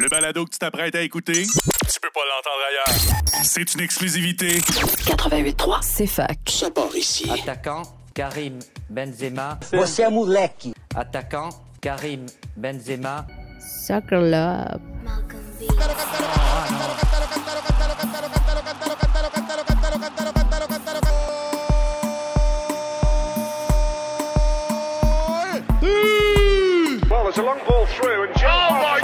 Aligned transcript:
Le 0.00 0.08
balado 0.08 0.46
que 0.46 0.50
tu 0.50 0.58
t'apprêtes 0.58 0.94
à 0.94 1.02
écouter, 1.02 1.42
tu 1.42 2.00
peux 2.00 2.08
pas 2.14 2.20
l'entendre 2.24 2.62
ailleurs. 2.70 3.44
C'est 3.44 3.74
une 3.74 3.82
exclusivité. 3.82 4.60
88.3. 4.60 5.78
C'est 5.82 6.06
fac. 6.06 6.38
Ça 6.48 6.70
part 6.70 6.96
ici. 6.96 7.30
Attaquant, 7.30 7.82
Karim 8.14 8.60
Benzema. 8.88 9.58
Você 9.72 10.00
é 10.00 10.08
moleque. 10.08 10.72
Attaquant, 10.94 11.50
Karim 11.82 12.24
Benzema. 12.56 13.26
Soccer 13.86 14.22
Love. 14.22 14.80
Well, 27.10 27.24
there's 27.24 27.38
a 27.38 27.42
long 27.42 27.58
ball 27.66 27.86
through, 27.86 28.28
and 28.28 28.38
Joe 28.38 28.48
Oh 28.48 28.70
my 28.82 28.99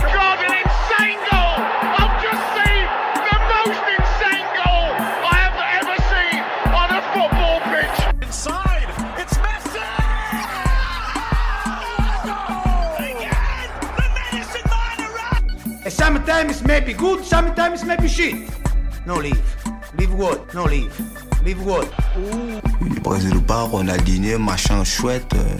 Sometimes 16.26 16.64
maybe 16.64 16.92
good, 16.92 17.24
sometimes 17.24 17.84
maybe 17.84 18.08
shit. 18.08 18.50
No 19.06 19.14
leave. 19.14 19.40
Leave 19.96 20.12
what? 20.12 20.52
No 20.54 20.64
leave. 20.64 20.92
Leave 21.44 21.64
what? 21.64 21.88
Brésil 23.04 23.40
pas, 23.46 23.64
Ronaldinho, 23.70 24.36
machin 24.36 24.82
chouette. 24.82 25.32
euh. 25.34 25.56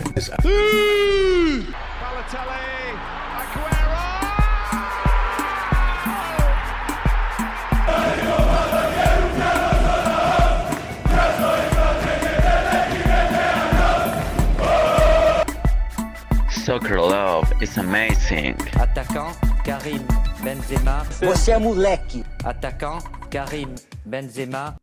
Soccer 16.51 17.01
love 17.01 17.47
is 17.63 17.79
amazing. 17.79 18.57
Attaquant, 18.75 19.31
Karim 19.63 20.03
Benzema. 20.47 21.05
Você 21.23 21.51
é 21.51 21.59
moleque. 21.59 22.25
Attaquant, 22.45 23.03
Karim 23.29 23.75
Benzema. 24.05 24.77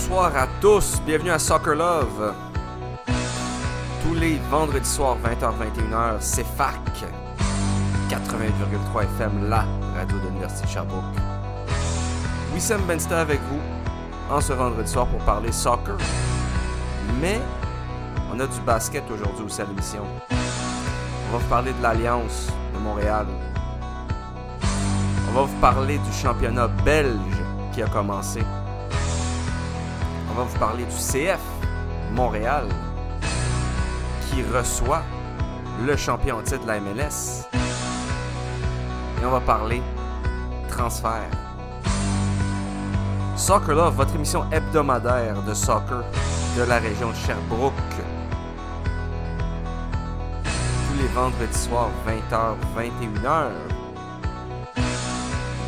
Bonsoir 0.00 0.36
à 0.36 0.46
tous, 0.60 1.02
bienvenue 1.04 1.32
à 1.32 1.40
Soccer 1.40 1.74
Love. 1.74 2.32
Tous 4.02 4.14
les 4.14 4.38
vendredis 4.48 4.88
soirs 4.88 5.16
20h-21h, 5.24 6.18
c'est 6.20 6.46
FAC 6.46 6.76
88,3 8.08 9.02
FM, 9.02 9.50
la 9.50 9.66
radio 9.96 10.18
de 10.18 10.28
l'Université 10.28 10.66
de 10.66 10.70
Sherbrooke. 10.70 11.04
Wissem 12.54 12.80
Bensta 12.86 13.20
avec 13.20 13.40
vous 13.50 13.60
en 14.30 14.40
ce 14.40 14.52
vendredi 14.52 14.88
soir 14.88 15.08
pour 15.08 15.18
parler 15.20 15.50
soccer. 15.50 15.96
Mais 17.20 17.40
on 18.32 18.38
a 18.38 18.46
du 18.46 18.60
basket 18.60 19.02
aujourd'hui 19.10 19.46
aussi 19.46 19.60
à 19.60 19.64
l'émission. 19.64 20.04
On 20.30 21.32
va 21.32 21.38
vous 21.38 21.48
parler 21.48 21.72
de 21.72 21.82
l'Alliance 21.82 22.46
de 22.72 22.78
Montréal. 22.78 23.26
On 25.28 25.32
va 25.32 25.42
vous 25.42 25.60
parler 25.60 25.98
du 25.98 26.12
championnat 26.12 26.68
belge 26.68 27.42
qui 27.72 27.82
a 27.82 27.88
commencé. 27.88 28.42
Va 30.38 30.44
vous 30.44 30.58
parler 30.60 30.84
du 30.84 30.94
CF 30.94 31.40
Montréal 32.12 32.68
qui 34.30 34.44
reçoit 34.56 35.02
le 35.84 35.96
champion 35.96 36.40
titre 36.42 36.62
de 36.62 36.68
la 36.68 36.78
MLS. 36.78 37.48
Et 39.20 39.26
on 39.26 39.30
va 39.30 39.40
parler 39.40 39.82
transfert. 40.70 41.28
Soccer 43.34 43.74
Love, 43.74 43.96
votre 43.96 44.14
émission 44.14 44.44
hebdomadaire 44.52 45.42
de 45.42 45.54
soccer 45.54 46.04
de 46.56 46.62
la 46.62 46.78
région 46.78 47.10
de 47.10 47.16
Sherbrooke. 47.16 47.74
Tous 50.44 51.02
les 51.02 51.08
vendredis 51.08 51.58
soirs, 51.58 51.90
20h, 52.06 52.54
21h. 52.76 53.48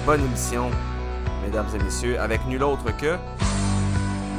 Bonne 0.06 0.24
émission, 0.26 0.70
mesdames 1.42 1.66
et 1.74 1.82
messieurs, 1.82 2.20
avec 2.20 2.46
nul 2.46 2.62
autre 2.62 2.96
que 2.96 3.16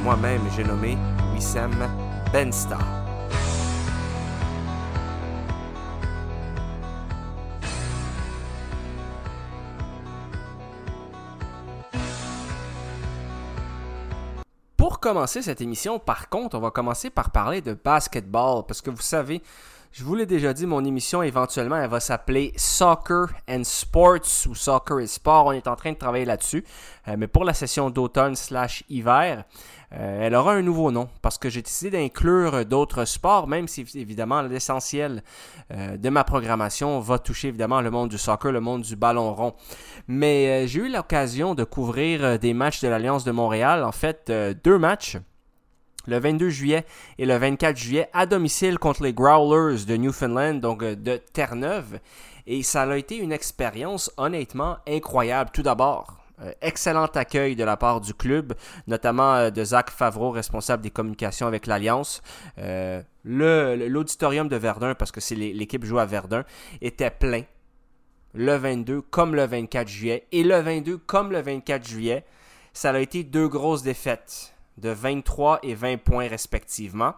moi-même, 0.02 0.42
j'ai 0.56 0.64
nommé 0.64 0.98
Wissem 1.32 1.70
Bensta. 2.32 2.78
Pour 14.76 14.98
commencer 14.98 15.42
cette 15.42 15.60
émission, 15.60 16.00
par 16.00 16.28
contre, 16.28 16.56
on 16.56 16.60
va 16.60 16.72
commencer 16.72 17.08
par 17.08 17.30
parler 17.30 17.60
de 17.60 17.74
basketball, 17.74 18.64
parce 18.66 18.80
que 18.80 18.90
vous 18.90 19.00
savez, 19.00 19.40
je 19.92 20.04
vous 20.04 20.14
l'ai 20.14 20.24
déjà 20.24 20.54
dit, 20.54 20.64
mon 20.64 20.82
émission 20.86 21.22
éventuellement, 21.22 21.76
elle 21.76 21.90
va 21.90 22.00
s'appeler 22.00 22.54
Soccer 22.56 23.26
and 23.46 23.64
Sports 23.64 24.46
ou 24.48 24.54
Soccer 24.54 25.00
et 25.00 25.06
Sport. 25.06 25.46
On 25.46 25.52
est 25.52 25.66
en 25.66 25.76
train 25.76 25.92
de 25.92 25.98
travailler 25.98 26.24
là-dessus. 26.24 26.64
Euh, 27.08 27.16
mais 27.18 27.26
pour 27.26 27.44
la 27.44 27.52
session 27.52 27.90
d'automne 27.90 28.34
slash 28.34 28.84
hiver, 28.88 29.44
euh, 29.92 30.20
elle 30.22 30.34
aura 30.34 30.54
un 30.54 30.62
nouveau 30.62 30.90
nom 30.90 31.10
parce 31.20 31.36
que 31.36 31.50
j'ai 31.50 31.60
décidé 31.60 31.90
d'inclure 31.90 32.64
d'autres 32.64 33.04
sports, 33.04 33.46
même 33.46 33.68
si 33.68 33.84
évidemment 33.94 34.40
l'essentiel 34.40 35.22
euh, 35.70 35.98
de 35.98 36.08
ma 36.08 36.24
programmation 36.24 36.98
va 37.00 37.18
toucher 37.18 37.48
évidemment 37.48 37.82
le 37.82 37.90
monde 37.90 38.08
du 38.08 38.16
soccer, 38.16 38.50
le 38.50 38.60
monde 38.60 38.80
du 38.80 38.96
ballon 38.96 39.34
rond. 39.34 39.52
Mais 40.08 40.66
j'ai 40.68 40.80
eu 40.80 40.88
l'occasion 40.88 41.54
de 41.54 41.64
couvrir 41.64 42.38
des 42.38 42.54
matchs 42.54 42.80
de 42.80 42.88
l'Alliance 42.88 43.24
de 43.24 43.32
Montréal, 43.32 43.84
en 43.84 43.92
fait 43.92 44.32
deux 44.64 44.78
matchs 44.78 45.18
le 46.06 46.18
22 46.18 46.48
juillet 46.50 46.84
et 47.18 47.26
le 47.26 47.36
24 47.36 47.76
juillet 47.76 48.08
à 48.12 48.26
domicile 48.26 48.78
contre 48.78 49.02
les 49.02 49.12
Growlers 49.12 49.84
de 49.86 49.96
Newfoundland, 49.96 50.60
donc 50.60 50.82
euh, 50.82 50.94
de 50.96 51.16
Terre-Neuve. 51.32 51.98
Et 52.46 52.62
ça 52.62 52.82
a 52.82 52.96
été 52.96 53.16
une 53.16 53.32
expérience 53.32 54.10
honnêtement 54.16 54.78
incroyable. 54.88 55.50
Tout 55.52 55.62
d'abord, 55.62 56.18
euh, 56.42 56.52
excellent 56.60 57.06
accueil 57.06 57.54
de 57.54 57.62
la 57.64 57.76
part 57.76 58.00
du 58.00 58.14
club, 58.14 58.54
notamment 58.88 59.34
euh, 59.34 59.50
de 59.50 59.62
Zach 59.62 59.90
Favreau, 59.90 60.30
responsable 60.32 60.82
des 60.82 60.90
communications 60.90 61.46
avec 61.46 61.66
l'Alliance. 61.66 62.20
L'auditorium 63.24 64.48
de 64.48 64.56
Verdun, 64.56 64.94
parce 64.94 65.12
que 65.12 65.20
c'est 65.20 65.34
l'é- 65.36 65.52
l'équipe 65.52 65.84
joue 65.84 65.98
à 65.98 66.06
Verdun, 66.06 66.44
était 66.80 67.10
plein 67.10 67.42
le 68.34 68.56
22 68.56 69.02
comme 69.02 69.34
le 69.34 69.44
24 69.46 69.86
juillet. 69.88 70.26
Et 70.32 70.42
le 70.42 70.58
22 70.60 70.96
comme 70.98 71.32
le 71.32 71.40
24 71.42 71.86
juillet, 71.86 72.24
ça 72.72 72.90
a 72.90 72.98
été 72.98 73.22
deux 73.24 73.46
grosses 73.48 73.82
défaites 73.82 74.51
de 74.78 74.90
23 74.90 75.60
et 75.62 75.74
20 75.74 75.98
points 75.98 76.28
respectivement. 76.28 77.14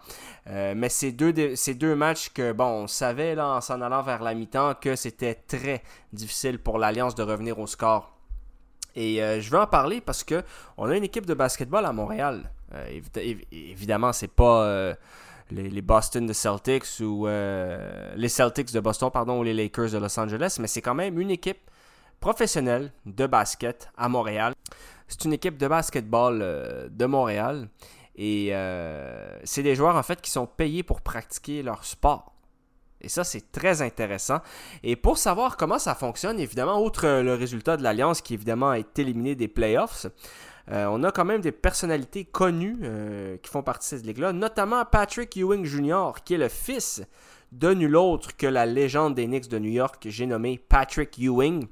Euh, 0.48 0.75
mais 0.76 0.88
ces 0.88 1.12
deux, 1.12 1.56
ces 1.56 1.75
deux 1.75 1.94
matchs 1.94 2.31
que, 2.31 2.53
bon, 2.53 2.65
on 2.65 2.86
savait 2.86 3.39
en 3.41 3.60
s'en 3.60 3.80
allant 3.80 4.03
vers 4.03 4.22
la 4.22 4.34
mi-temps 4.34 4.74
que 4.80 4.97
c'était 4.97 5.34
très 5.34 5.83
difficile 6.12 6.59
pour 6.59 6.78
l'Alliance 6.78 7.15
de 7.15 7.22
revenir 7.22 7.59
au 7.59 7.66
score. 7.66 8.15
Et 8.97 9.22
euh, 9.22 9.41
je 9.41 9.51
veux 9.51 9.59
en 9.59 9.66
parler 9.66 10.01
parce 10.01 10.22
que 10.22 10.42
on 10.77 10.89
a 10.89 10.97
une 10.97 11.04
équipe 11.04 11.27
de 11.27 11.34
basketball 11.34 11.84
à 11.84 11.92
Montréal. 11.92 12.51
Euh, 12.74 13.01
évidemment, 13.53 14.12
c'est 14.12 14.28
pas 14.28 14.65
euh, 14.65 14.95
les, 15.50 15.68
les 15.68 15.83
Boston 15.83 16.27
de 16.27 16.33
Celtics 16.33 17.00
ou 17.00 17.27
les 17.27 18.28
Celtics 18.28 18.72
de 18.72 18.80
Boston, 18.80 19.10
pardon, 19.12 19.41
ou 19.41 19.42
les 19.42 19.54
Lakers 19.54 19.91
de 19.91 19.98
Los 19.98 20.18
Angeles, 20.18 20.57
mais 20.60 20.66
c'est 20.66 20.83
quand 20.83 20.95
même 20.95 21.18
une 21.18 21.30
équipe 21.30 21.59
professionnelle 22.21 22.93
de 23.07 23.27
basket 23.27 23.91
à 23.97 24.09
Montréal. 24.09 24.55
C'est 25.09 25.25
une 25.25 25.33
équipe 25.33 25.59
de 25.59 25.69
basketball 25.69 26.41
euh, 26.43 26.89
de 26.91 27.07
Montréal 27.07 27.69
et 28.16 28.51
euh, 28.53 29.39
c'est 29.45 29.63
des 29.63 29.75
joueurs 29.75 29.97
en 29.97 30.03
fait 30.03 30.21
qui 30.21 30.31
sont 30.31 30.47
payés 30.47 30.83
pour 30.83 31.01
pratiquer 31.01 31.63
leur 31.63 31.84
sport. 31.84 32.33
Et 33.01 33.09
ça, 33.09 33.22
c'est 33.22 33.53
très 33.53 33.83
intéressant. 33.83 34.39
Et 34.83 34.97
pour 34.97 35.19
savoir 35.19 35.59
comment 35.59 35.78
ça 35.78 35.95
fonctionne, 35.95 36.41
évidemment, 36.41 36.83
outre 36.83 37.07
le 37.07 37.34
résultat 37.34 37.77
de 37.77 37.83
l'Alliance 37.83 38.22
qui 38.22 38.33
évidemment 38.33 38.72
est 38.72 38.99
éliminé 38.99 39.34
des 39.34 39.49
playoffs, 39.49 40.07
euh, 40.71 40.87
on 40.91 41.03
a 41.03 41.13
quand 41.13 41.27
même 41.27 41.43
des 41.43 41.53
personnalités 41.53 42.25
connues 42.25 42.78
euh, 42.83 43.37
qui 43.43 43.51
font 43.51 43.63
partie 43.63 43.91
de 43.91 43.99
cette 43.99 44.07
ligue-là, 44.07 44.33
notamment 44.33 44.84
Patrick 44.84 45.37
Ewing 45.37 45.65
Jr., 45.67 46.13
qui 46.25 46.34
est 46.34 46.39
le 46.39 46.49
fils 46.49 47.03
de 47.53 47.75
nul 47.75 47.97
autre 47.97 48.34
que 48.37 48.47
la 48.47 48.65
légende 48.65 49.15
des 49.15 49.27
Knicks 49.27 49.49
de 49.49 49.59
New 49.59 49.71
York, 49.71 50.07
j'ai 50.09 50.27
nommé 50.27 50.59
Patrick 50.59 51.19
Ewing. 51.19 51.67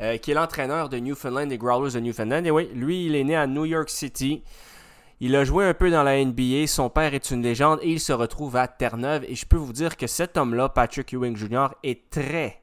Euh, 0.00 0.16
qui 0.16 0.30
est 0.30 0.34
l'entraîneur 0.34 0.88
de 0.88 0.98
Newfoundland 0.98 1.48
des 1.48 1.58
Growlers 1.58 1.92
de 1.92 2.00
Newfoundland. 2.00 2.46
Et 2.46 2.50
oui, 2.50 2.68
lui, 2.74 3.06
il 3.06 3.14
est 3.14 3.24
né 3.24 3.36
à 3.36 3.46
New 3.46 3.64
York 3.64 3.88
City. 3.88 4.42
Il 5.24 5.36
a 5.36 5.44
joué 5.44 5.64
un 5.66 5.72
peu 5.72 5.88
dans 5.88 6.02
la 6.02 6.24
NBA. 6.24 6.66
Son 6.66 6.90
père 6.90 7.14
est 7.14 7.30
une 7.30 7.42
légende 7.42 7.78
et 7.80 7.90
il 7.90 8.00
se 8.00 8.12
retrouve 8.12 8.56
à 8.56 8.66
Terre-Neuve. 8.66 9.24
Et 9.28 9.36
je 9.36 9.46
peux 9.46 9.56
vous 9.56 9.72
dire 9.72 9.96
que 9.96 10.08
cet 10.08 10.36
homme-là, 10.36 10.68
Patrick 10.68 11.12
Ewing 11.12 11.36
Jr., 11.36 11.68
est 11.84 12.10
très, 12.10 12.60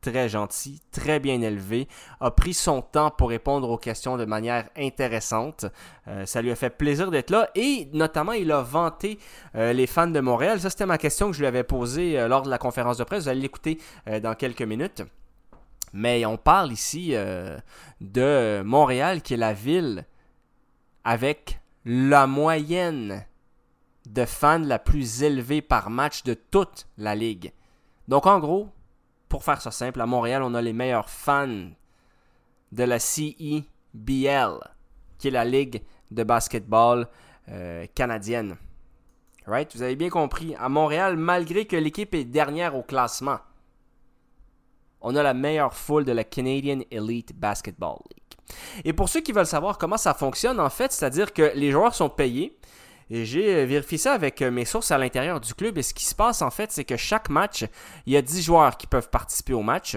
très 0.00 0.30
gentil, 0.30 0.80
très 0.90 1.20
bien 1.20 1.42
élevé, 1.42 1.86
a 2.20 2.30
pris 2.30 2.54
son 2.54 2.80
temps 2.80 3.10
pour 3.10 3.28
répondre 3.28 3.68
aux 3.68 3.76
questions 3.76 4.16
de 4.16 4.24
manière 4.24 4.70
intéressante. 4.74 5.66
Euh, 6.06 6.24
ça 6.24 6.40
lui 6.40 6.50
a 6.50 6.56
fait 6.56 6.70
plaisir 6.70 7.10
d'être 7.10 7.28
là 7.28 7.50
et 7.54 7.90
notamment 7.92 8.32
il 8.32 8.52
a 8.52 8.62
vanté 8.62 9.18
euh, 9.54 9.74
les 9.74 9.86
fans 9.86 10.06
de 10.06 10.20
Montréal. 10.20 10.60
Ça, 10.60 10.70
c'était 10.70 10.86
ma 10.86 10.96
question 10.96 11.26
que 11.26 11.34
je 11.34 11.40
lui 11.40 11.46
avais 11.46 11.62
posée 11.62 12.26
lors 12.26 12.40
de 12.40 12.48
la 12.48 12.56
conférence 12.56 12.96
de 12.96 13.04
presse. 13.04 13.24
Vous 13.24 13.28
allez 13.28 13.42
l'écouter 13.42 13.78
dans 14.22 14.34
quelques 14.34 14.62
minutes. 14.62 15.02
Mais 15.92 16.24
on 16.26 16.36
parle 16.36 16.72
ici 16.72 17.10
euh, 17.12 17.58
de 18.00 18.62
Montréal, 18.64 19.22
qui 19.22 19.34
est 19.34 19.38
la 19.38 19.52
ville 19.52 20.04
avec 21.04 21.60
la 21.84 22.26
moyenne 22.26 23.24
de 24.06 24.24
fans 24.24 24.58
la 24.58 24.78
plus 24.78 25.22
élevée 25.22 25.62
par 25.62 25.90
match 25.90 26.22
de 26.24 26.34
toute 26.34 26.86
la 26.96 27.14
ligue. 27.14 27.52
Donc 28.08 28.26
en 28.26 28.38
gros, 28.38 28.68
pour 29.28 29.44
faire 29.44 29.60
ça 29.60 29.70
simple, 29.70 30.00
à 30.00 30.06
Montréal, 30.06 30.42
on 30.42 30.54
a 30.54 30.62
les 30.62 30.72
meilleurs 30.72 31.10
fans 31.10 31.70
de 32.72 32.84
la 32.84 32.98
CEBL, 32.98 33.64
qui 35.18 35.28
est 35.28 35.30
la 35.30 35.44
ligue 35.44 35.82
de 36.10 36.24
basketball 36.24 37.06
euh, 37.48 37.86
canadienne. 37.94 38.56
Right? 39.46 39.74
Vous 39.74 39.82
avez 39.82 39.96
bien 39.96 40.10
compris. 40.10 40.54
À 40.56 40.68
Montréal, 40.68 41.16
malgré 41.16 41.66
que 41.66 41.76
l'équipe 41.76 42.14
est 42.14 42.24
dernière 42.24 42.76
au 42.76 42.82
classement, 42.82 43.38
on 45.00 45.16
a 45.16 45.22
la 45.22 45.34
meilleure 45.34 45.74
foule 45.74 46.04
de 46.04 46.12
la 46.12 46.24
Canadian 46.24 46.80
Elite 46.90 47.38
Basketball 47.38 47.98
League. 48.10 48.38
Et 48.84 48.92
pour 48.92 49.08
ceux 49.08 49.20
qui 49.20 49.32
veulent 49.32 49.46
savoir 49.46 49.78
comment 49.78 49.96
ça 49.96 50.14
fonctionne, 50.14 50.58
en 50.60 50.70
fait, 50.70 50.92
c'est-à-dire 50.92 51.32
que 51.32 51.52
les 51.54 51.70
joueurs 51.70 51.94
sont 51.94 52.08
payés. 52.08 52.56
Et 53.10 53.24
j'ai 53.24 53.64
vérifié 53.64 53.96
ça 53.96 54.12
avec 54.12 54.42
mes 54.42 54.66
sources 54.66 54.90
à 54.90 54.98
l'intérieur 54.98 55.40
du 55.40 55.54
club. 55.54 55.78
Et 55.78 55.82
ce 55.82 55.94
qui 55.94 56.04
se 56.04 56.14
passe, 56.14 56.42
en 56.42 56.50
fait, 56.50 56.70
c'est 56.72 56.84
que 56.84 56.96
chaque 56.96 57.30
match, 57.30 57.64
il 58.04 58.12
y 58.12 58.16
a 58.18 58.22
10 58.22 58.42
joueurs 58.42 58.76
qui 58.76 58.86
peuvent 58.86 59.08
participer 59.08 59.54
au 59.54 59.62
match. 59.62 59.96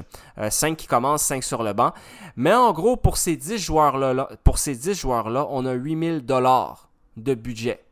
5 0.49 0.77
qui 0.77 0.87
commencent, 0.87 1.23
5 1.23 1.43
sur 1.43 1.61
le 1.61 1.73
banc. 1.73 1.91
Mais 2.37 2.53
en 2.53 2.71
gros, 2.71 2.95
pour 2.95 3.17
ces 3.17 3.35
10 3.35 3.57
joueurs-là, 3.57 4.29
pour 4.45 4.59
ces 4.59 4.75
10 4.75 4.93
joueurs-là, 4.97 5.45
on 5.49 5.65
a 5.65 5.73
8000 5.73 6.25
dollars 6.25 6.89
de 7.17 7.33
budget 7.33 7.83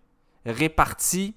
répartis 0.46 1.36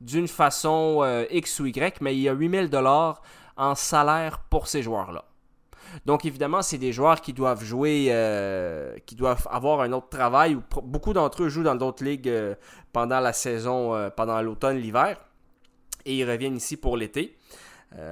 d'une 0.00 0.28
façon 0.28 1.00
euh, 1.02 1.24
X 1.30 1.60
ou 1.60 1.66
Y, 1.66 2.00
mais 2.00 2.14
il 2.14 2.20
y 2.20 2.28
a 2.28 2.32
8000 2.32 2.68
dollars 2.68 3.22
en 3.56 3.74
salaire 3.74 4.40
pour 4.50 4.68
ces 4.68 4.82
joueurs-là. 4.82 5.24
Donc 6.04 6.24
évidemment, 6.24 6.62
c'est 6.62 6.78
des 6.78 6.92
joueurs 6.92 7.20
qui 7.20 7.32
doivent 7.32 7.62
jouer, 7.62 8.08
euh, 8.10 8.96
qui 9.06 9.14
doivent 9.14 9.46
avoir 9.50 9.80
un 9.80 9.92
autre 9.92 10.08
travail. 10.08 10.54
Ou 10.54 10.62
beaucoup 10.82 11.12
d'entre 11.12 11.44
eux 11.44 11.48
jouent 11.48 11.62
dans 11.62 11.74
d'autres 11.74 12.04
ligues 12.04 12.28
euh, 12.28 12.54
pendant 12.92 13.20
la 13.20 13.32
saison, 13.32 13.94
euh, 13.94 14.10
pendant 14.10 14.40
l'automne, 14.42 14.78
l'hiver, 14.78 15.18
et 16.04 16.16
ils 16.16 16.28
reviennent 16.28 16.56
ici 16.56 16.76
pour 16.76 16.96
l'été. 16.96 17.36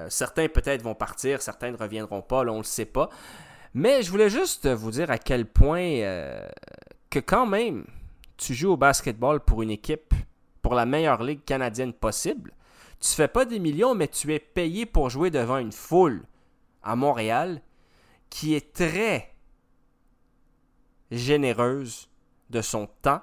Certains 0.08 0.48
peut-être 0.48 0.80
vont 0.80 0.94
partir, 0.94 1.42
certains 1.42 1.70
ne 1.70 1.76
reviendront 1.76 2.22
pas, 2.22 2.42
là 2.42 2.52
on 2.52 2.56
ne 2.56 2.60
le 2.60 2.64
sait 2.64 2.86
pas. 2.86 3.10
Mais 3.74 4.02
je 4.02 4.10
voulais 4.10 4.30
juste 4.30 4.66
vous 4.66 4.92
dire 4.92 5.10
à 5.10 5.18
quel 5.18 5.44
point 5.44 6.00
que 7.10 7.18
quand 7.18 7.44
même, 7.44 7.84
tu 8.38 8.54
joues 8.54 8.70
au 8.70 8.76
basketball 8.78 9.40
pour 9.40 9.60
une 9.60 9.70
équipe, 9.70 10.14
pour 10.62 10.74
la 10.74 10.86
meilleure 10.86 11.22
ligue 11.22 11.44
canadienne 11.44 11.92
possible. 11.92 12.52
Tu 13.04 13.10
fais 13.10 13.28
pas 13.28 13.44
des 13.44 13.58
millions, 13.58 13.94
mais 13.94 14.08
tu 14.08 14.32
es 14.32 14.38
payé 14.38 14.86
pour 14.86 15.10
jouer 15.10 15.30
devant 15.30 15.58
une 15.58 15.72
foule 15.72 16.24
à 16.82 16.96
Montréal 16.96 17.60
qui 18.30 18.54
est 18.54 18.72
très 18.72 19.34
généreuse 21.10 22.08
de 22.48 22.62
son 22.62 22.88
temps, 23.02 23.20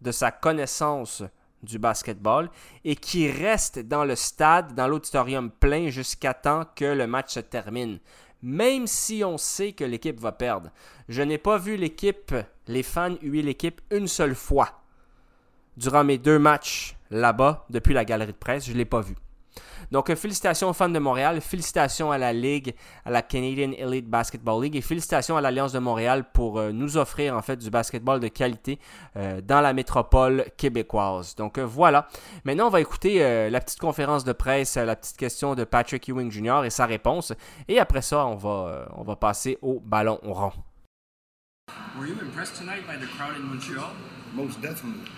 de 0.00 0.12
sa 0.12 0.30
connaissance 0.30 1.24
du 1.64 1.80
basketball 1.80 2.48
et 2.84 2.94
qui 2.94 3.28
reste 3.28 3.80
dans 3.80 4.04
le 4.04 4.14
stade, 4.14 4.76
dans 4.76 4.86
l'auditorium 4.86 5.50
plein 5.50 5.90
jusqu'à 5.90 6.32
temps 6.32 6.64
que 6.76 6.84
le 6.84 7.08
match 7.08 7.34
se 7.34 7.40
termine. 7.40 7.98
Même 8.42 8.86
si 8.86 9.24
on 9.24 9.38
sait 9.38 9.72
que 9.72 9.84
l'équipe 9.84 10.20
va 10.20 10.30
perdre. 10.30 10.70
Je 11.08 11.22
n'ai 11.22 11.38
pas 11.38 11.58
vu 11.58 11.76
l'équipe, 11.76 12.32
les 12.68 12.84
fans 12.84 13.16
huer 13.22 13.42
l'équipe 13.42 13.80
une 13.90 14.06
seule 14.06 14.36
fois 14.36 14.84
durant 15.76 16.04
mes 16.04 16.18
deux 16.18 16.38
matchs 16.38 16.96
là-bas 17.14 17.64
depuis 17.70 17.94
la 17.94 18.04
galerie 18.04 18.32
de 18.32 18.36
presse. 18.36 18.66
Je 18.66 18.72
ne 18.72 18.78
l'ai 18.78 18.84
pas 18.84 19.00
vu. 19.00 19.14
Donc, 19.90 20.10
euh, 20.10 20.16
félicitations 20.16 20.70
aux 20.70 20.72
fans 20.72 20.88
de 20.88 20.98
Montréal, 20.98 21.40
félicitations 21.40 22.10
à 22.10 22.18
la 22.18 22.32
Ligue, 22.32 22.74
à 23.04 23.10
la 23.10 23.22
Canadian 23.22 23.72
Elite 23.76 24.08
Basketball 24.08 24.62
League 24.62 24.76
et 24.76 24.80
félicitations 24.80 25.36
à 25.36 25.40
l'Alliance 25.40 25.72
de 25.72 25.78
Montréal 25.78 26.24
pour 26.32 26.58
euh, 26.58 26.72
nous 26.72 26.96
offrir 26.96 27.36
en 27.36 27.42
fait 27.42 27.56
du 27.56 27.70
basketball 27.70 28.18
de 28.18 28.28
qualité 28.28 28.78
euh, 29.16 29.40
dans 29.40 29.60
la 29.60 29.72
métropole 29.72 30.46
québécoise. 30.56 31.34
Donc 31.36 31.58
voilà. 31.58 32.08
Maintenant, 32.44 32.66
on 32.66 32.70
va 32.70 32.80
écouter 32.80 33.20
la 33.50 33.60
petite 33.60 33.78
conférence 33.78 34.24
de 34.24 34.32
presse, 34.32 34.76
la 34.76 34.96
petite 34.96 35.16
question 35.16 35.54
de 35.54 35.64
Patrick 35.64 36.08
Ewing 36.08 36.30
Jr. 36.30 36.64
et 36.64 36.70
sa 36.70 36.86
réponse. 36.86 37.32
Et 37.68 37.78
après 37.78 38.02
ça, 38.02 38.26
on 38.26 38.36
va, 38.36 38.88
on 38.96 39.02
va 39.02 39.16
passer 39.16 39.58
au 39.62 39.80
ballon 39.80 40.18
rond. 40.22 40.52
Were 41.98 42.06
you 42.06 42.18
impressed 42.18 42.56
tonight 42.56 42.84
by 42.88 42.96
the 42.96 43.06
crowd 43.06 43.36
in 43.36 43.42
Montreal? 43.42 43.92
Most 44.32 44.60
definitely, 44.60 45.08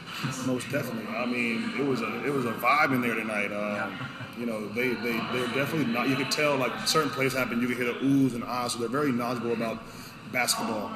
most 0.46 0.70
definitely. 0.70 1.06
I 1.16 1.24
mean, 1.24 1.72
it 1.78 1.86
was 1.86 2.02
a 2.02 2.26
it 2.26 2.30
was 2.30 2.44
a 2.44 2.52
vibe 2.52 2.94
in 2.94 3.00
there 3.00 3.14
tonight. 3.14 3.50
Um, 3.50 3.98
you 4.38 4.44
know, 4.44 4.68
they 4.68 4.88
they 4.88 5.18
they're 5.32 5.48
definitely 5.54 5.86
not. 5.86 6.06
You 6.10 6.16
could 6.16 6.30
tell 6.30 6.56
like 6.56 6.86
certain 6.86 7.08
plays 7.08 7.32
happen. 7.32 7.62
You 7.62 7.68
could 7.68 7.78
hear 7.78 7.86
the 7.86 7.98
oohs 8.00 8.34
and 8.34 8.44
ahs. 8.44 8.74
So 8.74 8.78
they're 8.78 8.90
very 8.90 9.10
knowledgeable 9.10 9.54
about 9.54 9.82
basketball. 10.32 10.90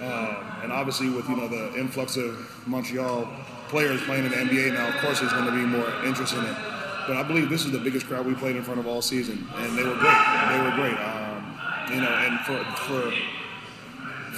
Um, 0.00 0.36
and 0.62 0.72
obviously, 0.72 1.10
with 1.10 1.28
you 1.28 1.34
know 1.34 1.48
the 1.48 1.74
influx 1.76 2.16
of 2.16 2.38
Montreal 2.68 3.28
players 3.70 4.00
playing 4.02 4.24
in 4.24 4.30
the 4.30 4.36
NBA 4.36 4.74
now, 4.74 4.86
of 4.88 4.94
course, 4.98 5.18
there's 5.18 5.32
going 5.32 5.46
to 5.46 5.50
be 5.50 5.66
more 5.66 5.92
interest 6.04 6.34
in 6.34 6.44
it. 6.44 6.56
But 7.08 7.16
I 7.16 7.24
believe 7.24 7.50
this 7.50 7.64
is 7.64 7.72
the 7.72 7.80
biggest 7.80 8.06
crowd 8.06 8.24
we 8.24 8.34
played 8.34 8.54
in 8.54 8.62
front 8.62 8.78
of 8.78 8.86
all 8.86 9.02
season, 9.02 9.48
and 9.56 9.76
they 9.76 9.82
were 9.82 9.96
great. 9.96 10.48
They 10.48 10.60
were 10.62 10.76
great. 10.76 10.94
Um, 10.94 11.58
you 11.90 12.00
know, 12.02 12.08
and 12.08 12.38
for 12.46 12.64
for 12.86 13.12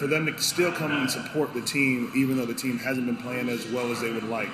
for 0.01 0.07
them 0.07 0.25
to 0.25 0.37
still 0.39 0.73
come 0.73 0.91
and 0.91 1.11
support 1.11 1.53
the 1.53 1.61
team, 1.61 2.11
even 2.17 2.39
though 2.39 2.47
the 2.47 2.55
team 2.55 2.79
hasn't 2.79 3.05
been 3.05 3.19
playing 3.19 3.51
as 3.51 3.67
well 3.67 3.93
as 3.93 4.01
they 4.01 4.11
would 4.11 4.25
like, 4.25 4.49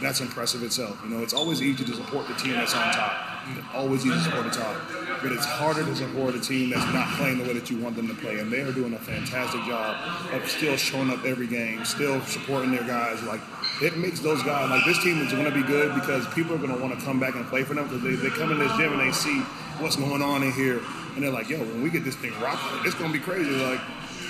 that's 0.00 0.20
impressive 0.20 0.62
itself. 0.62 0.98
You 1.04 1.10
know, 1.10 1.22
it's 1.22 1.34
always 1.34 1.60
easy 1.60 1.84
to 1.84 1.92
support 1.94 2.26
the 2.28 2.34
team 2.34 2.52
that's 2.52 2.74
on 2.74 2.92
top. 2.94 3.74
Always 3.74 4.06
easy 4.06 4.14
to 4.14 4.24
support 4.24 4.44
the 4.44 4.50
top. 4.50 4.74
But 5.22 5.32
it's 5.32 5.44
harder 5.44 5.84
to 5.84 5.94
support 5.94 6.34
a 6.34 6.40
team 6.40 6.70
that's 6.70 6.92
not 6.94 7.08
playing 7.16 7.38
the 7.38 7.44
way 7.44 7.52
that 7.52 7.70
you 7.70 7.78
want 7.78 7.94
them 7.94 8.08
to 8.08 8.14
play. 8.14 8.38
And 8.38 8.50
they 8.50 8.62
are 8.62 8.72
doing 8.72 8.94
a 8.94 8.98
fantastic 8.98 9.62
job 9.64 9.96
of 10.32 10.48
still 10.48 10.76
showing 10.78 11.10
up 11.10 11.24
every 11.26 11.46
game, 11.46 11.84
still 11.84 12.18
supporting 12.22 12.70
their 12.70 12.84
guys. 12.84 13.22
Like, 13.22 13.40
it 13.82 13.98
makes 13.98 14.20
those 14.20 14.42
guys, 14.42 14.70
like, 14.70 14.84
this 14.86 15.02
team 15.04 15.20
is 15.20 15.30
going 15.30 15.44
to 15.44 15.50
be 15.50 15.62
good 15.62 15.94
because 15.94 16.26
people 16.34 16.54
are 16.54 16.58
going 16.58 16.74
to 16.74 16.80
want 16.80 16.98
to 16.98 17.04
come 17.04 17.20
back 17.20 17.34
and 17.34 17.46
play 17.46 17.64
for 17.64 17.74
them 17.74 17.84
because 17.84 18.02
they, 18.02 18.14
they 18.14 18.30
come 18.30 18.50
in 18.50 18.58
this 18.58 18.74
gym 18.78 18.98
and 18.98 19.00
they 19.00 19.12
see 19.12 19.40
what's 19.78 19.96
going 19.96 20.22
on 20.22 20.42
in 20.42 20.52
here. 20.52 20.80
And 21.14 21.22
they're 21.22 21.30
like, 21.30 21.50
yo, 21.50 21.58
when 21.58 21.82
we 21.82 21.90
get 21.90 22.04
this 22.04 22.16
thing 22.16 22.32
rocking, 22.40 22.86
it's 22.86 22.94
going 22.94 23.12
to 23.12 23.18
be 23.18 23.22
crazy. 23.22 23.50
Like, 23.50 23.80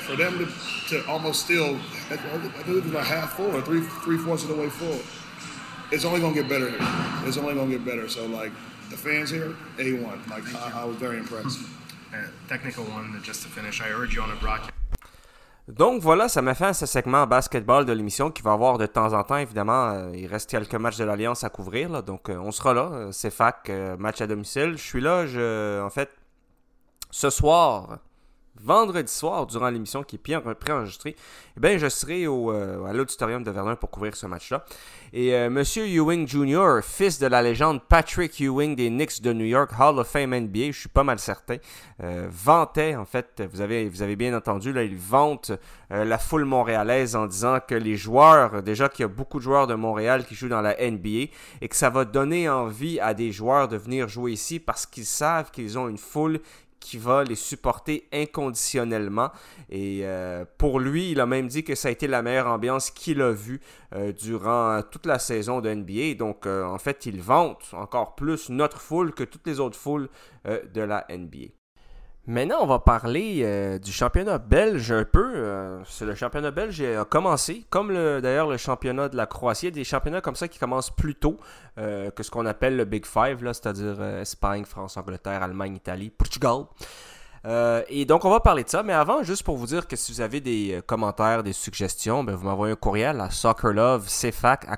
for 0.07 0.17
them 0.17 0.39
to, 0.39 0.47
to 0.91 1.07
almost 1.09 1.39
still, 1.47 1.79
I 2.11 2.17
believe 2.65 2.85
it's 2.85 2.91
about 2.95 3.07
half 3.07 3.37
full 3.37 3.53
or 3.57 3.63
three 3.63 3.83
three 4.05 4.19
fourths 4.19 4.43
of 4.45 4.51
the 4.51 4.57
way 4.63 4.69
full. 4.69 4.99
It's 5.93 6.05
only 6.05 6.21
gonna 6.21 6.35
get 6.41 6.49
better 6.49 6.69
here. 6.71 6.87
It's 7.27 7.39
only 7.39 7.55
gonna 7.55 7.71
get 7.77 7.85
better. 7.85 8.09
So 8.09 8.27
like 8.27 8.53
the 8.91 8.97
fans 8.97 9.31
here, 9.31 9.51
a 9.79 9.93
one. 10.09 10.21
Like 10.31 10.45
I, 10.55 10.83
I 10.83 10.85
was 10.85 10.97
very 10.97 11.19
impressed. 11.19 11.61
Uh, 12.13 12.19
technical 12.49 12.85
one, 12.85 13.21
just 13.23 13.43
to 13.43 13.49
finish. 13.49 13.81
I 13.81 13.89
heard 13.97 14.13
you 14.13 14.23
on 14.23 14.31
a 14.31 14.37
broadcast. 14.37 14.73
Donc 15.69 16.01
voilà, 16.01 16.29
ça 16.29 16.43
m'a 16.43 16.55
fait 16.55 16.73
ce 16.75 16.87
segment 16.87 17.27
basketball 17.27 17.85
de 17.85 17.93
l'émission 17.93 18.31
qui 18.31 18.41
va 18.41 18.53
avoir 18.53 18.79
de 18.79 18.87
temps 18.87 19.13
en 19.13 19.25
temps, 19.25 19.39
évidemment. 19.39 19.91
euh, 19.91 20.13
il 20.15 20.29
reste 20.29 20.49
quelques 20.49 20.77
matchs 20.77 20.97
de 20.97 21.05
l'Alliance 21.05 21.43
à 21.43 21.49
couvrir, 21.49 21.89
là, 21.89 22.03
donc 22.03 22.29
euh, 22.31 22.37
on 22.39 22.53
sera 22.53 22.73
là. 22.73 22.89
Euh, 22.93 23.09
C'est 23.11 23.33
fac, 23.33 23.69
euh, 23.69 23.97
match 23.97 24.21
à 24.21 24.29
domicile. 24.29 24.75
Je 24.77 24.83
suis 24.83 25.01
là, 25.01 25.27
je, 25.27 25.83
en 25.83 25.91
fait, 25.91 26.09
ce 27.11 27.31
soir, 27.31 27.99
vendredi 28.61 29.13
soir, 29.13 29.47
durant 29.47 29.71
l'émission 29.71 30.03
qui 30.03 30.17
est 30.17 30.55
préenregistrée, 30.55 31.17
eh 31.57 31.61
bien, 31.61 31.79
je 31.79 31.89
serai 31.89 32.27
au, 32.27 32.53
euh, 32.53 32.85
à 32.85 32.93
l'auditorium 32.93 33.43
de 33.43 33.51
Verdun 33.51 33.77
pour 33.77 33.91
couvrir 33.91 34.17
ce 34.17 34.27
match-là. 34.27 34.65
Et 35.13 35.35
euh, 35.35 35.49
Monsieur 35.51 35.87
Ewing 35.87 36.27
Jr., 36.27 36.81
fils 36.83 37.19
de 37.19 37.27
la 37.27 37.43
légende 37.43 37.81
Patrick 37.89 38.41
Ewing 38.41 38.77
des 38.77 38.89
Knicks 38.89 39.23
de 39.23 39.33
New 39.33 39.45
York, 39.45 39.71
Hall 39.79 39.99
of 39.99 40.09
Fame 40.09 40.35
NBA, 40.35 40.73
je 40.73 40.81
suis 40.81 40.89
pas 40.89 41.05
mal 41.05 41.19
certain, 41.19 41.57
euh, 42.03 42.27
vantait, 42.31 42.97
en 42.97 43.05
fait, 43.05 43.43
vous 43.51 43.61
avez, 43.61 43.89
vous 43.89 44.03
avez 44.03 44.17
bien 44.17 44.37
entendu, 44.37 44.73
là, 44.73 44.83
il 44.83 44.97
vante 44.97 45.53
euh, 45.93 46.05
la 46.05 46.19
foule 46.19 46.45
montréalaise 46.45 47.17
en 47.17 47.27
disant 47.27 47.59
que 47.67 47.75
les 47.75 47.97
joueurs, 47.97 48.63
déjà 48.63 48.89
qu'il 48.89 49.03
y 49.03 49.05
a 49.05 49.09
beaucoup 49.09 49.39
de 49.39 49.45
joueurs 49.45 49.67
de 49.67 49.75
Montréal 49.75 50.25
qui 50.27 50.35
jouent 50.35 50.49
dans 50.49 50.61
la 50.61 50.75
NBA, 50.75 51.31
et 51.61 51.69
que 51.69 51.77
ça 51.77 51.89
va 51.89 52.05
donner 52.05 52.49
envie 52.49 53.01
à 53.01 53.15
des 53.15 53.33
joueurs 53.33 53.69
de 53.69 53.77
venir 53.77 54.09
jouer 54.09 54.33
ici 54.33 54.59
parce 54.61 54.87
qu'ils 54.87 55.07
savent 55.07 55.51
qu'ils 55.51 55.79
ont 55.79 55.89
une 55.89 55.99
foule 55.99 56.41
qui 56.81 56.99
va 56.99 57.25
les 57.25 57.35
supporter 57.35 58.09
inconditionnellement. 58.13 59.31
Et 59.71 60.01
euh, 60.03 60.45
pour 60.59 60.81
lui, 60.81 61.11
il 61.13 61.21
a 61.21 61.27
même 61.27 61.49
dit 61.49 61.65
que 61.65 61.75
ça 61.75 61.89
a 61.89 61.91
été 61.91 62.07
la 62.07 62.23
meilleure 62.23 62.49
ambiance 62.49 62.91
qu'il 62.91 63.21
a 63.23 63.33
vue 63.33 63.61
euh, 63.95 64.13
durant 64.13 64.83
toute 64.83 65.07
la 65.07 65.19
saison 65.19 65.61
de 65.61 65.73
NBA. 65.73 66.15
Donc, 66.15 66.47
euh, 66.47 66.65
en 66.65 66.79
fait, 66.79 67.07
il 67.07 67.21
vante 67.21 67.71
encore 67.73 68.15
plus 68.15 68.51
notre 68.51 68.81
foule 68.81 69.13
que 69.13 69.25
toutes 69.25 69.47
les 69.47 69.61
autres 69.61 69.79
foules 69.79 70.09
de 70.45 70.81
la 70.81 71.05
NBA. 71.11 71.49
Maintenant, 72.29 72.57
on 72.61 72.67
va 72.67 72.81
parler 72.81 73.43
euh, 73.45 73.79
du 73.79 73.93
championnat 73.93 74.39
belge 74.39 74.91
un 74.91 75.05
peu. 75.05 75.33
Euh, 75.37 75.79
c'est 75.85 76.05
le 76.05 76.17
championnat 76.17 76.51
belge 76.51 76.81
a 76.81 77.05
commencé, 77.05 77.65
comme 77.71 77.95
d'ailleurs 77.95 78.49
le 78.49 78.57
championnat 78.57 79.09
de 79.09 79.17
la 79.17 79.27
Croatie. 79.27 79.67
Il 79.67 79.69
y 79.69 79.73
a 79.73 79.75
des 79.75 79.85
championnats 79.85 80.21
comme 80.21 80.35
ça 80.35 80.49
qui 80.49 80.59
commencent 80.59 80.91
plus 80.91 81.15
tôt 81.15 81.39
euh, 81.79 82.11
que 82.11 82.25
ce 82.25 82.33
qu'on 82.33 82.45
appelle 82.47 82.77
le 82.77 82.85
Big 82.85 83.07
Five, 83.07 83.39
c'est-à-dire 83.41 84.03
Espagne, 84.03 84.65
France, 84.65 84.97
Angleterre, 84.97 85.41
Allemagne, 85.45 85.77
Italie, 85.77 86.11
Portugal. 86.11 86.65
Et 87.89 88.05
donc, 88.05 88.25
on 88.25 88.31
va 88.31 88.41
parler 88.41 88.65
de 88.65 88.69
ça. 88.69 88.83
Mais 88.83 88.93
avant, 88.93 89.23
juste 89.23 89.43
pour 89.43 89.57
vous 89.57 89.67
dire 89.67 89.87
que 89.87 89.97
si 89.97 90.13
vous 90.13 90.21
avez 90.21 90.41
des 90.41 90.81
commentaires, 90.87 91.43
des 91.43 91.53
suggestions, 91.53 92.25
ben, 92.25 92.35
vous 92.35 92.45
m'envoyez 92.45 92.73
un 92.73 92.77
courriel 92.77 93.21
à 93.21 93.31
soccerlovecfac 93.31 94.67
à. 94.69 94.77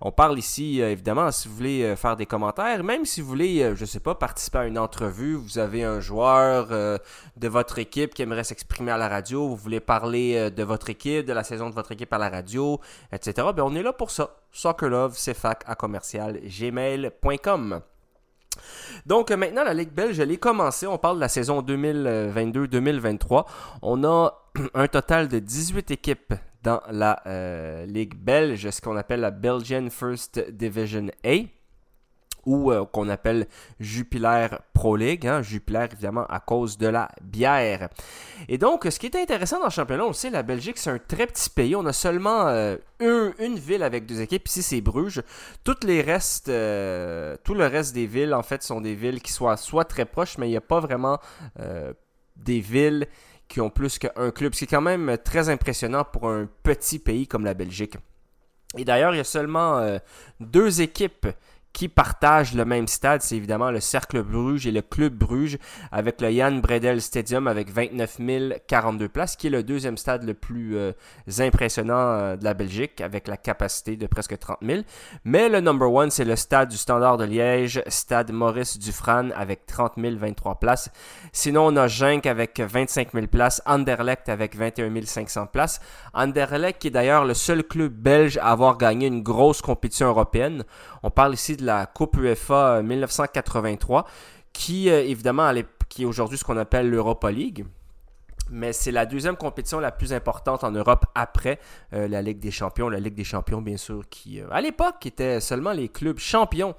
On 0.00 0.12
parle 0.12 0.38
ici, 0.38 0.80
euh, 0.80 0.92
évidemment, 0.92 1.30
si 1.32 1.48
vous 1.48 1.54
voulez 1.56 1.82
euh, 1.82 1.96
faire 1.96 2.16
des 2.16 2.26
commentaires, 2.26 2.84
même 2.84 3.04
si 3.04 3.20
vous 3.20 3.26
voulez, 3.26 3.62
euh, 3.62 3.74
je 3.74 3.80
ne 3.80 3.86
sais 3.86 3.98
pas, 3.98 4.14
participer 4.14 4.58
à 4.58 4.66
une 4.66 4.78
entrevue, 4.78 5.34
vous 5.34 5.58
avez 5.58 5.82
un 5.82 5.98
joueur 5.98 6.68
de 6.68 7.48
votre 7.48 7.78
équipe 7.78 8.14
qui 8.14 8.22
aimerait 8.22 8.44
s'exprimer 8.44 8.92
à 8.92 8.96
la 8.96 9.08
radio, 9.08 9.48
vous 9.48 9.56
voulez 9.56 9.80
parler 9.80 10.50
de 10.50 10.62
votre 10.62 10.88
équipe, 10.88 11.26
de 11.26 11.32
la 11.32 11.42
saison 11.42 11.68
de 11.68 11.74
votre 11.74 11.92
équipe 11.92 12.12
à 12.12 12.18
la 12.18 12.28
radio, 12.28 12.80
etc. 13.12 13.48
Ben, 13.54 13.64
on 13.64 13.74
est 13.74 13.82
là 13.82 13.92
pour 13.92 14.10
ça. 14.10 14.30
Soccerlove, 14.52 15.16
à 15.66 15.74
commercial, 15.74 16.40
gmail.com. 16.40 17.80
Donc 19.06 19.30
maintenant, 19.30 19.64
la 19.64 19.74
Ligue 19.74 19.92
belge, 19.92 20.18
elle 20.18 20.30
est 20.30 20.38
commencée. 20.38 20.86
On 20.86 20.98
parle 20.98 21.16
de 21.16 21.20
la 21.20 21.28
saison 21.28 21.62
2022-2023. 21.62 23.46
On 23.82 24.04
a 24.04 24.32
un 24.74 24.88
total 24.88 25.28
de 25.28 25.38
18 25.38 25.90
équipes 25.90 26.34
dans 26.62 26.80
la 26.90 27.22
euh, 27.26 27.86
Ligue 27.86 28.16
belge, 28.16 28.68
ce 28.68 28.80
qu'on 28.80 28.96
appelle 28.96 29.20
la 29.20 29.30
Belgian 29.30 29.88
First 29.90 30.50
Division 30.50 31.06
A 31.24 31.57
ou 32.46 32.70
euh, 32.70 32.84
qu'on 32.84 33.08
appelle 33.08 33.46
Jupiler 33.80 34.48
Pro 34.72 34.96
League. 34.96 35.26
Hein, 35.26 35.42
Jupiler, 35.42 35.86
évidemment, 35.92 36.26
à 36.26 36.40
cause 36.40 36.78
de 36.78 36.86
la 36.86 37.10
bière. 37.22 37.88
Et 38.48 38.58
donc, 38.58 38.86
ce 38.90 38.98
qui 38.98 39.06
est 39.06 39.16
intéressant 39.16 39.58
dans 39.58 39.66
le 39.66 39.70
championnat, 39.70 40.04
on 40.04 40.30
la 40.30 40.42
Belgique, 40.42 40.78
c'est 40.78 40.90
un 40.90 40.98
très 40.98 41.26
petit 41.26 41.50
pays. 41.50 41.74
On 41.76 41.86
a 41.86 41.92
seulement 41.92 42.48
euh, 42.48 42.76
une, 43.00 43.58
ville 43.58 43.82
avec 43.82 44.06
deux 44.06 44.20
équipes. 44.20 44.46
Ici, 44.48 44.62
c'est 44.62 44.80
Bruges. 44.80 45.22
Les 45.84 46.02
restes, 46.02 46.46
tout 46.46 47.54
le 47.54 47.66
reste 47.66 47.94
des 47.94 48.06
villes, 48.06 48.34
en 48.34 48.42
fait, 48.42 48.62
sont 48.62 48.80
des 48.80 48.94
villes 48.94 49.22
qui 49.22 49.32
soient 49.32 49.56
soit 49.56 49.84
très 49.84 50.04
proches, 50.04 50.38
mais 50.38 50.48
il 50.48 50.50
n'y 50.50 50.56
a 50.56 50.60
pas 50.60 50.80
vraiment 50.80 51.18
des 52.36 52.60
villes 52.60 53.06
qui 53.48 53.60
ont 53.60 53.70
plus 53.70 53.98
qu'un 53.98 54.30
club, 54.30 54.54
ce 54.54 54.58
qui 54.58 54.64
est 54.64 54.68
quand 54.68 54.80
même 54.80 55.16
très 55.24 55.48
impressionnant 55.48 56.04
pour 56.04 56.28
un 56.28 56.48
petit 56.62 56.98
pays 56.98 57.26
comme 57.26 57.44
la 57.44 57.54
Belgique. 57.54 57.96
Et 58.76 58.84
d'ailleurs, 58.84 59.14
il 59.14 59.16
y 59.16 59.20
a 59.20 59.24
seulement 59.24 59.78
euh, 59.78 59.98
deux 60.40 60.82
équipes 60.82 61.26
qui 61.78 61.88
partagent 61.88 62.54
le 62.54 62.64
même 62.64 62.88
stade, 62.88 63.22
c'est 63.22 63.36
évidemment 63.36 63.70
le 63.70 63.78
Cercle 63.78 64.24
Bruges 64.24 64.66
et 64.66 64.72
le 64.72 64.82
Club 64.82 65.14
Bruges 65.14 65.58
avec 65.92 66.20
le 66.20 66.28
Jan 66.28 66.58
Bredel 66.58 67.00
Stadium 67.00 67.46
avec 67.46 67.70
29 67.70 68.18
042 68.66 69.08
places, 69.08 69.36
qui 69.36 69.46
est 69.46 69.50
le 69.50 69.62
deuxième 69.62 69.96
stade 69.96 70.24
le 70.24 70.34
plus 70.34 70.76
euh, 70.76 70.90
impressionnant 71.38 71.94
euh, 71.94 72.36
de 72.36 72.42
la 72.42 72.54
Belgique 72.54 73.00
avec 73.00 73.28
la 73.28 73.36
capacité 73.36 73.94
de 73.94 74.08
presque 74.08 74.36
30 74.36 74.58
000. 74.60 74.80
Mais 75.22 75.48
le 75.48 75.60
number 75.60 75.88
one, 75.92 76.10
c'est 76.10 76.24
le 76.24 76.34
stade 76.34 76.68
du 76.68 76.76
Standard 76.76 77.16
de 77.16 77.22
Liège, 77.22 77.80
stade 77.86 78.32
Maurice 78.32 78.76
Dufran 78.76 79.28
avec 79.36 79.64
30 79.66 79.92
023 79.98 80.56
places. 80.56 80.90
Sinon, 81.30 81.68
on 81.68 81.76
a 81.76 81.86
Genk 81.86 82.26
avec 82.26 82.58
25 82.58 83.12
000 83.12 83.28
places, 83.28 83.62
Anderlecht 83.66 84.28
avec 84.28 84.56
21 84.56 84.90
500 85.04 85.46
places. 85.46 85.80
Anderlecht 86.12 86.80
qui 86.80 86.88
est 86.88 86.90
d'ailleurs 86.90 87.24
le 87.24 87.34
seul 87.34 87.62
club 87.62 87.92
belge 87.92 88.36
à 88.38 88.50
avoir 88.50 88.78
gagné 88.78 89.06
une 89.06 89.22
grosse 89.22 89.62
compétition 89.62 90.08
européenne. 90.08 90.64
On 91.02 91.10
parle 91.10 91.34
ici 91.34 91.56
de 91.56 91.64
la 91.64 91.86
Coupe 91.86 92.16
UEFA 92.16 92.82
1983, 92.82 94.00
euh, 94.00 94.10
qui 94.52 94.90
euh, 94.90 95.02
évidemment 95.02 95.50
est 95.50 95.66
aujourd'hui 96.04 96.38
ce 96.38 96.44
qu'on 96.44 96.56
appelle 96.56 96.90
l'Europa 96.90 97.30
League. 97.30 97.64
Mais 98.50 98.72
c'est 98.72 98.92
la 98.92 99.04
deuxième 99.04 99.36
compétition 99.36 99.78
la 99.78 99.92
plus 99.92 100.14
importante 100.14 100.64
en 100.64 100.70
Europe 100.70 101.04
après 101.14 101.58
euh, 101.92 102.08
la 102.08 102.22
Ligue 102.22 102.38
des 102.38 102.50
Champions. 102.50 102.88
La 102.88 102.98
Ligue 102.98 103.14
des 103.14 103.24
Champions, 103.24 103.60
bien 103.60 103.76
sûr, 103.76 104.08
qui 104.08 104.40
à 104.50 104.60
l'époque 104.62 105.04
était 105.04 105.38
seulement 105.40 105.72
les 105.72 105.88
clubs 105.88 106.18
champions 106.18 106.74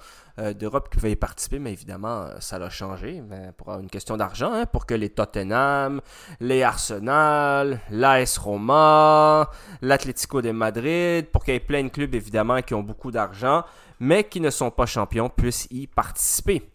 d'Europe 0.58 0.88
qui 0.90 0.96
pouvaient 0.96 1.12
y 1.12 1.18
participer, 1.18 1.60
mais 1.60 1.74
évidemment, 1.74 2.28
ça 2.40 2.58
l'a 2.58 2.70
changé 2.70 3.20
ben, 3.22 3.52
pour 3.58 3.74
une 3.74 3.90
question 3.90 4.16
d'argent, 4.16 4.54
hein, 4.54 4.66
pour 4.66 4.86
que 4.86 4.94
les 4.94 5.10
Tottenham, 5.10 6.00
les 6.40 6.64
Arsenal, 6.64 7.82
l'AS 7.90 8.38
Roma, 8.38 9.50
l'Atlético 9.82 10.42
de 10.42 10.52
Madrid, 10.52 11.28
pour 11.30 11.44
qu'il 11.44 11.56
y 11.56 11.58
ait 11.58 11.60
plein 11.60 11.84
de 11.84 11.90
clubs, 11.90 12.16
évidemment, 12.16 12.62
qui 12.62 12.74
ont 12.74 12.84
beaucoup 12.84 13.12
d'argent, 13.12 13.66
mais 14.00 14.24
qui 14.24 14.40
ne 14.42 14.50
sont 14.50 14.72
pas 14.72 14.86
champions 14.86 15.30
puissent 15.30 15.68
y 15.72 15.88
participer. 15.88 16.70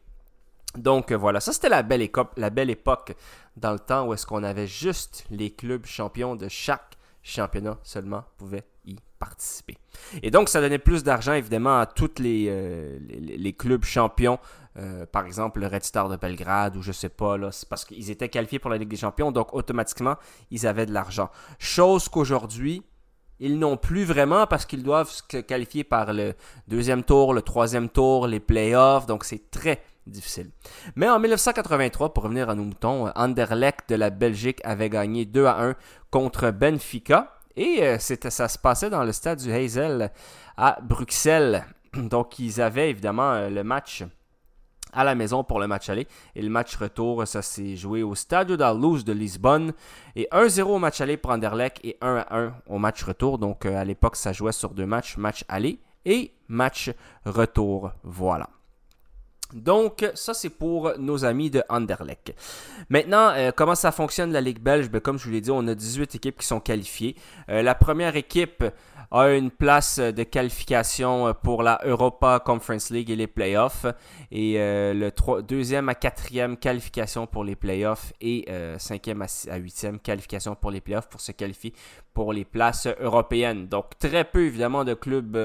Donc 0.77 1.13
euh, 1.13 1.17
voilà, 1.17 1.41
ça 1.41 1.53
c'était 1.53 1.69
la 1.69 1.83
belle, 1.83 2.71
époque 2.71 3.15
dans 3.57 3.73
le 3.73 3.79
temps 3.79 4.07
où 4.07 4.15
est-ce 4.15 4.27
qu'on 4.27 4.43
avait 4.43 4.67
juste 4.67 5.25
les 5.31 5.51
clubs 5.51 5.87
champions 5.87 6.37
de 6.37 6.49
chaque 6.49 6.99
championnat 7.23 7.79
seulement 7.83 8.25
pouvaient 8.37 8.65
y 8.85 8.97
participer. 9.19 9.79
Et 10.23 10.31
donc 10.31 10.49
ça 10.49 10.61
donnait 10.61 10.79
plus 10.79 11.05
d'argent 11.05 11.33
évidemment 11.33 11.79
à 11.79 11.87
tous 11.87 12.19
les, 12.19 12.47
euh, 12.49 13.53
clubs 13.57 13.85
champions, 13.85 14.39
euh, 14.77 15.07
par 15.07 15.25
exemple 15.25 15.61
le 15.61 15.69
Red 15.69 15.85
Star 15.85 16.09
de 16.09 16.17
Belgrade 16.17 16.77
ou 16.77 16.83
je 16.83 16.93
sais 16.93 17.09
pas, 17.09 17.37
c'est 17.53 17.69
parce 17.69 17.85
qu'ils 17.85 18.11
étaient 18.11 18.29
qualifiés 18.29 18.59
pour 18.59 18.71
la 18.71 18.77
Ligue 18.77 18.89
des 18.89 18.97
Champions, 18.97 19.31
donc 19.31 19.55
automatiquement 19.55 20.17
ils 20.51 20.67
avaient 20.67 20.87
de 20.87 20.93
l'argent. 20.93 21.31
Chose 21.59 22.09
qu'aujourd'hui, 22.09 22.83
ils 23.41 23.59
n'ont 23.59 23.77
plus 23.77 24.05
vraiment 24.05 24.47
parce 24.47 24.67
qu'ils 24.67 24.83
doivent 24.83 25.11
se 25.11 25.39
qualifier 25.39 25.85
par 25.85 26.13
le 26.13 26.35
deuxième 26.69 27.03
tour, 27.03 27.35
le 27.35 27.43
troisième 27.43 27.89
tour, 27.89 28.27
les 28.27 28.41
playoffs, 28.41 29.07
donc 29.07 29.25
c'est 29.25 29.51
très 29.51 29.83
difficile. 30.07 30.51
Mais 30.97 31.09
en 31.09 31.19
1983, 31.19 32.15
pour 32.15 32.25
revenir 32.25 32.49
à 32.51 32.55
nos 32.55 32.65
moutons, 32.65 33.11
Anderlecht 33.15 33.89
de 33.89 33.97
la 33.97 34.11
Belgique 34.11 34.61
avait 34.65 34.91
gagné 34.91 35.25
2 35.25 35.47
à 35.47 35.63
1 35.63 35.75
contre 36.11 36.51
Benfica. 36.51 37.31
Et 37.57 37.83
euh, 37.83 37.99
ça 37.99 38.49
se 38.49 38.59
passait 38.59 38.91
dans 38.91 39.05
le 39.05 39.13
stade 39.13 39.41
du 39.41 39.53
Hazel 39.53 40.11
à 40.57 40.79
Bruxelles. 40.83 41.65
Donc 41.95 42.39
ils 42.39 42.61
avaient 42.61 42.91
évidemment 42.91 43.33
euh, 43.33 43.49
le 43.49 43.63
match 43.63 44.03
à 44.95 45.05
la 45.05 45.15
maison 45.15 45.45
pour 45.45 45.61
le 45.61 45.67
match 45.67 45.89
aller. 45.89 46.07
Et 46.35 46.43
le 46.43 46.49
match 46.49 46.77
retour, 46.77 47.27
ça 47.27 47.43
s'est 47.43 47.77
joué 47.77 48.03
au 48.03 48.15
Stadio 48.15 48.57
da 48.57 48.73
Luz 48.73 49.05
de 49.05 49.13
Lisbonne. 49.13 49.73
Et 50.17 50.29
1-0 50.33 50.63
au 50.63 50.79
match 50.79 51.01
aller 51.01 51.17
pour 51.17 51.31
Anderlecht 51.33 51.81
et 51.85 51.99
1-1 52.01 52.53
au 52.67 52.79
match 52.79 53.03
retour. 53.03 53.39
Donc 53.39 53.67
euh, 53.67 53.77
à 53.77 53.85
l'époque, 53.85 54.17
ça 54.17 54.33
jouait 54.33 54.53
sur 54.53 54.71
deux 54.71 54.87
matchs, 54.87 55.17
match 55.17 55.45
aller 55.49 55.79
et 56.05 56.33
match 56.49 56.91
retour. 57.25 57.93
Voilà. 58.03 58.49
Donc, 59.55 60.05
ça, 60.15 60.35
c'est 60.35 60.51
pour 60.51 60.99
nos 60.99 61.25
amis 61.25 61.49
de 61.49 61.63
Anderlecht. 61.69 62.35
Maintenant, 62.89 63.31
euh, 63.35 63.53
comment 63.55 63.77
ça 63.77 63.93
fonctionne 63.93 64.33
la 64.33 64.41
Ligue 64.41 64.59
belge? 64.59 64.91
Ben, 64.91 65.01
comme 65.01 65.17
je 65.17 65.25
vous 65.25 65.31
l'ai 65.31 65.41
dit, 65.41 65.51
on 65.53 65.67
a 65.69 65.75
18 65.75 66.17
équipes 66.17 66.39
qui 66.39 66.47
sont 66.47 66.59
qualifiées. 66.59 67.15
Euh, 67.49 67.63
la 67.63 67.77
première 67.77 68.17
équipe 68.17 68.65
a 69.11 69.29
une 69.31 69.51
place 69.51 69.99
de 69.99 70.23
qualification 70.23 71.35
pour 71.43 71.63
la 71.63 71.81
Europa 71.85 72.41
Conference 72.45 72.91
League 72.91 73.11
et 73.11 73.17
les 73.17 73.27
playoffs. 73.27 73.87
Et 74.31 74.55
euh, 74.59 74.95
le 74.95 75.43
deuxième 75.43 75.89
à 75.89 75.95
quatrième 75.95 76.57
qualification 76.57 77.27
pour 77.27 77.45
les 77.45 77.57
playoffs 77.57 78.13
et 78.21 78.47
cinquième 78.79 79.23
à 79.23 79.57
huitième 79.57 79.99
qualification 79.99 80.55
pour 80.55 80.71
les 80.71 80.81
playoffs 80.81 81.09
pour 81.09 81.21
se 81.21 81.33
qualifier 81.33 81.73
pour 82.13 82.33
les 82.33 82.45
places 82.45 82.89
européennes. 83.01 83.67
Donc, 83.67 83.99
très 83.99 84.25
peu, 84.25 84.45
évidemment, 84.45 84.85
de 84.85 84.95
clubs 84.95 85.37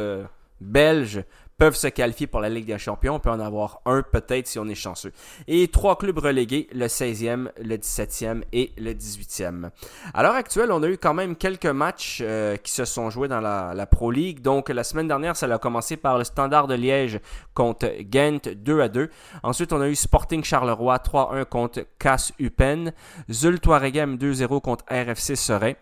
belges 0.62 1.24
peuvent 1.60 1.76
se 1.76 1.88
qualifier 1.88 2.26
pour 2.26 2.40
la 2.40 2.50
Ligue 2.50 2.66
des 2.66 2.78
Champions. 2.78 3.16
On 3.16 3.20
peut 3.20 3.30
en 3.30 3.40
avoir 3.40 3.82
un 3.86 4.02
peut-être 4.02 4.48
si 4.48 4.58
on 4.58 4.68
est 4.68 4.76
chanceux. 4.76 5.12
Et 5.48 5.68
trois 5.68 5.98
clubs 5.98 6.18
relégués, 6.18 6.68
le 6.74 6.86
16e, 6.88 7.50
le 7.62 7.76
17e 7.76 8.44
et 8.54 8.72
le 8.78 8.94
18e. 8.94 9.70
À 10.14 10.24
l'heure 10.24 10.36
actuelle, 10.36 10.72
on 10.72 10.82
a 10.82 10.88
eu 10.88 10.98
quand 10.98 11.14
même 11.14 11.36
quelques 11.36 11.66
matchs 11.66 12.20
euh, 12.24 12.56
qui 12.56 12.72
se 12.72 12.86
sont 12.86 13.10
joués 13.10 13.28
dans 13.28 13.42
la, 13.42 13.86
Pro 13.92 14.10
League. 14.10 14.42
Donc 14.42 14.70
la 14.70 14.84
semaine 14.84 15.08
dernière, 15.08 15.36
ça 15.36 15.54
a 15.54 15.58
commencé 15.58 15.98
par 15.98 16.18
le 16.18 16.24
Standard 16.24 16.68
de 16.68 16.76
Liège 16.76 17.20
contre 17.54 17.92
Ghent 18.02 18.50
2 18.56 18.82
à 18.82 18.88
2. 18.88 19.10
Ensuite, 19.44 19.74
on 19.74 19.82
a 19.82 19.90
eu 19.90 19.96
Sporting 19.96 20.44
Charleroi 20.44 20.98
3-1 20.98 21.46
contre 21.46 21.86
Casse 22.00 22.32
Upen. 22.40 22.94
Zul 23.30 23.60
Touaregem 23.60 24.16
2-0 24.16 24.62
contre 24.62 24.86
RFC 24.90 25.36
Serein. 25.36 25.74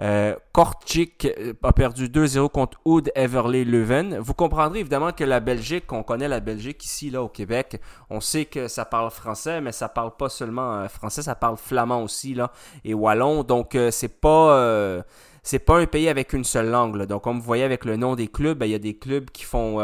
Euh, 0.00 0.36
Korchik 0.52 1.24
euh, 1.24 1.54
a 1.62 1.72
perdu 1.72 2.06
2-0 2.08 2.48
contre 2.50 2.78
Oud 2.84 3.10
Everley 3.14 3.64
Leuven. 3.64 4.18
Vous 4.18 4.34
comprendrez 4.34 4.80
évidemment 4.80 5.10
la 5.24 5.40
Belgique, 5.40 5.92
on 5.92 6.02
connaît 6.02 6.28
la 6.28 6.40
Belgique 6.40 6.84
ici, 6.84 7.10
là, 7.10 7.22
au 7.22 7.28
Québec, 7.28 7.80
on 8.10 8.20
sait 8.20 8.44
que 8.44 8.68
ça 8.68 8.84
parle 8.84 9.10
français, 9.10 9.60
mais 9.60 9.72
ça 9.72 9.88
parle 9.88 10.16
pas 10.16 10.28
seulement 10.28 10.74
euh, 10.74 10.88
français, 10.88 11.22
ça 11.22 11.34
parle 11.34 11.56
flamand 11.56 12.02
aussi, 12.02 12.34
là, 12.34 12.52
et 12.84 12.94
wallon. 12.94 13.42
Donc, 13.42 13.74
euh, 13.74 13.90
c'est 13.90 14.20
pas. 14.20 15.02
c'est 15.42 15.58
pas 15.58 15.78
un 15.78 15.86
pays 15.86 16.08
avec 16.08 16.32
une 16.32 16.44
seule 16.44 16.70
langue. 16.70 17.06
Donc, 17.06 17.22
comme 17.22 17.38
vous 17.38 17.44
voyez 17.44 17.64
avec 17.64 17.84
le 17.84 17.96
nom 17.96 18.14
des 18.14 18.28
clubs, 18.28 18.58
ben, 18.58 18.66
il 18.66 18.72
y 18.72 18.74
a 18.74 18.78
des 18.78 18.98
clubs 18.98 19.30
qui 19.30 19.44
font 19.44 19.80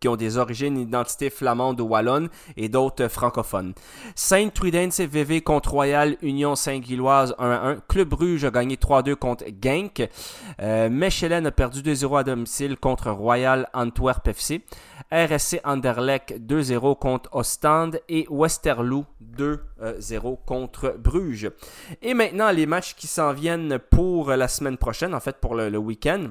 qui 0.00 0.08
ont 0.08 0.16
des 0.16 0.38
origines 0.38 0.78
et 0.78 0.82
identités 0.82 1.30
flamandes 1.30 1.80
ou 1.80 1.84
wallonnes 1.84 2.28
et 2.56 2.68
d'autres 2.68 3.08
francophones. 3.08 3.74
Saint-Truidense 4.14 5.00
VV 5.00 5.42
contre 5.42 5.72
Royal 5.72 6.16
Union 6.22 6.56
Saint-Gilloise 6.56 7.34
1-1. 7.38 7.78
Club 7.86 8.08
Bruges 8.08 8.44
a 8.44 8.50
gagné 8.50 8.76
3-2 8.76 9.14
contre 9.14 9.44
Genk. 9.62 10.08
Euh, 10.60 10.88
Mechelen 10.88 11.46
a 11.46 11.50
perdu 11.50 11.82
2-0 11.82 12.18
à 12.18 12.24
domicile 12.24 12.76
contre 12.76 13.10
Royal 13.10 13.68
Antwerp 13.74 14.26
FC. 14.26 14.64
RSC 15.12 15.60
Anderlecht 15.64 16.34
2-0 16.38 16.96
contre 16.98 17.28
Ostende 17.32 18.00
et 18.08 18.26
Westerlo 18.30 19.06
2-0 19.36 20.38
contre 20.46 20.94
Bruges. 20.96 21.50
Et 22.00 22.14
maintenant, 22.14 22.52
les 22.52 22.66
matchs 22.66 22.94
qui 22.94 23.08
s'en 23.08 23.32
viennent 23.32 23.78
pour 23.90 24.30
la 24.30 24.46
semaine 24.46 24.76
prochaine, 24.76 25.14
en 25.14 25.20
fait 25.20 25.36
pour 25.36 25.56
le 25.56 25.76
week-end. 25.78 26.30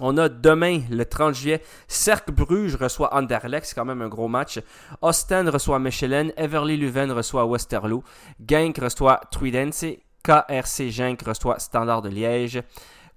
On 0.00 0.16
a 0.16 0.28
demain, 0.28 0.82
le 0.90 1.04
30 1.04 1.34
juillet, 1.34 1.62
Cercle 1.88 2.32
Bruges 2.32 2.76
reçoit 2.76 3.14
Anderlecht, 3.14 3.66
c'est 3.66 3.74
quand 3.74 3.84
même 3.84 4.02
un 4.02 4.08
gros 4.08 4.28
match. 4.28 4.60
Ostend 5.02 5.50
reçoit 5.50 5.78
Mechelen, 5.78 6.32
Everly 6.36 6.76
Leuven 6.76 7.10
reçoit 7.10 7.46
Westerlo, 7.46 8.04
Genk 8.46 8.78
reçoit 8.78 9.20
Truidense, 9.32 9.86
KRC 10.22 10.90
Genk 10.90 11.22
reçoit 11.22 11.58
Standard 11.58 12.02
de 12.02 12.10
Liège, 12.10 12.62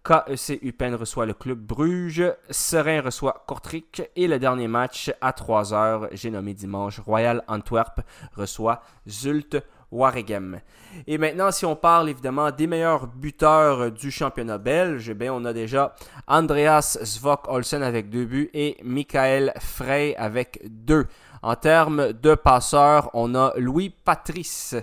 KEC 0.03 0.59
Upen 0.63 0.95
reçoit 0.95 1.27
le 1.27 1.33
club 1.33 1.59
Bruges, 1.59 2.33
Serein 2.49 3.01
reçoit 3.01 3.43
Kortrijk 3.47 4.09
et 4.15 4.27
le 4.27 4.39
dernier 4.39 4.67
match 4.67 5.11
à 5.21 5.31
3h, 5.31 6.07
j'ai 6.13 6.31
nommé 6.31 6.55
dimanche, 6.55 6.99
Royal 6.99 7.43
Antwerp 7.47 8.01
reçoit 8.35 8.81
Zult 9.07 9.57
Waregem. 9.91 10.59
Et 11.07 11.17
maintenant, 11.17 11.51
si 11.51 11.65
on 11.65 11.75
parle 11.75 12.09
évidemment 12.09 12.51
des 12.51 12.67
meilleurs 12.67 13.07
buteurs 13.07 13.91
du 13.91 14.11
championnat 14.11 14.57
belge, 14.57 15.09
eh 15.09 15.29
on 15.29 15.45
a 15.45 15.53
déjà 15.53 15.93
Andreas 16.27 16.97
Svok 17.03 17.47
Olsen 17.47 17.83
avec 17.83 18.09
deux 18.09 18.25
buts 18.25 18.49
et 18.53 18.77
Michael 18.83 19.53
Frey 19.59 20.15
avec 20.17 20.61
deux. 20.65 21.07
En 21.41 21.55
termes 21.55 22.13
de 22.13 22.35
passeurs, 22.35 23.09
on 23.13 23.35
a 23.35 23.53
Louis 23.57 23.89
Patrice 23.89 24.75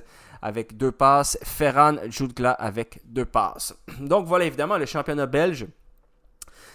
avec 0.42 0.76
deux 0.76 0.92
passes, 0.92 1.38
Ferran 1.42 1.96
Jutgla 2.08 2.52
avec 2.52 3.00
deux 3.04 3.24
passes. 3.24 3.74
Donc 4.00 4.26
voilà 4.26 4.44
évidemment 4.44 4.78
le 4.78 4.86
championnat 4.86 5.26
belge. 5.26 5.66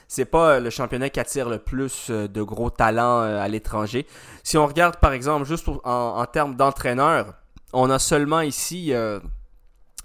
C'est 0.07 0.25
pas 0.25 0.59
le 0.59 0.69
championnat 0.69 1.09
qui 1.09 1.19
attire 1.19 1.49
le 1.49 1.59
plus 1.59 2.09
de 2.09 2.41
gros 2.43 2.69
talents 2.69 3.21
à 3.21 3.47
l'étranger. 3.47 4.05
Si 4.43 4.57
on 4.57 4.67
regarde 4.67 4.97
par 4.97 5.13
exemple 5.13 5.45
juste 5.45 5.67
en, 5.67 5.79
en 5.85 6.25
termes 6.25 6.55
d'entraîneurs, 6.55 7.33
on 7.73 7.89
a 7.89 7.99
seulement 7.99 8.41
ici 8.41 8.93
euh, 8.93 9.19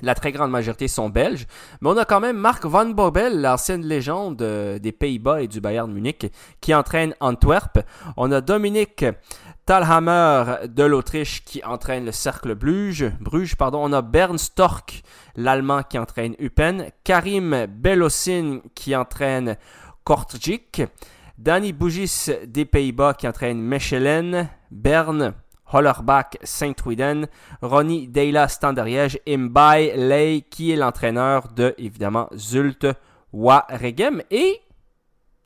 la 0.00 0.14
très 0.14 0.32
grande 0.32 0.50
majorité 0.50 0.88
sont 0.88 1.08
belges, 1.08 1.46
mais 1.80 1.90
on 1.90 1.96
a 1.96 2.04
quand 2.04 2.20
même 2.20 2.36
Mark 2.36 2.64
Van 2.64 2.86
Bobbel, 2.86 3.40
l'ancienne 3.40 3.84
légende 3.84 4.40
euh, 4.42 4.78
des 4.78 4.92
Pays-Bas 4.92 5.42
et 5.42 5.48
du 5.48 5.60
Bayern 5.60 5.92
Munich, 5.92 6.30
qui 6.60 6.74
entraîne 6.74 7.14
Antwerp. 7.20 7.80
On 8.16 8.30
a 8.30 8.40
Dominique 8.40 9.04
Thalhammer 9.66 10.66
de 10.68 10.84
l'Autriche 10.84 11.44
qui 11.44 11.62
entraîne 11.64 12.04
le 12.04 12.12
Cercle 12.12 12.54
Bruges. 12.54 13.12
Bruges 13.20 13.56
pardon. 13.56 13.80
On 13.82 13.92
a 13.92 14.00
Bern 14.00 14.38
Stork, 14.38 15.02
l'Allemand 15.36 15.82
qui 15.82 15.98
entraîne 15.98 16.34
Upen. 16.38 16.90
Karim 17.04 17.66
Belossin 17.68 18.60
qui 18.74 18.96
entraîne 18.96 19.56
Kortrijk. 20.04 20.86
Danny 21.36 21.72
Bougis 21.72 22.30
des 22.46 22.64
Pays-Bas 22.64 23.14
qui 23.14 23.28
entraîne 23.28 23.60
Mechelen. 23.60 24.48
Berne. 24.70 25.34
Hollerbach 25.72 26.36
Saint-Truiden, 26.42 27.26
Ronnie 27.62 28.08
Deyla 28.08 28.48
Standariège 28.48 29.18
et 29.26 29.36
Mbai 29.36 29.94
Lei 29.96 30.42
qui 30.42 30.72
est 30.72 30.76
l'entraîneur 30.76 31.48
de 31.48 31.74
évidemment 31.78 32.28
Zult 32.36 32.86
Waregem. 33.32 34.22
Et 34.30 34.60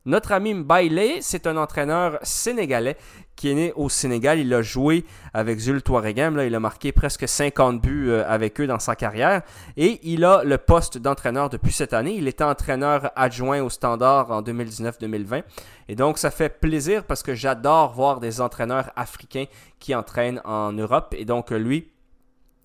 notre 0.05 0.33
ami 0.33 0.53
Mbaile, 0.55 1.23
c'est 1.23 1.47
un 1.47 1.57
entraîneur 1.57 2.19
sénégalais 2.23 2.97
qui 3.37 3.51
est 3.51 3.55
né 3.55 3.73
au 3.77 3.89
Sénégal. 3.89 4.39
Il 4.39 4.53
a 4.55 4.63
joué 4.63 5.05
avec 5.35 5.59
Zult 5.59 5.89
Waregem. 5.89 6.37
Là, 6.37 6.47
il 6.47 6.55
a 6.55 6.61
marqué 6.61 6.93
presque 6.93 7.27
50 7.27 7.81
buts 7.81 8.11
euh, 8.11 8.25
avec 8.29 8.61
eux 8.61 8.67
dans 8.67 8.79
sa 8.79 8.97
carrière. 8.97 9.43
Et 9.77 10.01
il 10.03 10.25
a 10.25 10.45
le 10.45 10.59
poste 10.59 10.99
d'entraîneur 10.99 11.49
depuis 11.49 11.73
cette 11.73 11.93
année. 11.93 12.15
Il 12.15 12.29
était 12.29 12.45
entraîneur 12.45 13.11
adjoint 13.17 13.61
au 13.63 13.71
Standard 13.71 14.31
en 14.31 14.43
2019-2020. 14.43 15.43
Et 15.89 15.97
donc, 15.97 16.19
ça 16.19 16.31
fait 16.31 16.61
plaisir 16.61 17.05
parce 17.05 17.23
que 17.23 17.35
j'adore 17.35 17.93
voir 17.93 18.21
des 18.21 18.41
entraîneurs 18.41 18.91
africains 18.97 19.47
qui 19.79 19.95
entraînent 19.95 20.41
en 20.45 20.73
Europe. 20.73 21.15
Et 21.17 21.25
donc, 21.25 21.51
lui, 21.51 21.91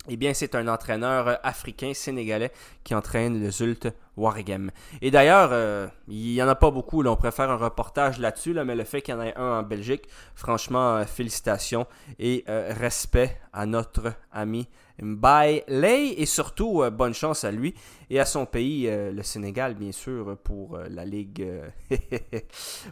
eh 0.10 0.15
bien, 0.15 0.34
c'est 0.34 0.56
un 0.56 0.67
entraîneur 0.67 1.39
africain 1.43 1.93
sénégalais 1.93 2.51
qui 2.84 2.95
entraîne 2.95 3.41
le 3.41 3.51
Zult 3.51 3.88
Waregem. 4.17 4.71
Et 5.01 5.12
d'ailleurs, 5.12 5.49
euh, 5.51 5.88
il 6.08 6.34
n'y 6.34 6.41
en 6.41 6.47
a 6.47 6.56
pas 6.56 6.71
beaucoup, 6.71 7.06
on 7.06 7.15
préfère 7.15 7.49
un 7.51 7.56
reportage 7.56 8.19
là-dessus, 8.19 8.53
là, 8.53 8.65
mais 8.65 8.75
le 8.75 8.84
fait 8.84 9.01
qu'il 9.01 9.13
y 9.13 9.17
en 9.17 9.21
ait 9.21 9.36
un 9.38 9.60
en 9.60 9.63
Belgique, 9.63 10.08
franchement, 10.36 10.97
euh, 10.97 11.03
félicitations 11.06 11.86
et 12.19 12.43
euh, 12.49 12.73
respect 12.75 13.38
à 13.53 13.65
notre 13.65 14.13
ami 14.32 14.67
Mbaye 14.99 15.63
et 16.17 16.25
surtout 16.25 16.84
bonne 16.91 17.13
chance 17.13 17.43
à 17.43 17.51
lui 17.51 17.75
et 18.10 18.19
à 18.19 18.25
son 18.25 18.47
pays, 18.47 18.89
le 18.89 19.21
Sénégal, 19.21 19.75
bien 19.75 19.91
sûr, 19.91 20.36
pour 20.43 20.80
la 20.89 21.06
Ligue, 21.06 21.47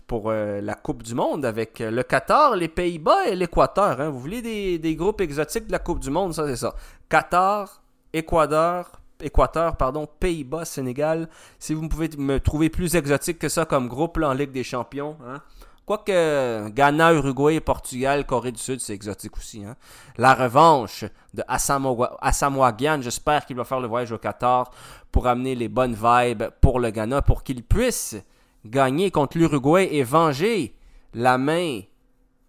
pour 0.07 0.31
la 0.31 0.75
Coupe 0.75 1.01
du 1.01 1.15
Monde 1.15 1.45
avec 1.45 1.79
le 1.79 2.03
Qatar, 2.03 2.55
les 2.55 2.67
Pays-Bas 2.67 3.25
et 3.29 3.35
l'Équateur. 3.35 3.99
Hein. 3.99 4.09
Vous 4.11 4.19
voulez 4.19 4.43
des, 4.43 4.77
des 4.77 4.95
groupes 4.95 5.19
exotiques 5.19 5.65
de 5.65 5.71
la 5.71 5.79
Coupe 5.79 5.99
du 5.99 6.11
Monde, 6.11 6.35
ça 6.35 6.45
c'est 6.45 6.57
ça. 6.57 6.75
Qatar, 7.09 7.81
Équateur, 8.13 9.01
Équateur, 9.21 9.77
pardon, 9.77 10.07
Pays-Bas, 10.19 10.65
Sénégal. 10.65 11.29
Si 11.59 11.73
vous 11.73 11.87
pouvez 11.87 12.09
me 12.17 12.39
trouver 12.39 12.69
plus 12.69 12.95
exotique 12.95 13.39
que 13.39 13.49
ça 13.49 13.65
comme 13.65 13.87
groupe 13.87 14.19
en 14.21 14.33
Ligue 14.33 14.51
des 14.51 14.63
Champions. 14.63 15.17
Hein? 15.25 15.41
Quoique 15.85 16.69
Ghana, 16.69 17.13
Uruguay, 17.13 17.59
Portugal, 17.59 18.25
Corée 18.25 18.51
du 18.51 18.59
Sud, 18.59 18.79
c'est 18.79 18.93
exotique 18.93 19.37
aussi. 19.37 19.63
Hein? 19.63 19.75
La 20.17 20.33
revanche 20.33 21.05
de 21.33 21.43
Asamoah 21.47 22.75
Gyan, 22.75 23.01
j'espère 23.01 23.45
qu'il 23.45 23.55
va 23.55 23.63
faire 23.65 23.79
le 23.79 23.87
voyage 23.87 24.11
au 24.11 24.17
Qatar 24.17 24.71
pour 25.11 25.27
amener 25.27 25.53
les 25.53 25.69
bonnes 25.69 25.93
vibes 25.93 26.45
pour 26.59 26.79
le 26.79 26.89
Ghana, 26.89 27.21
pour 27.21 27.43
qu'il 27.43 27.63
puisse 27.63 28.15
gagner 28.65 29.11
contre 29.11 29.37
l'Uruguay 29.37 29.89
et 29.91 30.03
venger 30.03 30.75
la 31.13 31.37
main 31.37 31.81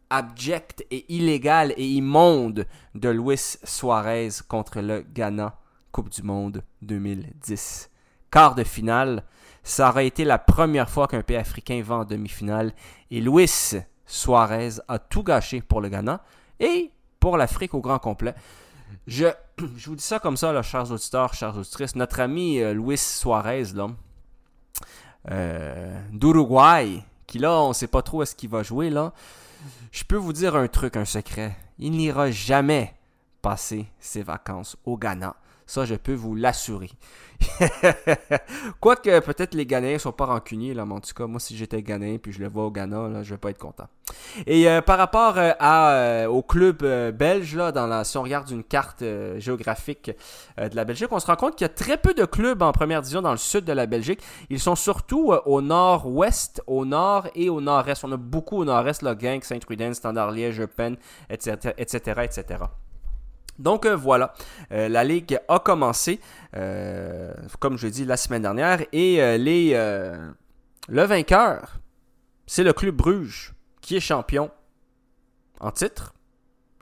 abjecte 0.09 0.87
et 0.91 1.05
illégale 1.15 1.75
et 1.77 1.87
immonde 1.87 2.67
de 2.95 3.09
Luis 3.11 3.59
Suarez 3.65 4.31
contre 4.49 4.81
le 4.81 5.03
Ghana. 5.03 5.55
Coupe 5.97 6.11
du 6.11 6.23
Monde 6.23 6.63
2010. 6.83 7.89
Quart 8.31 8.55
de 8.55 8.65
finale, 8.65 9.23
ça 9.63 9.89
aurait 9.89 10.07
été 10.07 10.25
la 10.25 10.37
première 10.37 10.91
fois 10.91 11.09
qu'un 11.09 11.23
pays 11.23 11.39
africain 11.39 11.81
va 11.83 11.95
en 11.95 12.05
demi-finale 12.05 12.75
et 13.11 13.23
Luis 13.23 13.77
Suarez 14.05 14.73
a 14.89 14.99
tout 14.99 15.23
gâché 15.23 15.63
pour 15.63 15.81
le 15.81 15.89
Ghana 15.89 16.23
et 16.61 16.91
pour 17.19 17.39
l'Afrique 17.39 17.73
au 17.73 17.81
grand 17.81 17.99
complet. 17.99 18.35
Je, 19.07 19.25
je, 19.79 19.89
vous 19.89 19.97
dis 19.97 20.05
ça 20.05 20.19
comme 20.19 20.37
ça, 20.37 20.61
chers 20.61 20.93
auditeurs, 20.93 21.33
chers 21.33 21.57
auditrices. 21.57 21.97
Notre 21.97 22.21
ami 22.21 22.61
euh, 22.61 22.75
Luis 22.75 22.99
Suarez, 22.99 23.73
là, 23.75 23.89
euh, 25.31 25.99
d'Uruguay, 26.13 27.03
qui 27.27 27.39
là, 27.39 27.63
on 27.63 27.69
ne 27.69 27.73
sait 27.73 27.87
pas 27.87 28.03
trop 28.03 28.23
est-ce 28.23 28.37
qu'il 28.37 28.51
va 28.51 28.63
jouer, 28.63 28.91
là. 28.91 29.15
Je 29.93 30.05
peux 30.05 30.17
vous 30.17 30.35
dire 30.35 30.57
un 30.57 30.69
truc, 30.69 30.99
un 30.99 31.07
secret. 31.07 31.57
Il 31.79 31.93
n'ira 31.93 32.31
jamais 32.31 32.93
passer 33.41 33.87
ses 33.99 34.23
vacances 34.23 34.77
au 34.85 34.99
Ghana. 34.99 35.35
Ça, 35.67 35.85
je 35.85 35.95
peux 35.97 36.15
vous 36.15 36.35
l'assurer. 36.35 36.91
Quoique 38.81 39.21
peut-être 39.21 39.55
les 39.55 39.67
Ghanéens 39.67 39.95
ne 39.95 39.99
sont 39.99 40.13
pas 40.13 40.27
rancuniers, 40.27 40.75
là, 40.75 40.87
mais 40.87 40.95
en 40.95 41.01
tout 41.01 41.13
cas, 41.15 41.27
moi, 41.27 41.41
si 41.41 41.57
j'étais 41.57 41.83
Ghanéen 41.83 42.19
puis 42.19 42.33
je 42.33 42.41
le 42.41 42.49
vois 42.49 42.65
au 42.65 42.71
Ghana, 42.71 43.09
là, 43.09 43.23
je 43.23 43.31
vais 43.31 43.39
pas 43.39 43.51
être 43.51 43.59
content. 43.59 43.89
Et 44.47 44.69
euh, 44.69 44.81
par 44.81 44.99
rapport 44.99 45.37
euh, 45.39 45.53
à, 45.59 45.91
euh, 45.91 46.27
au 46.27 46.43
club 46.43 46.85
belge, 47.17 47.57
là, 47.57 47.73
dans 47.73 48.05
si 48.05 48.17
on 48.17 48.23
regarde 48.23 48.51
une 48.51 48.65
carte 48.65 49.03
géographique 49.39 50.13
de 50.59 50.77
la 50.77 50.85
Belgique, 50.85 51.09
on 51.11 51.19
se 51.19 51.27
rend 51.27 51.37
compte 51.37 51.57
qu'il 51.57 51.65
y 51.65 51.71
a 51.71 51.75
très 51.75 51.97
peu 51.97 52.15
de 52.15 52.25
clubs 52.25 52.63
en 52.63 52.73
première 52.73 53.03
division 53.03 53.23
dans 53.23 53.33
le 53.33 53.37
sud 53.37 53.65
de 53.65 53.73
la 53.73 53.87
Belgique. 53.87 54.21
Ils 54.51 54.61
sont 54.61 54.77
surtout 54.77 55.33
au 55.45 55.61
nord-ouest, 55.61 56.63
au 56.67 56.85
nord 56.85 57.29
et 57.35 57.49
au 57.49 57.61
nord-est. 57.61 58.05
On 58.05 58.13
a 58.13 58.17
beaucoup 58.17 58.59
au 58.59 58.65
nord-est, 58.65 59.03
là, 59.03 59.17
Genk, 59.19 59.45
Saint-Truiden, 59.45 59.95
Standard 59.95 60.31
Liège, 60.31 60.65
Pen, 60.67 60.97
etc., 61.29 61.75
etc., 61.77 62.21
etc. 62.25 62.65
Donc 63.59 63.87
euh, 63.87 63.97
voilà, 63.97 64.35
euh, 64.73 64.89
la 64.89 65.05
ligue 65.05 65.39
a 65.49 65.59
commencé, 65.59 66.21
euh, 66.57 67.33
comme 67.59 67.79
je 67.79 67.87
l'ai 67.87 67.93
dit 67.93 68.05
la 68.05 68.17
semaine 68.17 68.43
dernière, 68.43 68.81
et 68.93 69.17
le 69.39 71.03
vainqueur, 71.03 71.81
c'est 72.47 72.65
le 72.65 72.73
club 72.73 72.97
Bruges, 72.97 73.55
qui 73.81 73.97
est 73.97 74.01
champion 74.01 74.51
en 75.61 75.71
titre 75.71 76.15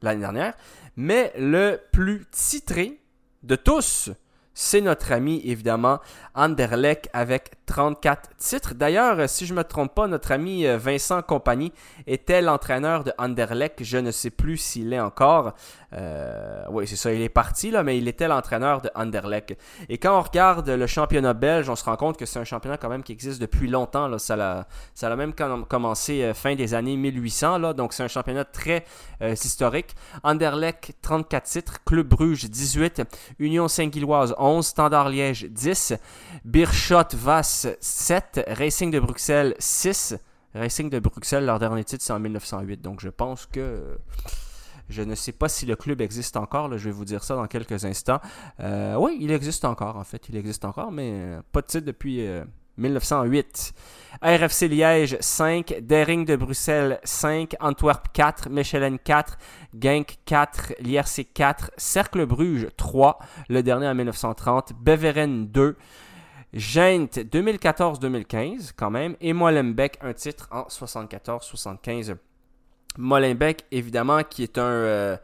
l'année 0.03 0.21
dernière, 0.21 0.55
mais 0.97 1.33
le 1.39 1.81
plus 1.93 2.27
titré 2.31 3.01
de 3.43 3.57
tous, 3.57 4.11
c'est 4.57 4.81
notre 4.81 5.11
ami, 5.11 5.41
évidemment, 5.45 5.99
Anderlecht 6.35 7.11
avec 7.13 7.51
34 7.67 8.37
titres. 8.37 8.75
D'ailleurs, 8.75 9.29
si 9.29 9.47
je 9.47 9.53
ne 9.53 9.59
me 9.59 9.65
trompe 9.65 9.95
pas, 9.95 10.07
notre 10.07 10.31
ami 10.31 10.65
Vincent 10.77 11.23
Compagnie 11.23 11.73
était 12.07 12.41
l'entraîneur 12.41 13.03
de 13.03 13.13
Anderlecht. 13.19 13.83
Je 13.83 13.99
ne 13.99 14.13
sais 14.13 14.31
plus 14.31 14.57
s'il 14.57 14.93
est 14.93 15.01
encore. 15.01 15.55
Euh, 15.97 16.65
oui, 16.71 16.87
c'est 16.87 16.97
ça, 16.97 17.13
il 17.13 17.23
est 17.23 17.29
parti, 17.29 17.71
là, 17.71 17.83
mais 17.83 17.99
il 17.99 18.09
était 18.09 18.27
l'entraîneur 18.27 18.81
de 18.81 18.91
Anderlecht. 18.95 19.57
Et 19.89 19.99
quand 19.99 20.19
on 20.19 20.23
regarde 20.23 20.69
le 20.69 20.87
championnat 20.87 21.35
belge, 21.35 21.69
on 21.69 21.77
se 21.77 21.85
rend 21.85 21.97
compte 21.97 22.17
que 22.17 22.27
c'est 22.27 22.39
un 22.39 22.45
championnat 22.45 22.79
quand 22.79 22.89
même 22.89 23.03
qui 23.03 23.13
existe 23.13 23.41
depuis 23.41 23.69
longtemps. 23.69 24.09
Là. 24.09 24.19
Ça, 24.19 24.35
a, 24.35 24.67
ça 24.95 25.13
a 25.13 25.17
même 25.17 25.33
commencé 25.35 26.23
euh, 26.23 26.35
fin 26.35 26.55
des 26.55 26.75
années 26.75 26.97
1800, 26.97 27.59
là, 27.59 27.73
donc 27.73 27.93
c'est 27.93 28.03
un 28.03 28.09
championnat 28.09 28.45
très 28.45 28.85
euh, 29.23 29.33
historique. 29.33 29.95
Anderlecht, 30.23 30.95
34 31.03 31.45
titres, 31.45 31.85
Club 31.85 32.09
Bruges, 32.09 32.45
18, 32.51 33.03
Union 33.39 33.69
Saint-Gilloise, 33.69 34.35
11, 34.39 34.67
Standard 34.67 35.09
Liège, 35.09 35.47
10, 35.49 35.95
Birchot 36.45 37.15
Vass, 37.15 37.69
7, 37.81 38.45
Racing 38.49 38.91
de 38.91 39.01
Bruxelles, 39.01 39.55
6. 39.59 40.17
Racing 40.55 40.89
de 40.89 41.01
Bruxelles, 41.01 41.45
leur 41.45 41.59
dernier 41.59 41.83
titre, 41.83 42.05
c'est 42.05 42.13
en 42.13 42.21
1908, 42.21 42.81
donc 42.81 43.01
je 43.01 43.09
pense 43.09 43.47
que... 43.47 43.99
Je 44.89 45.03
ne 45.03 45.15
sais 45.15 45.33
pas 45.33 45.49
si 45.49 45.67
le 45.67 45.77
club 45.77 46.01
existe 46.01 46.37
encore, 46.37 46.77
je 46.77 46.85
vais 46.85 46.95
vous 46.95 47.05
dire 47.05 47.25
ça 47.25 47.37
dans 47.37 47.47
quelques 47.47 47.85
instants. 47.85 48.21
Euh, 48.61 48.97
oui, 48.97 49.17
il 49.21 49.31
existe 49.31 49.65
encore, 49.65 49.97
en 49.97 50.05
fait, 50.05 50.29
il 50.29 50.37
existe 50.37 50.65
encore, 50.65 50.93
mais 50.93 51.11
euh, 51.13 51.43
pas 51.53 51.63
de 51.63 51.67
titre 51.67 51.87
depuis 51.87 52.29
1908. 52.77 53.75
Euh, 54.23 54.37
RFC 54.37 54.69
Liège 54.69 55.17
5, 55.21 55.77
Dering 55.83 56.25
de 56.25 56.37
Bruxelles 56.37 57.01
5, 57.05 57.57
Antwerp 57.61 58.09
4, 58.13 58.51
Mechelen 58.51 58.99
4, 58.99 59.39
Genk 59.81 60.19
4, 60.25 60.75
l'IRC 60.81 61.33
4, 61.33 61.71
Cercle 61.77 62.27
Bruges 62.27 62.69
3, 62.77 63.19
le 63.49 63.63
dernier 63.63 63.89
en 63.89 63.95
1930, 63.95 64.73
Beveren 64.79 65.47
2, 65.47 65.77
Gent 66.53 67.19
2014-2015 67.19 68.73
quand 68.77 68.91
même, 68.91 69.17
et 69.21 69.33
Molenbeek 69.33 69.99
un 70.03 70.13
titre 70.13 70.49
en 70.53 70.63
74-75. 70.63 72.17
Molenbeek, 72.99 73.65
évidemment, 73.71 74.23
qui 74.23 74.43
est 74.43 74.59
un. 74.59 74.63
Euh, 74.63 75.17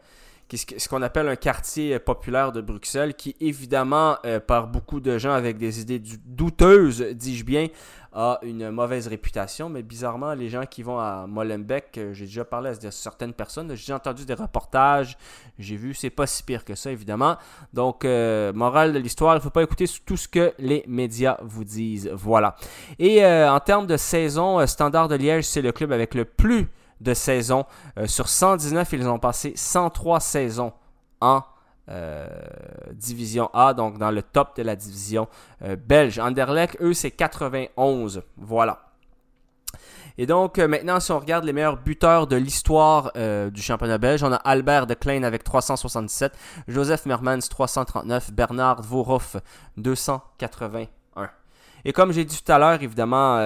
ce 0.53 0.89
qu'on 0.89 1.01
appelle 1.01 1.29
un 1.29 1.37
quartier 1.37 1.97
populaire 1.97 2.51
de 2.51 2.59
Bruxelles, 2.59 3.13
qui 3.13 3.37
évidemment, 3.39 4.17
euh, 4.25 4.41
par 4.41 4.67
beaucoup 4.67 4.99
de 4.99 5.17
gens 5.17 5.31
avec 5.31 5.57
des 5.57 5.79
idées 5.79 6.01
douteuses, 6.25 7.01
dis-je 7.01 7.45
bien, 7.45 7.67
a 8.11 8.37
une 8.41 8.69
mauvaise 8.69 9.07
réputation. 9.07 9.69
Mais 9.69 9.81
bizarrement, 9.81 10.33
les 10.33 10.49
gens 10.49 10.65
qui 10.65 10.83
vont 10.83 10.99
à 10.99 11.25
Molenbeek, 11.25 11.97
euh, 11.97 12.13
j'ai 12.13 12.25
déjà 12.25 12.43
parlé 12.43 12.71
à 12.71 12.91
certaines 12.91 13.31
personnes, 13.31 13.73
j'ai 13.75 13.93
entendu 13.93 14.25
des 14.25 14.33
reportages, 14.33 15.17
j'ai 15.57 15.77
vu, 15.77 15.93
c'est 15.93 16.09
pas 16.09 16.27
si 16.27 16.43
pire 16.43 16.65
que 16.65 16.75
ça, 16.75 16.91
évidemment. 16.91 17.37
Donc, 17.71 18.03
morale 18.03 18.91
de 18.91 18.99
l'histoire, 18.99 19.35
il 19.35 19.37
ne 19.37 19.43
faut 19.43 19.51
pas 19.51 19.63
écouter 19.63 19.85
tout 20.05 20.17
ce 20.17 20.27
que 20.27 20.51
les 20.59 20.83
médias 20.85 21.37
vous 21.43 21.63
disent. 21.63 22.11
Voilà. 22.13 22.57
Et 22.99 23.25
en 23.25 23.59
termes 23.61 23.87
de 23.87 23.95
saison, 23.95 24.67
Standard 24.67 25.07
de 25.07 25.15
Liège, 25.15 25.45
c'est 25.45 25.61
le 25.61 25.71
club 25.71 25.93
avec 25.93 26.13
le 26.13 26.25
plus 26.25 26.67
de 27.01 27.13
saison. 27.13 27.65
Euh, 27.97 28.07
sur 28.07 28.29
119, 28.29 28.93
ils 28.93 29.07
ont 29.07 29.19
passé 29.19 29.53
103 29.55 30.19
saisons 30.19 30.71
en 31.19 31.41
euh, 31.89 32.27
division 32.93 33.49
A, 33.53 33.73
donc 33.73 33.97
dans 33.97 34.11
le 34.11 34.21
top 34.21 34.55
de 34.55 34.63
la 34.63 34.75
division 34.75 35.27
euh, 35.63 35.75
belge. 35.75 36.19
Anderlecht, 36.19 36.77
eux, 36.79 36.93
c'est 36.93 37.11
91. 37.11 38.21
Voilà. 38.37 38.87
Et 40.17 40.25
donc, 40.25 40.59
maintenant, 40.59 40.99
si 40.99 41.11
on 41.11 41.19
regarde 41.19 41.45
les 41.45 41.53
meilleurs 41.53 41.77
buteurs 41.77 42.27
de 42.27 42.35
l'histoire 42.35 43.13
du 43.49 43.61
championnat 43.61 43.97
belge, 43.97 44.21
on 44.21 44.31
a 44.31 44.35
Albert 44.35 44.85
de 44.85 44.93
Klein 44.93 45.23
avec 45.23 45.43
367, 45.43 46.33
Joseph 46.67 47.05
Mermans 47.05 47.39
339, 47.39 48.33
Bernard 48.33 48.81
Voroff 48.83 49.37
281. 49.77 50.87
Et 51.85 51.93
comme 51.93 52.11
j'ai 52.11 52.25
dit 52.25 52.43
tout 52.43 52.51
à 52.51 52.59
l'heure, 52.59 52.83
évidemment, 52.83 53.37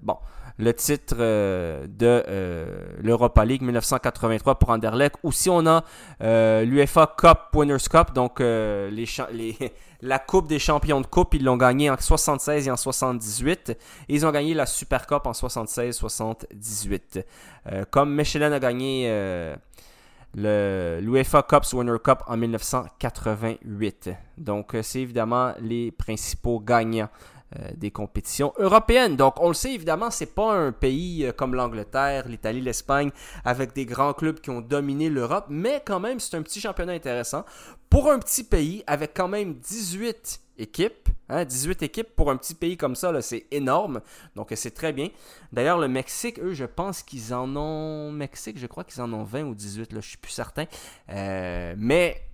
bon, 0.00 0.16
le 0.58 0.74
titre 0.74 1.16
euh, 1.18 1.86
de 1.86 2.24
euh, 2.28 2.88
l'Europa 3.00 3.44
League 3.44 3.62
1983 3.62 4.58
pour 4.58 4.70
Anderlecht. 4.70 5.16
Ou 5.22 5.32
si 5.32 5.48
on 5.48 5.64
a 5.66 5.84
euh, 6.20 6.64
l'UFA 6.64 7.14
Cup 7.16 7.38
Winners 7.54 7.88
Cup, 7.90 8.12
donc 8.12 8.40
la 10.00 10.18
Coupe 10.18 10.48
des 10.48 10.58
champions 10.58 11.00
de 11.00 11.06
Coupe, 11.06 11.34
ils 11.34 11.44
l'ont 11.44 11.56
gagné 11.56 11.90
en 11.90 11.96
76 11.96 12.66
et 12.66 12.70
en 12.70 12.76
78. 12.76 13.70
Et 13.70 13.76
ils 14.08 14.26
ont 14.26 14.32
gagné 14.32 14.54
la 14.54 14.66
Super 14.66 15.06
Cup 15.06 15.26
en 15.26 15.32
76-78. 15.32 17.24
comme 17.90 18.14
Michelin 18.14 18.50
a 18.52 18.58
gagné 18.58 19.54
l'UEFA 20.34 21.42
Cups 21.42 21.72
Winner 21.72 21.98
Cup 22.02 22.22
en 22.26 22.36
1988. 22.36 24.10
Donc, 24.36 24.76
c'est 24.82 25.00
évidemment 25.00 25.52
les 25.60 25.92
principaux 25.92 26.58
gagnants 26.60 27.08
des 27.76 27.90
compétitions 27.90 28.52
européennes. 28.58 29.16
Donc, 29.16 29.40
on 29.40 29.48
le 29.48 29.54
sait 29.54 29.72
évidemment, 29.72 30.10
c'est 30.10 30.34
pas 30.34 30.52
un 30.52 30.72
pays 30.72 31.24
euh, 31.24 31.32
comme 31.32 31.54
l'Angleterre, 31.54 32.28
l'Italie, 32.28 32.60
l'Espagne, 32.60 33.10
avec 33.44 33.72
des 33.74 33.86
grands 33.86 34.12
clubs 34.12 34.40
qui 34.40 34.50
ont 34.50 34.60
dominé 34.60 35.08
l'Europe, 35.08 35.46
mais 35.48 35.82
quand 35.84 36.00
même, 36.00 36.20
c'est 36.20 36.36
un 36.36 36.42
petit 36.42 36.60
championnat 36.60 36.92
intéressant 36.92 37.44
pour 37.90 38.10
un 38.10 38.18
petit 38.18 38.44
pays 38.44 38.84
avec 38.86 39.12
quand 39.14 39.28
même 39.28 39.54
18 39.54 40.40
équipes. 40.58 41.08
18 41.30 41.70
hein, 41.82 41.86
équipes 41.86 42.08
pour 42.16 42.30
un 42.30 42.36
petit 42.36 42.54
pays 42.54 42.76
comme 42.76 42.94
ça, 42.94 43.20
c'est 43.20 43.46
énorme. 43.50 44.00
Donc, 44.34 44.52
c'est 44.54 44.70
très 44.70 44.92
bien. 44.92 45.08
D'ailleurs, 45.52 45.78
le 45.78 45.88
Mexique, 45.88 46.38
eux, 46.40 46.54
je 46.54 46.64
pense 46.64 47.02
qu'ils 47.02 47.34
en 47.34 47.54
ont. 47.54 48.10
Mexique, 48.10 48.58
je 48.58 48.66
crois 48.66 48.84
qu'ils 48.84 49.02
en 49.02 49.12
ont 49.12 49.24
20 49.24 49.44
ou 49.44 49.54
18, 49.54 49.92
là, 49.92 50.00
je 50.00 50.08
suis 50.08 50.18
plus 50.18 50.32
certain. 50.32 50.64
Euh, 51.10 51.74
mais 51.76 52.27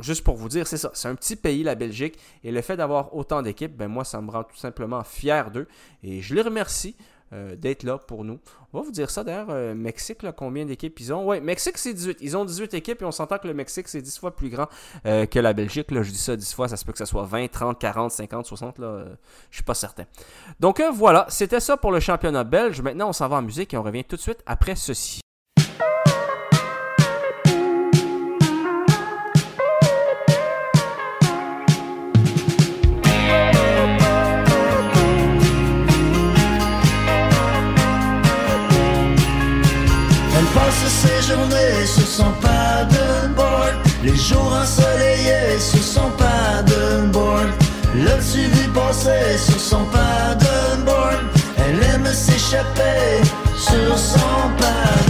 juste 0.00 0.24
pour 0.24 0.36
vous 0.36 0.48
dire, 0.48 0.66
c'est 0.66 0.76
ça. 0.76 0.90
C'est 0.94 1.08
un 1.08 1.14
petit 1.14 1.36
pays, 1.36 1.62
la 1.62 1.74
Belgique. 1.74 2.18
Et 2.44 2.50
le 2.50 2.60
fait 2.62 2.76
d'avoir 2.76 3.14
autant 3.14 3.42
d'équipes, 3.42 3.76
ben 3.76 3.88
moi, 3.88 4.04
ça 4.04 4.20
me 4.20 4.30
rend 4.30 4.44
tout 4.44 4.56
simplement 4.56 5.02
fier 5.04 5.50
d'eux. 5.50 5.66
Et 6.02 6.20
je 6.22 6.34
les 6.34 6.42
remercie. 6.42 6.96
Euh, 7.32 7.56
d'être 7.56 7.82
là 7.82 7.98
pour 7.98 8.22
nous. 8.22 8.38
On 8.72 8.78
va 8.78 8.84
vous 8.84 8.92
dire 8.92 9.10
ça 9.10 9.24
d'ailleurs, 9.24 9.48
euh, 9.50 9.74
Mexique, 9.74 10.18
combien 10.36 10.64
d'équipes 10.64 11.00
ils 11.00 11.12
ont? 11.12 11.28
Oui, 11.28 11.40
Mexique 11.40 11.76
c'est 11.76 11.92
18. 11.92 12.18
Ils 12.20 12.36
ont 12.36 12.44
18 12.44 12.72
équipes 12.74 13.02
et 13.02 13.04
on 13.04 13.10
s'entend 13.10 13.38
que 13.38 13.48
le 13.48 13.54
Mexique 13.54 13.88
c'est 13.88 14.00
10 14.00 14.18
fois 14.18 14.36
plus 14.36 14.48
grand 14.48 14.68
euh, 15.06 15.26
que 15.26 15.40
la 15.40 15.52
Belgique. 15.52 15.90
Là, 15.90 16.04
je 16.04 16.12
dis 16.12 16.18
ça 16.18 16.36
10 16.36 16.54
fois, 16.54 16.68
ça 16.68 16.76
se 16.76 16.84
peut 16.84 16.92
que 16.92 16.98
ça 16.98 17.06
soit 17.06 17.24
20, 17.24 17.48
30, 17.48 17.80
40, 17.80 18.12
50, 18.12 18.46
60. 18.46 18.78
Là, 18.78 19.06
je 19.50 19.56
suis 19.56 19.64
pas 19.64 19.74
certain. 19.74 20.04
Donc 20.60 20.80
voilà, 20.92 21.26
c'était 21.28 21.58
ça 21.58 21.76
pour 21.76 21.90
le 21.90 21.98
championnat 21.98 22.44
belge. 22.44 22.80
Maintenant, 22.80 23.08
on 23.08 23.12
s'en 23.12 23.26
va 23.26 23.38
en 23.38 23.42
musique 23.42 23.74
et 23.74 23.76
on 23.76 23.82
revient 23.82 24.04
tout 24.04 24.14
de 24.14 24.20
suite 24.20 24.44
après 24.46 24.76
ceci. 24.76 25.25
Sur 41.86 42.06
son 42.06 42.32
paddleboard. 42.40 43.74
Les 44.02 44.16
jours 44.16 44.52
ensoleillés 44.52 45.58
sur 45.58 45.82
son 45.82 46.10
paddleboard. 46.18 47.48
L'as-tu 47.94 48.48
vu 48.48 48.68
passer 48.68 49.38
sur 49.38 49.60
son 49.60 49.84
paddleboard? 49.86 51.20
Elle 51.58 51.82
aime 51.94 52.06
s'échapper 52.12 53.22
sur 53.56 53.98
son 53.98 54.18
paddleboard. 54.58 55.05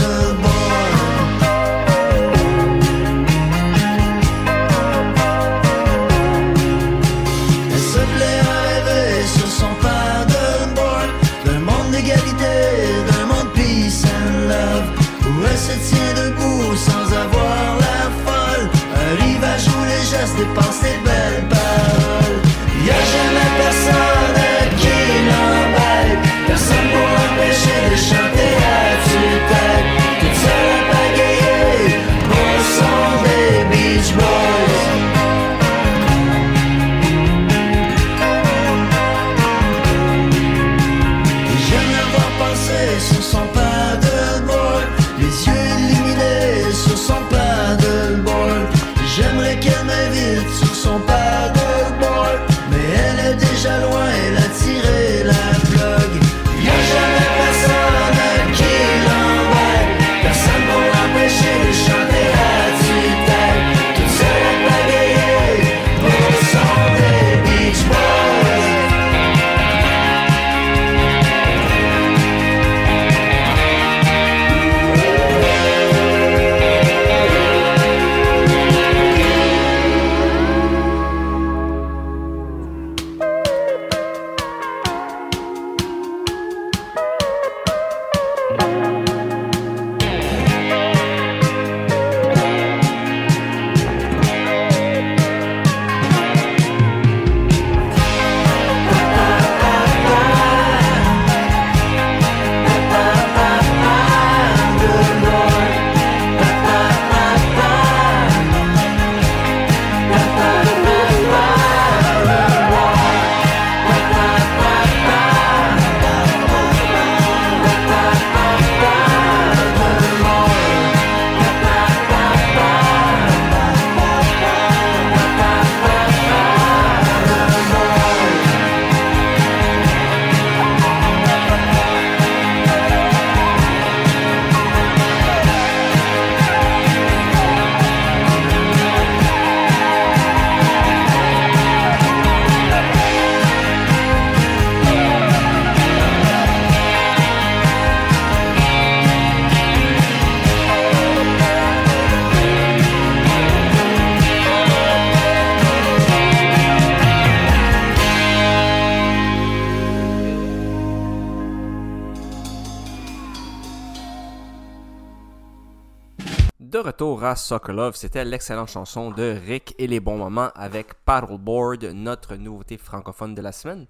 De 166.67 166.81
retour 166.81 167.23
à 167.23 167.37
Soccer 167.37 167.73
Love, 167.73 167.95
c'était 167.95 168.25
l'excellente 168.25 168.71
chanson 168.71 169.13
de 169.13 169.39
Rick 169.47 169.77
et 169.79 169.87
les 169.87 170.01
bons 170.01 170.17
moments 170.17 170.51
avec 170.57 170.95
Paddleboard, 171.05 171.85
notre 171.95 172.35
nouveauté 172.35 172.77
francophone 172.77 173.37
de 173.37 173.41
la 173.41 173.53
semaine. 173.53 173.87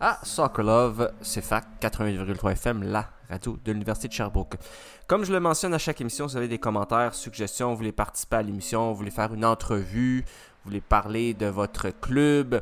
À 0.00 0.18
Soccer 0.24 0.64
Love, 0.64 1.12
c'est 1.20 1.40
fac 1.40 1.64
88,3 1.80 2.50
FM, 2.50 2.82
la 2.82 3.08
radio 3.30 3.56
de 3.64 3.70
l'Université 3.70 4.08
de 4.08 4.12
Sherbrooke. 4.12 4.56
Comme 5.06 5.24
je 5.24 5.32
le 5.32 5.38
mentionne 5.38 5.72
à 5.72 5.78
chaque 5.78 6.00
émission, 6.00 6.26
vous 6.26 6.36
avez 6.36 6.48
des 6.48 6.58
commentaires, 6.58 7.14
suggestions, 7.14 7.70
vous 7.70 7.76
voulez 7.76 7.92
participer 7.92 8.34
à 8.34 8.42
l'émission, 8.42 8.90
vous 8.90 8.96
voulez 8.96 9.12
faire 9.12 9.32
une 9.32 9.44
entrevue, 9.44 10.24
vous 10.64 10.70
voulez 10.70 10.80
parler 10.80 11.32
de 11.32 11.46
votre 11.46 11.90
club, 11.90 12.60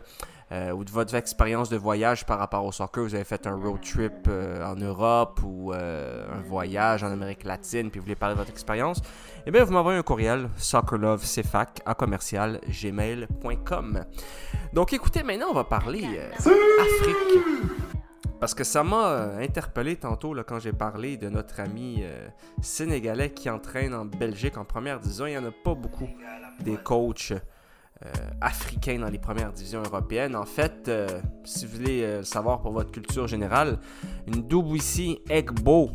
euh, 0.54 0.70
ou 0.70 0.84
de 0.84 0.90
votre 0.90 1.16
expérience 1.16 1.68
de 1.68 1.76
voyage 1.76 2.24
par 2.24 2.38
rapport 2.38 2.64
au 2.64 2.70
soccer? 2.70 3.02
Vous 3.02 3.14
avez 3.16 3.24
fait 3.24 3.44
un 3.48 3.56
road 3.56 3.80
trip 3.80 4.12
euh, 4.28 4.64
en 4.64 4.76
Europe 4.76 5.40
ou 5.42 5.72
euh, 5.72 6.26
un 6.32 6.42
voyage 6.42 7.02
en 7.02 7.10
Amérique 7.10 7.42
latine, 7.42 7.90
puis 7.90 7.98
vous 7.98 8.04
voulez 8.04 8.14
parler 8.14 8.36
de 8.36 8.38
votre 8.38 8.52
expérience, 8.52 9.00
eh 9.46 9.50
bien, 9.50 9.64
vous 9.64 9.72
m'envoyez 9.72 9.98
un 9.98 10.02
courriel, 10.02 10.48
soccerlovecfac 10.56 11.80
à 11.84 11.94
commercial 11.94 12.60
gmail.com. 12.68 14.04
Donc, 14.72 14.92
écoutez, 14.92 15.24
maintenant, 15.24 15.48
on 15.50 15.54
va 15.54 15.64
parler 15.64 16.20
Afrique. 16.38 17.44
Parce 18.38 18.54
que 18.54 18.62
ça 18.62 18.84
m'a 18.84 19.36
interpellé 19.40 19.96
tantôt 19.96 20.36
quand 20.46 20.60
j'ai 20.60 20.72
parlé 20.72 21.16
de 21.16 21.28
notre 21.28 21.60
ami 21.60 22.04
sénégalais 22.60 23.30
qui 23.30 23.48
entraîne 23.48 23.94
en 23.94 24.04
Belgique 24.04 24.58
en 24.58 24.64
première 24.64 25.00
division. 25.00 25.26
Il 25.26 25.30
n'y 25.30 25.38
en 25.38 25.46
a 25.46 25.50
pas 25.50 25.74
beaucoup 25.74 26.08
des 26.60 26.76
coachs 26.76 27.32
africain 28.40 28.98
dans 28.98 29.08
les 29.08 29.18
premières 29.18 29.52
divisions 29.52 29.82
européennes. 29.82 30.36
En 30.36 30.44
fait, 30.44 30.88
euh, 30.88 31.08
si 31.44 31.66
vous 31.66 31.78
voulez 31.78 32.02
euh, 32.02 32.22
savoir 32.22 32.60
pour 32.60 32.72
votre 32.72 32.90
culture 32.90 33.26
générale, 33.26 33.78
une 34.26 34.46
Egbo 35.30 35.90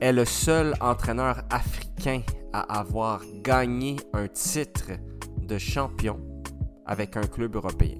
est 0.00 0.12
le 0.12 0.24
seul 0.24 0.74
entraîneur 0.80 1.42
africain 1.50 2.22
à 2.52 2.80
avoir 2.80 3.20
gagné 3.42 3.96
un 4.12 4.28
titre 4.28 4.92
de 5.38 5.58
champion 5.58 6.18
avec 6.86 7.16
un 7.16 7.26
club 7.26 7.56
européen. 7.56 7.96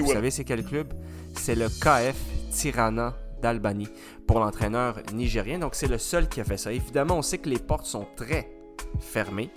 vous 0.00 0.12
savez 0.12 0.30
c'est 0.30 0.44
quel 0.44 0.64
club? 0.64 0.94
C'est 1.34 1.54
le 1.54 1.68
KF 1.68 2.16
Tirana 2.50 3.14
d'Albanie 3.42 3.88
pour 4.26 4.40
l'entraîneur 4.40 4.96
nigérien. 5.12 5.58
Donc 5.58 5.74
c'est 5.74 5.88
le 5.88 5.98
seul 5.98 6.28
qui 6.28 6.40
a 6.40 6.44
fait 6.44 6.56
ça. 6.56 6.72
Évidemment, 6.72 7.18
on 7.18 7.22
sait 7.22 7.38
que 7.38 7.48
les 7.48 7.58
portes 7.58 7.86
sont 7.86 8.06
très 8.16 8.50
fermées 9.00 9.50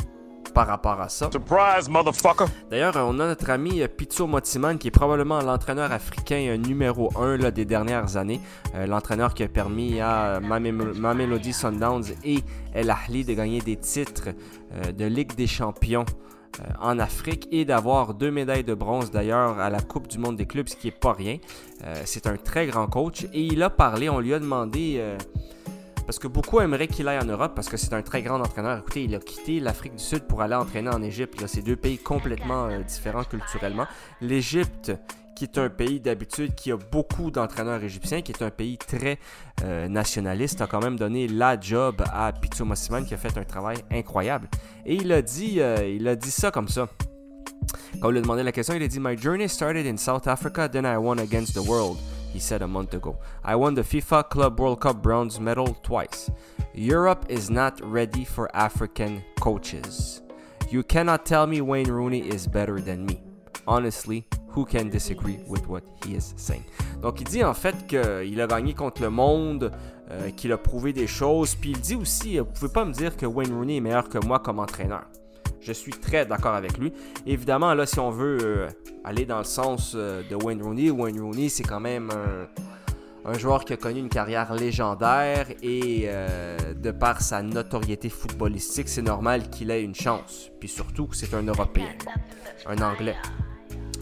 par 0.58 0.66
rapport 0.66 1.00
à 1.00 1.08
ça. 1.08 1.30
Surprise, 1.30 1.88
motherfucker! 1.88 2.46
D'ailleurs, 2.72 2.96
on 2.96 3.20
a 3.20 3.28
notre 3.28 3.48
ami 3.52 3.84
euh, 3.84 3.88
Pizzo 3.88 4.26
Motiman, 4.26 4.80
qui 4.80 4.88
est 4.88 4.92
probablement 4.92 5.40
l'entraîneur 5.40 5.92
africain 5.92 6.48
euh, 6.50 6.58
numéro 6.58 7.12
1 7.16 7.38
là, 7.38 7.52
des 7.52 7.64
dernières 7.64 8.18
années. 8.18 8.42
Euh, 8.74 8.88
l'entraîneur 8.88 9.36
qui 9.36 9.44
a 9.44 9.48
permis 9.50 10.02
à 10.02 10.40
Mamelody 10.40 11.54
Sundowns 11.54 12.06
et 12.24 12.40
El 12.74 12.90
Ahly 12.90 13.24
de 13.24 13.36
gagner 13.36 13.62
des 13.62 13.76
titres 13.76 14.30
de 14.98 15.06
Ligue 15.06 15.36
des 15.36 15.46
Champions 15.46 16.06
en 16.82 16.98
Afrique 16.98 17.48
et 17.52 17.64
d'avoir 17.64 18.16
deux 18.16 18.32
médailles 18.32 18.64
de 18.64 18.74
bronze 18.74 19.12
d'ailleurs 19.12 19.60
à 19.60 19.70
la 19.70 19.80
Coupe 19.80 20.08
du 20.08 20.18
Monde 20.18 20.38
des 20.38 20.48
clubs, 20.48 20.68
ce 20.68 20.76
qui 20.76 20.88
n'est 20.88 20.92
pas 20.92 21.14
rien. 21.14 21.38
c'est 22.06 22.26
un 22.26 22.36
très 22.36 22.66
grand 22.66 22.88
coach 22.88 23.26
et 23.26 23.42
il 23.42 23.62
a 23.62 23.70
parlé, 23.70 24.10
on 24.10 24.20
lui 24.20 24.34
a 24.34 24.40
demandé 24.40 25.00
parce 26.08 26.20
que 26.20 26.28
beaucoup 26.28 26.62
aimeraient 26.62 26.88
qu'il 26.88 27.08
aille 27.10 27.20
en 27.20 27.26
Europe 27.26 27.52
parce 27.54 27.68
que 27.68 27.76
c'est 27.76 27.94
un 27.94 28.02
très 28.02 28.22
grand 28.22 28.40
entraîneur. 28.40 28.80
Écoutez, 28.80 29.04
il 29.04 29.14
a 29.14 29.20
quitté 29.20 29.60
l'Afrique 29.60 29.94
du 29.94 30.04
Sud 30.04 30.24
pour 30.24 30.42
aller 30.42 30.56
entraîner 30.56 30.90
en 30.90 31.04
Égypte. 31.04 31.46
C'est 31.48 31.62
deux 31.62 31.76
pays 31.76 31.98
complètement 31.98 32.68
euh, 32.68 32.82
différents 32.82 33.26
culturellement. 33.26 33.86
L'Égypte, 34.22 34.94
qui 35.36 35.44
est 35.44 35.58
un 35.58 35.70
pays 35.70 36.00
d'habitude 36.00 36.56
qui 36.56 36.72
a 36.72 36.78
beaucoup 36.78 37.30
d'entraîneurs 37.30 37.84
égyptiens, 37.84 38.22
qui 38.22 38.32
est 38.32 38.42
un 38.42 38.50
pays 38.50 38.78
très 38.78 39.20
euh, 39.64 39.90
nationaliste, 39.90 40.62
a 40.62 40.68
quand 40.68 40.82
même 40.82 40.98
donné 40.98 41.28
la 41.28 41.60
job 41.60 42.02
à 42.14 42.32
Pizzo 42.32 42.64
Mossiman 42.64 43.06
qui 43.06 43.14
a 43.14 43.18
fait 43.18 43.38
un 43.38 43.44
travail 43.44 43.78
incroyable. 43.92 44.48
Et 44.86 44.96
il 44.96 45.12
a 45.12 45.22
dit, 45.22 45.60
euh, 45.60 45.86
il 45.86 46.08
a 46.08 46.16
dit 46.16 46.32
ça 46.32 46.52
comme 46.52 46.70
ça. 46.70 46.88
Quand 48.02 48.08
on 48.08 48.12
lui 48.12 48.20
a 48.20 48.22
demandé 48.22 48.44
la 48.44 48.54
question, 48.54 48.74
il 48.76 48.82
a 48.82 48.88
dit 48.88 49.02
My 49.02 49.18
journey 49.18 49.50
started 49.50 49.86
in 49.86 49.98
South 49.98 50.26
Africa, 50.26 50.70
then 50.70 50.86
I 50.86 50.96
won 50.96 51.20
against 51.20 51.54
the 51.54 51.68
world 51.68 51.98
he 52.38 52.42
said 52.42 52.62
a 52.62 52.68
month 52.68 52.94
ago. 52.94 53.18
I 53.44 53.56
won 53.56 53.74
the 53.74 53.82
FIFA 53.82 54.30
Club 54.30 54.60
World 54.60 54.82
Cup 54.82 55.02
bronze 55.02 55.40
medal 55.40 55.76
twice. 55.82 56.30
Europe 56.76 57.26
is 57.30 57.50
not 57.50 57.82
ready 57.82 58.24
for 58.24 58.56
African 58.56 59.24
coaches. 59.40 60.22
You 60.70 60.84
cannot 60.84 61.26
tell 61.26 61.48
me 61.48 61.62
Wayne 61.62 61.90
Rooney 61.90 62.20
is 62.20 62.46
better 62.46 62.80
than 62.80 63.08
me. 63.08 63.24
Honestly, 63.66 64.28
who 64.50 64.66
can 64.66 64.92
disagree 64.92 65.40
with 65.48 65.68
what 65.68 65.84
he 66.06 66.14
is 66.14 66.36
saying? 66.38 66.64
Donc 67.02 67.22
il 67.22 67.28
dit 67.28 67.44
en 67.44 67.56
fait 67.56 67.88
qu'il 67.88 68.40
a 68.40 68.46
gagné 68.46 68.76
contre 68.76 69.02
le 69.02 69.10
monde, 69.10 69.72
euh, 70.12 70.30
qu'il 70.30 70.52
a 70.52 70.58
prouvé 70.60 70.94
des 70.94 71.08
choses, 71.08 71.56
puis 71.56 71.72
il 71.72 71.82
dit 71.82 71.96
aussi, 71.96 72.38
vous 72.38 72.46
pouvez 72.46 72.72
pas 72.72 72.86
me 72.86 72.94
dire 72.94 73.18
que 73.18 73.26
Wayne 73.26 73.52
Rooney 73.52 73.78
est 73.78 73.82
meilleur 73.82 74.10
que 74.10 74.24
moi 74.24 74.38
comme 74.38 74.60
entraîneur. 74.60 75.06
Je 75.62 75.72
suis 75.72 75.92
très 75.92 76.26
d'accord 76.26 76.54
avec 76.54 76.78
lui. 76.78 76.94
Évidemment, 77.26 77.74
là, 77.74 77.86
si 77.86 78.00
on 78.00 78.12
veut 78.12 78.38
euh, 78.42 78.68
aller 79.04 79.26
dans 79.26 79.40
le 79.40 79.44
sens 79.44 79.94
euh, 79.96 80.22
de 80.30 80.36
Wayne 80.36 80.62
Rooney, 80.62 80.90
Wayne 80.90 81.20
Rooney, 81.20 81.50
c'est 81.50 81.64
quand 81.64 81.80
même 81.80 82.10
un, 83.26 83.34
joueur 83.38 83.66
qui 83.66 83.74
a 83.74 83.78
connu 83.78 84.00
une 84.00 84.10
carrière 84.10 84.54
légendaire 84.54 85.48
et 85.62 86.06
euh, 86.06 86.58
de 86.74 86.92
par 86.92 87.22
sa 87.22 87.42
notoriété 87.42 88.10
footballistique, 88.10 88.88
c'est 88.88 89.02
normal 89.02 89.50
qu'il 89.50 89.70
ait 89.70 89.84
une 89.84 89.96
chance. 89.96 90.50
Puis 90.60 90.70
surtout, 90.70 91.10
c'est 91.12 91.34
un 91.34 91.44
Européen, 91.44 91.90
un 92.66 92.78
Anglais. 92.82 93.18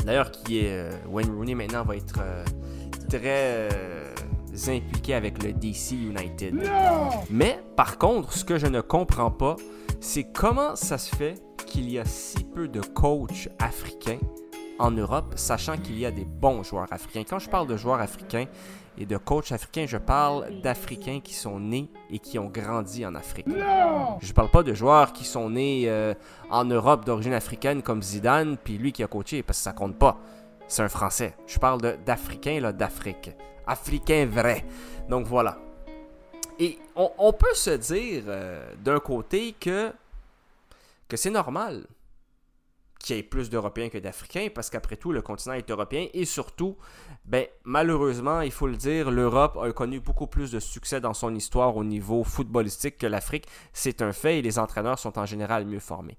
D'ailleurs, 0.06 0.30
qui 0.30 0.60
est 0.60 0.88
Wayne 1.10 1.34
Rooney 1.36 1.56
maintenant 1.56 1.84
va 1.84 1.96
être 1.96 2.20
très 3.10 3.70
impliqué 4.68 5.16
avec 5.16 5.42
le 5.42 5.54
DC 5.54 5.94
United. 5.94 6.56
Mais 7.32 7.60
par 7.76 7.98
contre, 7.98 8.32
ce 8.34 8.46
que 8.46 8.60
je 8.60 8.68
ne 8.68 8.82
comprends 8.82 9.32
pas, 9.32 9.56
c'est 10.00 10.24
comment 10.24 10.76
ça 10.76 10.98
se 10.98 11.16
fait 11.16 11.42
qu'il 11.66 11.90
y 11.90 12.00
a 12.00 12.06
si 12.06 12.44
peu 12.44 12.68
de 12.68 12.82
coachs 12.82 13.50
africains 13.60 14.20
en 14.80 14.92
Europe, 14.92 15.34
sachant 15.36 15.78
qu'il 15.78 15.98
y 15.98 16.06
a 16.06 16.12
des 16.12 16.26
bons 16.26 16.64
joueurs 16.64 16.92
africains. 16.92 17.24
Quand 17.28 17.40
je 17.40 17.50
parle 17.50 17.68
de 17.68 17.78
joueurs 17.78 18.02
africains 18.02 18.46
et 18.98 19.06
de 19.06 19.18
coachs 19.18 19.52
africains, 19.52 19.86
je 19.88 19.98
parle 19.98 20.62
d'Africains 20.62 21.20
qui 21.24 21.34
sont 21.34 21.60
nés 21.60 21.90
et 22.10 22.20
qui 22.20 22.38
ont 22.40 22.48
grandi 22.48 23.06
en 23.06 23.16
Afrique. 23.16 23.48
Je 23.48 24.28
ne 24.28 24.34
parle 24.34 24.52
pas 24.52 24.64
de 24.64 24.74
joueurs 24.74 25.14
qui 25.14 25.24
sont 25.24 25.50
nés 25.50 25.86
euh, 25.88 26.14
en 26.50 26.66
Europe 26.66 27.06
d'origine 27.06 27.34
africaine 27.34 27.82
comme 27.82 28.02
Zidane, 28.02 28.58
puis 28.58 28.78
lui 28.78 28.92
qui 28.92 29.04
a 29.04 29.08
coaché, 29.08 29.44
parce 29.44 29.60
que 29.60 29.64
ça 29.64 29.74
compte 29.74 29.98
pas. 29.98 30.20
C'est 30.68 30.82
un 30.82 30.90
Français. 30.90 31.36
Je 31.48 31.60
parle 31.60 31.82
d'Africains, 32.06 32.72
d'Afrique. 32.72 33.32
Africains 33.68 34.26
vrais. 34.26 34.66
Donc 35.10 35.26
voilà. 35.26 35.58
Et 36.60 36.80
on, 36.96 37.34
peut 37.34 37.54
se 37.54 37.72
dire 37.72 38.24
euh, 38.28 38.74
d'un 38.78 39.00
côté 39.00 39.54
que 39.60 39.92
que 41.08 41.18
c'est 41.18 41.30
normal 41.30 41.86
qu'il 43.06 43.16
y 43.16 43.20
ait 43.20 43.24
plus 43.24 43.52
d'Européens 43.52 43.90
que 43.90 44.00
d'Africains, 44.00 44.48
parce 44.54 44.72
qu'après 44.72 44.96
tout, 44.96 45.12
le 45.12 45.22
continent 45.22 45.54
est 45.54 45.70
européen, 45.70 46.08
et 46.16 46.26
surtout, 46.26 46.76
ben, 47.24 47.46
malheureusement, 47.64 48.42
il 48.42 48.52
faut 48.52 48.66
le 48.66 48.76
dire, 48.76 49.12
l'Europe 49.12 49.60
a 49.62 49.72
connu 49.74 50.00
beaucoup 50.00 50.26
plus 50.26 50.52
de 50.52 50.60
succès 50.60 51.00
dans 51.00 51.14
son 51.14 51.36
histoire 51.36 51.78
au 51.78 51.84
niveau 51.84 52.24
footballistique 52.24 52.98
que 52.98 53.06
l'Afrique. 53.06 53.46
C'est 53.74 54.02
un 54.02 54.12
fait, 54.12 54.40
et 54.40 54.42
les 54.42 54.58
entraîneurs 54.58 54.98
sont 54.98 55.20
en 55.20 55.26
général 55.28 55.66
mieux 55.66 55.80
formés. 55.80 56.18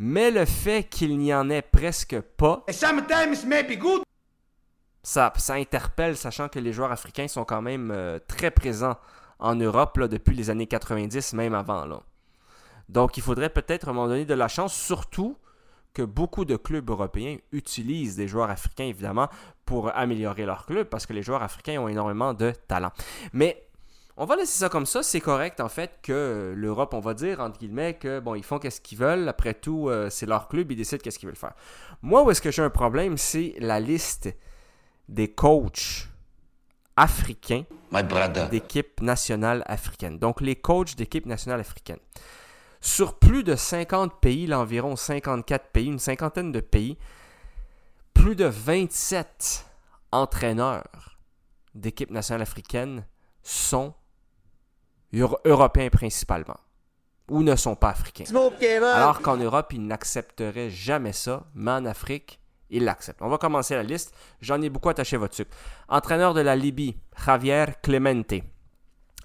Mais 0.00 0.32
le 0.32 0.44
fait 0.44 0.82
qu'il 0.82 1.16
n'y 1.18 1.32
en 1.32 1.50
ait 1.50 1.62
presque 1.62 2.20
pas... 2.20 2.64
Ça, 5.04 5.32
ça 5.36 5.54
interpelle, 5.54 6.16
sachant 6.16 6.48
que 6.48 6.58
les 6.58 6.72
joueurs 6.72 6.90
africains 6.90 7.28
sont 7.28 7.44
quand 7.44 7.62
même 7.62 7.92
euh, 7.92 8.18
très 8.26 8.50
présents 8.50 8.96
en 9.38 9.54
Europe 9.56 9.98
depuis 9.98 10.34
les 10.34 10.50
années 10.50 10.66
90, 10.66 11.34
même 11.34 11.54
avant. 11.54 11.84
Là. 11.84 12.00
Donc, 12.88 13.16
il 13.16 13.22
faudrait 13.22 13.50
peut-être 13.50 13.88
à 13.88 13.90
un 13.90 13.94
moment 13.94 14.08
donné 14.08 14.24
de 14.24 14.34
la 14.34 14.48
chance, 14.48 14.74
surtout 14.74 15.36
que 15.94 16.02
beaucoup 16.02 16.44
de 16.44 16.56
clubs 16.56 16.90
européens 16.90 17.36
utilisent 17.52 18.16
des 18.16 18.26
joueurs 18.26 18.50
africains, 18.50 18.84
évidemment, 18.84 19.28
pour 19.64 19.96
améliorer 19.96 20.44
leur 20.44 20.66
club, 20.66 20.88
parce 20.88 21.06
que 21.06 21.12
les 21.12 21.22
joueurs 21.22 21.42
africains 21.42 21.80
ont 21.80 21.88
énormément 21.88 22.34
de 22.34 22.52
talent. 22.66 22.90
Mais 23.32 23.64
on 24.16 24.26
va 24.26 24.36
laisser 24.36 24.58
ça 24.58 24.68
comme 24.68 24.86
ça. 24.86 25.02
C'est 25.02 25.20
correct, 25.20 25.60
en 25.60 25.68
fait, 25.68 25.98
que 26.02 26.52
l'Europe, 26.56 26.94
on 26.94 27.00
va 27.00 27.14
dire, 27.14 27.40
entre 27.40 27.58
guillemets, 27.58 27.94
que, 27.94 28.22
font 28.42 28.58
qu'est-ce 28.58 28.80
qu'ils 28.80 28.98
veulent. 28.98 29.28
Après 29.28 29.54
tout, 29.54 29.88
euh, 29.88 30.10
c'est 30.10 30.26
leur 30.26 30.48
club, 30.48 30.70
ils 30.72 30.76
décident 30.76 31.00
qu'est-ce 31.02 31.18
qu'ils 31.18 31.28
veulent 31.28 31.36
faire. 31.36 31.54
Moi, 32.02 32.22
où 32.22 32.30
est-ce 32.30 32.42
que 32.42 32.50
j'ai 32.50 32.62
un 32.62 32.70
problème, 32.70 33.16
c'est 33.16 33.54
la 33.58 33.80
liste 33.80 34.28
des 35.08 35.28
coachs 35.32 36.08
africains 36.96 37.64
d'équipe 38.50 39.00
nationale 39.00 39.62
africaine. 39.66 40.18
Donc, 40.18 40.40
les 40.40 40.56
coachs 40.56 40.96
d'équipe 40.96 41.26
nationale 41.26 41.60
africaine. 41.60 41.98
Sur 42.80 43.18
plus 43.18 43.44
de 43.44 43.56
50 43.56 44.20
pays, 44.20 44.52
environ 44.52 44.94
54 44.96 45.68
pays, 45.68 45.86
une 45.86 45.98
cinquantaine 45.98 46.52
de 46.52 46.60
pays, 46.60 46.98
plus 48.12 48.36
de 48.36 48.44
27 48.44 49.66
entraîneurs 50.12 51.18
d'équipe 51.74 52.10
nationale 52.10 52.42
africaine 52.42 53.04
sont 53.42 53.94
européens 55.44 55.90
principalement 55.90 56.58
ou 57.28 57.42
ne 57.42 57.56
sont 57.56 57.74
pas 57.74 57.90
africains. 57.90 58.24
Alors 58.94 59.20
qu'en 59.20 59.36
Europe, 59.36 59.72
ils 59.72 59.86
n'accepteraient 59.86 60.70
jamais 60.70 61.12
ça, 61.12 61.44
mais 61.54 61.70
en 61.70 61.84
Afrique, 61.86 62.40
ils 62.74 62.84
l'acceptent. 62.84 63.22
On 63.22 63.28
va 63.28 63.38
commencer 63.38 63.74
la 63.74 63.82
liste. 63.82 64.14
J'en 64.40 64.60
ai 64.60 64.68
beaucoup 64.68 64.88
attaché 64.88 65.16
votre 65.16 65.34
sucre. 65.34 65.50
Entraîneur 65.88 66.34
de 66.34 66.40
la 66.40 66.56
Libye, 66.56 66.96
Javier 67.24 67.66
Clemente. 67.82 68.34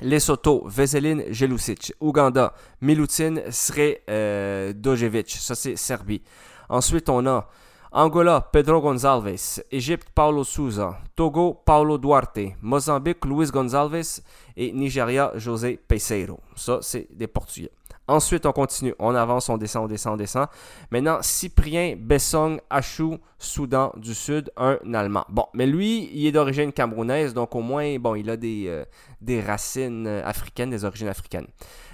Lesotho, 0.02 0.64
Veselin 0.68 1.24
Jelusic. 1.30 1.94
Ouganda, 2.00 2.54
Milutin 2.82 3.36
Sre 3.50 3.98
euh, 4.10 4.72
Dojevic. 4.74 5.32
Ça, 5.32 5.56
c'est 5.56 5.76
Serbie. 5.76 6.22
Ensuite, 6.70 7.10
on 7.10 7.26
a 7.26 7.50
Angola, 7.92 8.48
Pedro 8.54 8.82
Gonçalves. 8.82 9.62
Égypte, 9.72 10.10
Paulo 10.14 10.44
Souza. 10.44 11.00
Togo, 11.16 11.62
Paulo 11.66 11.98
Duarte. 11.98 12.56
Mozambique, 12.62 13.26
Luis 13.26 13.50
Gonçalves. 13.52 14.22
Et 14.56 14.72
Nigeria, 14.72 15.32
José 15.36 15.80
Peseiro. 15.88 16.40
Ça, 16.56 16.80
c'est 16.82 17.08
des 17.12 17.28
Portugais. 17.28 17.72
Ensuite, 18.10 18.48
on 18.48 18.52
continue. 18.52 18.96
On 18.98 19.14
avance, 19.14 19.50
on 19.50 19.58
descend, 19.58 19.86
on 19.86 19.88
descend, 19.88 20.16
on 20.16 20.18
descend. 20.18 20.48
Maintenant, 20.90 21.20
Cyprien 21.22 21.96
Bessong 21.96 22.60
Achou, 22.68 23.20
Soudan 23.38 23.94
du 23.98 24.16
Sud, 24.16 24.52
un 24.58 24.80
Allemand. 24.96 25.26
Bon, 25.30 25.46
mais 25.54 25.68
lui, 25.68 26.10
il 26.12 26.26
est 26.26 26.32
d'origine 26.32 26.74
camerounaise, 26.74 27.36
donc 27.36 27.54
au 27.54 27.62
moins, 27.62 28.00
bon, 28.00 28.16
il 28.16 28.28
a 28.32 28.36
des, 28.36 28.66
euh, 28.68 29.42
racines 29.46 30.08
euh, 30.08 30.26
africaines, 30.26 30.72
des 30.72 30.86
origines 30.86 31.08
africaines. 31.08 31.46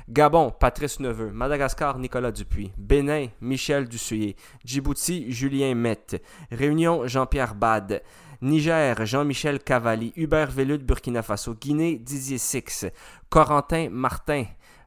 Gabon, 0.07 0.51
Patrice 0.51 1.01
Neveu. 1.01 1.31
Madagascar, 1.31 1.99
Nicolas 1.99 2.31
Dupuis. 2.31 2.71
Bénin, 2.77 3.27
Michel 3.41 3.89
Dussuyer. 3.89 4.37
Djibouti, 4.63 5.29
Julien 5.33 5.75
Mette. 5.75 6.23
Réunion, 6.49 7.07
Jean-Pierre 7.07 7.55
Bade. 7.55 8.01
Niger, 8.41 9.05
Jean-Michel 9.05 9.59
Cavalli. 9.59 10.13
Hubert 10.15 10.51
Velud, 10.51 10.81
Burkina 10.85 11.23
Faso. 11.23 11.55
Guinée, 11.55 11.97
Didier 11.97 12.37
Six. 12.37 12.85
Corentin 13.29 13.89
Martin. 13.89 14.45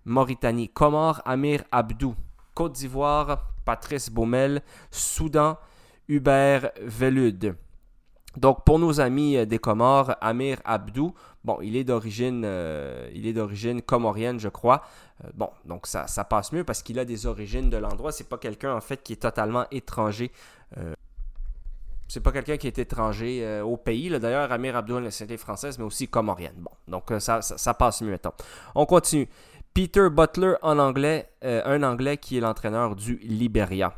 Mauritanie, 0.08 0.68
Comores, 0.68 1.22
Amir 1.24 1.62
Abdou, 1.70 2.14
Côte 2.54 2.72
d'Ivoire, 2.72 3.46
Patrice 3.64 4.10
Baumel, 4.10 4.62
Soudan, 4.90 5.58
Hubert 6.08 6.72
Velud. 6.82 7.54
Donc 8.36 8.64
pour 8.64 8.78
nos 8.78 9.00
amis 9.00 9.36
euh, 9.36 9.46
des 9.46 9.58
Comores, 9.58 10.14
Amir 10.20 10.58
Abdou, 10.64 11.14
bon, 11.44 11.58
il 11.62 11.76
est 11.76 11.84
d'origine, 11.84 12.42
euh, 12.44 13.10
il 13.14 13.26
est 13.26 13.32
d'origine 13.32 13.82
comorienne, 13.82 14.38
je 14.38 14.48
crois. 14.48 14.82
Euh, 15.24 15.28
bon, 15.34 15.50
donc 15.64 15.86
ça, 15.86 16.06
ça 16.06 16.24
passe 16.24 16.52
mieux 16.52 16.64
parce 16.64 16.82
qu'il 16.82 16.98
a 16.98 17.04
des 17.04 17.26
origines 17.26 17.68
de 17.68 17.76
l'endroit. 17.76 18.12
C'est 18.12 18.28
pas 18.28 18.38
quelqu'un 18.38 18.74
en 18.74 18.80
fait 18.80 19.02
qui 19.02 19.12
est 19.14 19.22
totalement 19.22 19.66
étranger. 19.70 20.30
c'est 22.06 22.22
pas 22.22 22.32
quelqu'un 22.32 22.56
qui 22.56 22.66
est 22.66 22.78
étranger 22.78 23.60
au 23.62 23.76
pays. 23.76 24.08
D'ailleurs, 24.18 24.50
Amir 24.52 24.76
Abdou 24.76 24.96
a 24.96 25.00
la 25.00 25.06
nationalité 25.06 25.36
française, 25.36 25.78
mais 25.78 25.84
aussi 25.84 26.08
comorienne. 26.08 26.56
Bon, 26.56 26.70
donc 26.86 27.04
ça, 27.20 27.42
ça, 27.42 27.58
ça 27.58 27.74
passe 27.74 28.00
mieux 28.02 28.10
maintenant. 28.10 28.34
On 28.74 28.86
continue. 28.86 29.28
Peter 29.78 30.08
Butler 30.10 30.54
en 30.62 30.76
anglais, 30.80 31.30
euh, 31.44 31.62
un 31.64 31.84
anglais 31.84 32.16
qui 32.16 32.36
est 32.36 32.40
l'entraîneur 32.40 32.96
du 32.96 33.14
Liberia. 33.18 33.94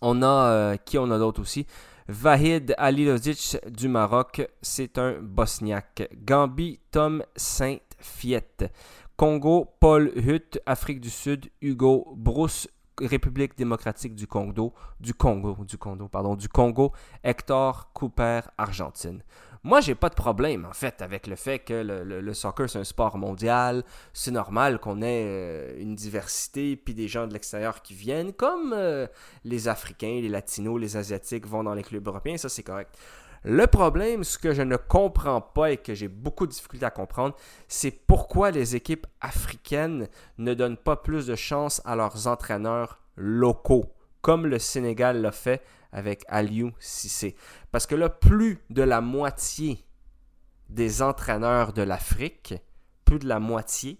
On 0.00 0.22
a 0.22 0.26
euh, 0.26 0.76
qui 0.76 0.96
on 0.96 1.10
a 1.10 1.18
d'autres 1.18 1.40
aussi? 1.40 1.66
Vahid 2.06 2.72
Alilozic 2.78 3.58
du 3.68 3.88
Maroc, 3.88 4.48
c'est 4.62 4.96
un 4.98 5.16
Bosniaque. 5.20 6.08
Gambie, 6.24 6.78
Tom 6.92 7.24
Saint-Fiette. 7.34 8.72
Congo, 9.16 9.74
Paul 9.80 10.12
Hutt, 10.14 10.60
Afrique 10.66 11.00
du 11.00 11.10
Sud, 11.10 11.50
Hugo 11.60 12.14
Brousse, 12.16 12.68
République 13.00 13.58
démocratique 13.58 14.14
du 14.14 14.28
Congo, 14.28 14.72
du 15.00 15.14
Congo, 15.14 15.56
du 15.64 15.78
Congo, 15.78 16.06
pardon, 16.06 16.36
du 16.36 16.48
Congo, 16.48 16.92
Hector 17.24 17.92
Cooper, 17.92 18.42
Argentine. 18.56 19.24
Moi, 19.66 19.80
j'ai 19.80 19.96
pas 19.96 20.10
de 20.10 20.14
problème, 20.14 20.64
en 20.64 20.72
fait, 20.72 21.02
avec 21.02 21.26
le 21.26 21.34
fait 21.34 21.58
que 21.58 21.74
le, 21.74 22.34
soccer, 22.34 22.70
c'est 22.70 22.78
un 22.78 22.84
sport 22.84 23.18
mondial. 23.18 23.82
C'est 24.12 24.30
normal 24.30 24.78
qu'on 24.78 25.02
ait 25.02 25.24
euh, 25.26 25.82
une 25.82 25.96
diversité, 25.96 26.76
puis 26.76 26.94
des 26.94 27.08
gens 27.08 27.26
de 27.26 27.32
l'extérieur 27.32 27.82
qui 27.82 27.92
viennent, 27.92 28.32
comme 28.32 28.72
euh, 28.72 29.08
les 29.42 29.66
Africains, 29.66 30.20
les 30.22 30.28
Latinos, 30.28 30.80
les 30.80 30.96
Asiatiques 30.96 31.48
vont 31.48 31.64
dans 31.64 31.74
les 31.74 31.82
clubs 31.82 32.06
européens, 32.06 32.36
ça 32.36 32.48
c'est 32.48 32.62
correct. 32.62 32.96
Le 33.42 33.66
problème, 33.66 34.22
ce 34.22 34.38
que 34.38 34.54
je 34.54 34.62
ne 34.62 34.76
comprends 34.76 35.40
pas 35.40 35.72
et 35.72 35.78
que 35.78 35.94
j'ai 35.94 36.06
beaucoup 36.06 36.46
de 36.46 36.52
difficultés 36.52 36.86
à 36.86 36.90
comprendre, 36.90 37.34
c'est 37.66 37.90
pourquoi 37.90 38.52
les 38.52 38.76
équipes 38.76 39.08
africaines 39.20 40.06
ne 40.38 40.54
donnent 40.54 40.76
pas 40.76 40.94
plus 40.94 41.26
de 41.26 41.34
chance 41.34 41.82
à 41.84 41.96
leurs 41.96 42.28
entraîneurs 42.28 43.00
locaux, 43.16 43.86
comme 44.20 44.46
le 44.46 44.60
Sénégal 44.60 45.20
l'a 45.20 45.32
fait 45.32 45.60
avec 45.96 46.24
Aliou 46.28 46.72
Cissé. 46.78 47.34
Parce 47.72 47.86
que 47.86 47.94
là, 47.94 48.10
plus 48.10 48.60
de 48.68 48.82
la 48.82 49.00
moitié 49.00 49.82
des 50.68 51.00
entraîneurs 51.00 51.72
de 51.72 51.80
l'Afrique, 51.80 52.54
plus 53.06 53.18
de 53.18 53.26
la 53.26 53.40
moitié, 53.40 53.98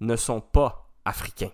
ne 0.00 0.16
sont 0.16 0.40
pas 0.40 0.90
africains. 1.04 1.52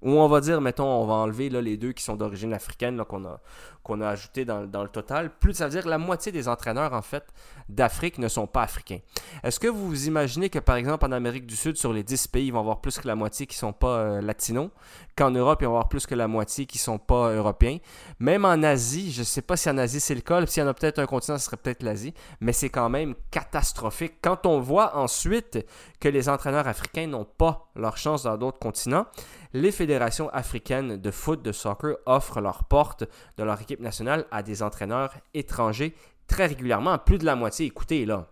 Ou 0.00 0.10
on 0.12 0.28
va 0.28 0.40
dire, 0.40 0.60
mettons, 0.60 0.86
on 0.86 1.06
va 1.06 1.14
enlever 1.14 1.48
là, 1.48 1.62
les 1.62 1.78
deux 1.78 1.92
qui 1.92 2.04
sont 2.04 2.14
d'origine 2.14 2.52
africaine 2.52 3.02
qu'on 3.04 3.24
a, 3.24 3.40
qu'on 3.82 4.02
a 4.02 4.08
ajouté 4.08 4.44
dans, 4.44 4.60
le 4.60 4.88
total. 4.88 5.30
Plus, 5.38 5.54
ça 5.54 5.64
veut 5.64 5.70
dire 5.70 5.84
que 5.84 5.88
la 5.88 5.96
moitié 5.96 6.30
des 6.30 6.46
entraîneurs, 6.46 6.92
en 6.92 7.00
fait, 7.00 7.24
d'Afrique 7.70 8.18
ne 8.18 8.28
sont 8.28 8.46
pas 8.46 8.62
africains. 8.62 8.98
Est-ce 9.42 9.58
que 9.58 9.66
vous 9.66 9.88
vous 9.88 10.06
imaginez 10.06 10.50
que, 10.50 10.58
par 10.58 10.76
exemple, 10.76 11.06
en 11.06 11.12
Amérique 11.12 11.46
du 11.46 11.56
Sud, 11.56 11.78
sur 11.78 11.92
les 11.92 12.02
10 12.02 12.28
pays, 12.28 12.46
ils 12.46 12.52
vont 12.52 12.60
avoir 12.60 12.82
plus 12.82 12.98
que 12.98 13.08
la 13.08 13.14
moitié 13.14 13.46
qui 13.46 13.56
ne 13.56 13.60
sont 13.60 13.72
pas 13.72 13.98
euh, 13.98 14.20
latinos, 14.20 14.68
qu'en 15.16 15.30
Europe, 15.30 15.60
ils 15.62 15.66
vont 15.66 15.72
avoir 15.72 15.88
plus 15.88 16.06
que 16.06 16.14
la 16.14 16.28
moitié 16.28 16.66
qui 16.66 16.78
ne 16.78 16.82
sont 16.82 16.98
pas 16.98 17.30
européens. 17.30 17.78
Même 18.18 18.44
en 18.44 18.62
Asie, 18.62 19.12
je 19.12 19.20
ne 19.20 19.24
sais 19.24 19.42
pas 19.42 19.56
si 19.56 19.70
en 19.70 19.78
Asie 19.78 20.00
c'est 20.00 20.14
le 20.14 20.20
cas, 20.20 20.44
s'il 20.46 20.62
y 20.62 20.66
en 20.66 20.68
a 20.68 20.74
peut-être 20.74 20.98
un 20.98 21.06
continent, 21.06 21.38
ce 21.38 21.44
serait 21.44 21.56
peut-être 21.56 21.82
l'Asie, 21.82 22.14
mais 22.40 22.52
c'est 22.52 22.68
quand 22.68 22.88
même 22.88 23.14
catastrophique. 23.30 24.14
Quand 24.22 24.46
on 24.46 24.60
voit 24.60 24.96
ensuite 24.96 25.64
que 26.00 26.08
les 26.08 26.28
entraîneurs 26.28 26.66
africains 26.66 27.06
n'ont 27.06 27.24
pas 27.26 27.70
leur 27.76 27.96
chance 27.96 28.24
dans 28.24 28.36
d'autres 28.36 28.58
continents, 28.58 29.06
les 29.52 29.70
fédérations 29.70 30.28
africaines 30.30 30.96
de 30.96 31.10
foot, 31.10 31.42
de 31.42 31.52
soccer 31.52 31.96
offrent 32.06 32.40
leurs 32.40 32.64
portes 32.64 33.04
de 33.38 33.44
leur 33.44 33.60
équipe 33.60 33.80
nationale 33.80 34.26
à 34.30 34.42
des 34.42 34.62
entraîneurs 34.62 35.14
étrangers 35.32 35.94
très 36.26 36.46
régulièrement, 36.46 36.98
plus 36.98 37.18
de 37.18 37.24
la 37.24 37.36
moitié. 37.36 37.66
Écoutez, 37.66 38.04
là. 38.04 38.26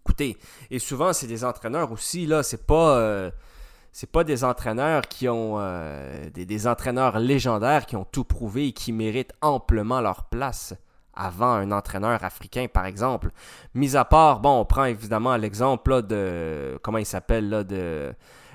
Écoutez. 0.00 0.36
Et 0.70 0.78
souvent, 0.78 1.12
c'est 1.12 1.26
des 1.26 1.44
entraîneurs 1.44 1.90
aussi, 1.92 2.26
là, 2.26 2.42
c'est 2.42 2.66
pas. 2.66 2.98
Euh, 2.98 3.30
c'est 3.94 4.10
pas 4.10 4.24
des 4.24 4.42
entraîneurs 4.42 5.02
qui 5.02 5.28
ont 5.28 5.54
euh, 5.60 6.28
des, 6.34 6.66
entraîneurs 6.66 7.20
légendaires 7.20 7.86
qui 7.86 7.94
ont 7.94 8.04
tout 8.04 8.24
prouvé 8.24 8.66
et 8.66 8.72
qui 8.72 8.90
méritent 8.92 9.32
amplement 9.40 10.00
leur 10.00 10.24
place 10.24 10.74
avant 11.14 11.52
un 11.52 11.70
entraîneur 11.70 12.24
africain, 12.24 12.66
par 12.66 12.86
exemple. 12.86 13.30
Mis 13.72 13.94
à 13.94 14.04
part, 14.04 14.40
bon, 14.40 14.58
on 14.58 14.64
prend 14.64 14.86
évidemment 14.86 15.36
l'exemple 15.36 16.02
de 16.02 16.76
comment 16.82 16.98
il 16.98 17.06
s'appelle 17.06 17.48
là 17.48 17.62
de 17.62 18.12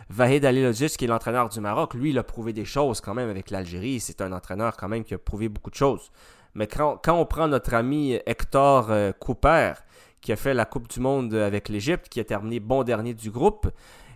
Vahid 0.10 0.44
Alilodzic, 0.44 0.98
qui 0.98 1.06
est 1.06 1.08
l'entraîneur 1.08 1.48
du 1.48 1.62
Maroc, 1.62 1.94
lui, 1.94 2.10
il 2.10 2.18
a 2.18 2.24
prouvé 2.24 2.52
des 2.52 2.66
choses 2.66 3.00
quand 3.00 3.14
même 3.14 3.30
avec 3.30 3.50
l'Algérie. 3.50 4.02
C'est 4.02 4.20
un 4.20 4.34
entraîneur 4.34 4.76
quand 4.76 4.90
même 4.90 5.06
qui 5.06 5.14
a 5.14 5.18
prouvé 5.18 5.48
beaucoup 5.48 5.70
de 5.70 5.76
choses. 5.76 6.12
Mais 6.54 6.68
quand, 6.68 7.00
on 7.08 7.26
prend 7.26 7.48
notre 7.48 7.76
ami 7.76 8.20
Hector 8.26 8.88
euh, 8.92 9.14
Cooper, 9.14 9.72
qui 10.20 10.34
a 10.34 10.36
fait 10.36 10.54
la 10.54 10.66
Coupe 10.66 10.90
du 10.90 11.00
Monde 11.00 11.34
avec 11.34 11.70
l'Égypte, 11.70 12.10
qui 12.10 12.20
a 12.20 12.26
terminé 12.26 12.60
bon 12.60 12.84
dernier 12.84 13.14
du 13.14 13.32
groupe, 13.32 13.72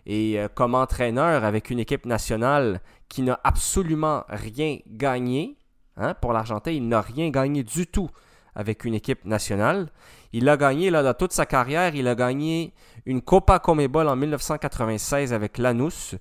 et 0.06 0.40
euh, 0.40 0.48
comme 0.54 0.76
entraîneur 0.76 1.44
avec 1.44 1.70
une 1.70 1.80
équipe 1.80 2.06
nationale 2.06 2.82
qui 3.10 3.22
n'a 3.22 3.40
absolument 3.44 4.24
rien 4.30 4.80
gagné, 4.88 5.58
hein, 5.98 6.14
pour 6.16 6.34
l'Argentin, 6.34 6.72
il 6.72 6.88
n'a 6.88 7.02
rien 7.02 7.30
gagné 7.30 7.64
du 7.64 7.88
tout 7.88 8.10
avec 8.56 8.86
une 8.86 8.94
équipe 8.94 9.26
nationale. 9.26 9.90
Il 10.32 10.50
a 10.50 10.58
gagné, 10.58 10.90
là, 10.90 11.04
dans 11.04 11.14
toute 11.14 11.32
sa 11.32 11.46
carrière, 11.46 11.96
il 11.96 12.08
a 12.08 12.16
gagné 12.16 12.74
une 13.06 13.22
Copa 13.22 13.60
Comebol 13.60 14.08
en 14.08 14.16
1996 14.16 15.34
avec 15.34 15.58
Lanús. 15.58 16.16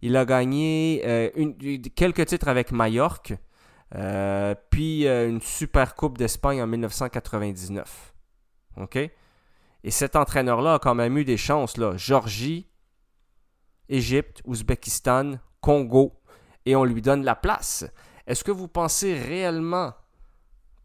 Il 0.00 0.16
a 0.16 0.24
gagné 0.24 1.02
euh, 1.04 1.30
quelques 1.94 2.26
titres 2.26 2.48
avec 2.48 2.72
Mallorca. 2.72 3.36
Euh, 3.94 4.54
puis 4.70 5.06
euh, 5.06 5.28
une 5.28 5.40
Super 5.40 5.94
Coupe 5.94 6.18
d'Espagne 6.18 6.62
en 6.62 6.66
1999. 6.66 8.14
OK? 8.78 8.96
Et 8.96 9.90
cet 9.90 10.16
entraîneur-là 10.16 10.74
a 10.74 10.78
quand 10.78 10.94
même 10.94 11.18
eu 11.18 11.24
des 11.24 11.36
chances. 11.36 11.76
Là. 11.76 11.96
Georgie, 11.96 12.66
Égypte, 13.92 14.40
Ouzbékistan, 14.46 15.34
Congo. 15.60 16.14
Et 16.64 16.74
on 16.74 16.84
lui 16.84 17.02
donne 17.02 17.24
la 17.24 17.34
place. 17.34 17.84
Est-ce 18.26 18.42
que 18.42 18.50
vous 18.50 18.68
pensez 18.68 19.14
réellement 19.14 19.92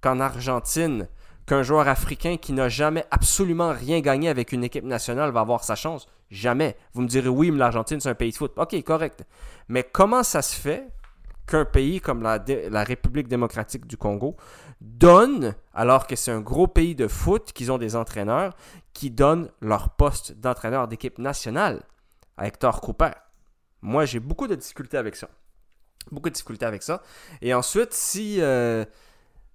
qu'en 0.02 0.20
Argentine, 0.20 1.08
qu'un 1.46 1.64
joueur 1.64 1.88
africain 1.88 2.38
qui 2.38 2.52
n'a 2.52 2.68
jamais 2.68 3.06
absolument 3.10 3.72
rien 3.72 4.02
gagné 4.02 4.28
avec 4.28 4.52
une 4.52 4.64
équipe 4.64 4.84
nationale 4.84 5.32
va 5.32 5.40
avoir 5.40 5.64
sa 5.64 5.76
chance? 5.76 6.08
Jamais. 6.30 6.76
Vous 6.94 7.02
me 7.02 7.08
direz 7.08 7.30
oui, 7.30 7.50
mais 7.52 7.60
l'Argentine, 7.60 8.02
c'est 8.02 8.10
un 8.10 8.16
pays 8.16 8.32
de 8.32 8.36
foot. 8.36 8.52
Ok, 8.58 8.84
correct. 8.84 9.24
Mais 9.70 9.84
comment 9.84 10.24
ça 10.24 10.42
se 10.42 10.56
fait 10.56 10.90
qu'un 11.46 11.64
pays 11.64 12.02
comme 12.02 12.22
la, 12.22 12.84
République 12.84 13.30
démocratique 13.30 13.88
du 13.88 13.96
Congo 13.96 14.36
donne, 14.82 15.56
alors 15.74 16.06
que 16.08 16.18
c'est 16.18 16.32
un 16.32 16.42
gros 16.42 16.68
pays 16.68 16.96
de 16.96 17.08
foot, 17.08 17.54
qu'ils 17.54 17.72
ont 17.72 17.78
des 17.78 17.96
entraîneurs, 17.96 18.54
qui 18.92 19.12
donnent 19.12 19.50
leur 19.62 19.92
poste 19.92 20.34
d'entraîneur 20.34 20.90
d'équipe 20.90 21.20
nationale? 21.20 21.84
À 22.38 22.48
Hector 22.48 22.82
Cooper? 22.82 23.12
Moi, 23.82 24.06
j'ai 24.06 24.20
beaucoup 24.20 24.48
de 24.48 24.56
difficultés 24.56 24.98
avec 24.98 25.16
ça. 25.16 25.30
Beaucoup 26.12 26.30
de 26.30 26.34
difficultés 26.34 26.66
avec 26.66 26.84
ça. 26.84 27.02
Et 27.42 27.54
ensuite, 27.54 27.94
si... 27.94 28.42
Euh, 28.42 28.86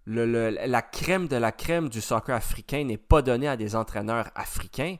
la 0.04 0.82
crème 0.82 1.28
de 1.28 1.36
la 1.36 1.52
crème 1.52 1.88
du 1.88 2.00
soccer 2.00 2.34
africain 2.34 2.84
n'est 2.84 2.98
pas 2.98 3.22
donnée 3.22 3.48
à 3.48 3.56
des 3.56 3.76
entraîneurs 3.76 4.30
africains, 4.34 4.96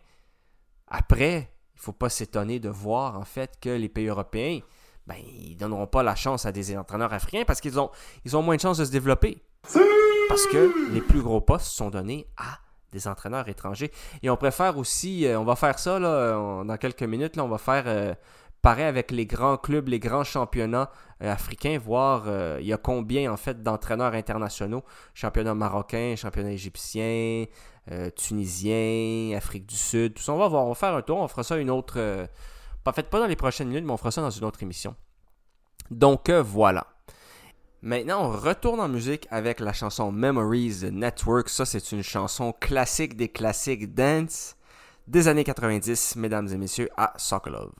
après, 0.86 1.50
il 1.74 1.78
ne 1.78 1.82
faut 1.82 1.92
pas 1.92 2.08
s'étonner 2.08 2.60
de 2.60 2.68
voir 2.68 3.18
en 3.18 3.24
fait 3.24 3.58
que 3.60 3.70
les 3.70 3.88
pays 3.88 4.06
européens, 4.06 4.60
ben, 5.06 5.16
ils 5.16 5.56
donneront 5.56 5.86
pas 5.86 6.02
la 6.02 6.14
chance 6.14 6.46
à 6.46 6.52
des 6.52 6.76
entraîneurs 6.76 7.12
africains 7.12 7.44
parce 7.46 7.60
qu'ils 7.60 7.80
ont, 7.80 7.90
ont 8.32 8.42
moins 8.42 8.56
de 8.56 8.60
chances 8.60 8.78
de 8.78 8.84
se 8.84 8.90
développer. 8.90 9.42
Parce 10.28 10.46
que 10.46 10.92
les 10.92 11.00
plus 11.00 11.22
gros 11.22 11.40
postes 11.40 11.66
sont 11.66 11.90
donnés 11.90 12.26
à 12.36 12.58
des 12.92 13.08
entraîneurs 13.08 13.48
étrangers. 13.48 13.90
Et 14.22 14.30
on 14.30 14.36
préfère 14.36 14.78
aussi, 14.78 15.26
euh, 15.26 15.40
on 15.40 15.44
va 15.44 15.56
faire 15.56 15.78
ça 15.78 15.98
là, 15.98 16.38
on- 16.38 16.64
dans 16.64 16.76
quelques 16.76 17.02
minutes, 17.02 17.36
là, 17.36 17.44
on 17.44 17.48
va 17.48 17.58
faire 17.58 17.84
euh, 17.86 18.14
pareil 18.60 18.84
avec 18.84 19.10
les 19.10 19.26
grands 19.26 19.56
clubs, 19.56 19.88
les 19.88 19.98
grands 19.98 20.24
championnats 20.24 20.90
euh, 21.22 21.32
africains, 21.32 21.78
voir 21.78 22.24
euh, 22.26 22.58
il 22.60 22.66
y 22.66 22.72
a 22.72 22.76
combien 22.76 23.32
en 23.32 23.36
fait 23.36 23.62
d'entraîneurs 23.62 24.14
internationaux, 24.14 24.84
championnat 25.14 25.54
marocain, 25.54 26.14
championnat 26.16 26.52
égyptien, 26.52 27.46
euh, 27.90 28.10
tunisien, 28.10 29.36
Afrique 29.36 29.66
du 29.66 29.76
Sud, 29.76 30.14
tout 30.14 30.22
ça. 30.22 30.32
On 30.32 30.38
va 30.38 30.48
voir, 30.48 30.64
on 30.64 30.68
va 30.68 30.74
faire 30.74 30.94
un 30.94 31.02
tour, 31.02 31.18
on 31.18 31.26
fera 31.28 31.42
ça 31.42 31.56
une 31.56 31.70
autre, 31.70 31.94
euh, 31.98 32.26
en 32.86 32.92
fait 32.92 33.08
pas 33.10 33.18
dans 33.18 33.26
les 33.26 33.36
prochaines 33.36 33.68
minutes, 33.68 33.84
mais 33.84 33.92
on 33.92 33.96
fera 33.96 34.10
ça 34.10 34.20
dans 34.20 34.30
une 34.30 34.44
autre 34.44 34.62
émission. 34.62 34.94
Donc 35.90 36.28
euh, 36.28 36.42
voilà. 36.42 36.86
Maintenant, 37.84 38.26
on 38.26 38.30
retourne 38.30 38.78
en 38.78 38.88
musique 38.88 39.26
avec 39.28 39.58
la 39.58 39.72
chanson 39.72 40.12
Memories 40.12 40.92
Network. 40.92 41.48
Ça, 41.48 41.64
c'est 41.64 41.90
une 41.90 42.04
chanson 42.04 42.52
classique 42.52 43.16
des 43.16 43.28
classiques 43.28 43.92
dance 43.92 44.54
des 45.08 45.26
années 45.26 45.42
90, 45.42 46.14
mesdames 46.14 46.46
et 46.46 46.56
messieurs, 46.56 46.88
à 46.96 47.12
Sokolov. 47.16 47.72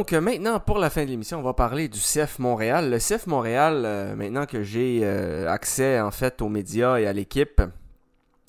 Donc, 0.00 0.14
euh, 0.14 0.22
maintenant, 0.22 0.58
pour 0.60 0.78
la 0.78 0.88
fin 0.88 1.04
de 1.04 1.10
l'émission, 1.10 1.40
on 1.40 1.42
va 1.42 1.52
parler 1.52 1.86
du 1.86 1.98
CF 1.98 2.38
Montréal. 2.38 2.88
Le 2.88 2.96
CF 2.96 3.26
Montréal, 3.26 3.82
euh, 3.84 4.16
maintenant 4.16 4.46
que 4.46 4.62
j'ai 4.62 5.00
euh, 5.02 5.46
accès 5.46 6.00
en 6.00 6.10
fait 6.10 6.40
aux 6.40 6.48
médias 6.48 6.96
et 6.96 7.06
à 7.06 7.12
l'équipe, 7.12 7.60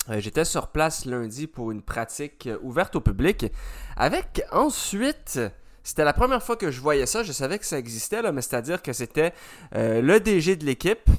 j'étais 0.08 0.46
sur 0.46 0.68
place 0.68 1.04
lundi 1.04 1.46
pour 1.46 1.70
une 1.70 1.82
pratique 1.82 2.48
ouverte 2.62 2.96
au 2.96 3.02
public. 3.02 3.52
Avec 3.98 4.42
ensuite, 4.50 5.40
c'était 5.82 6.04
la 6.04 6.14
première 6.14 6.42
fois 6.42 6.56
que 6.56 6.70
je 6.70 6.80
voyais 6.80 7.04
ça. 7.04 7.22
Je 7.22 7.32
savais 7.32 7.58
que 7.58 7.66
ça 7.66 7.78
existait, 7.78 8.22
mais 8.32 8.40
c'est-à-dire 8.40 8.80
que 8.80 8.94
c'était 8.94 9.34
le 9.74 10.20
DG 10.20 10.56
de 10.56 10.64
l'équipe 10.64 11.10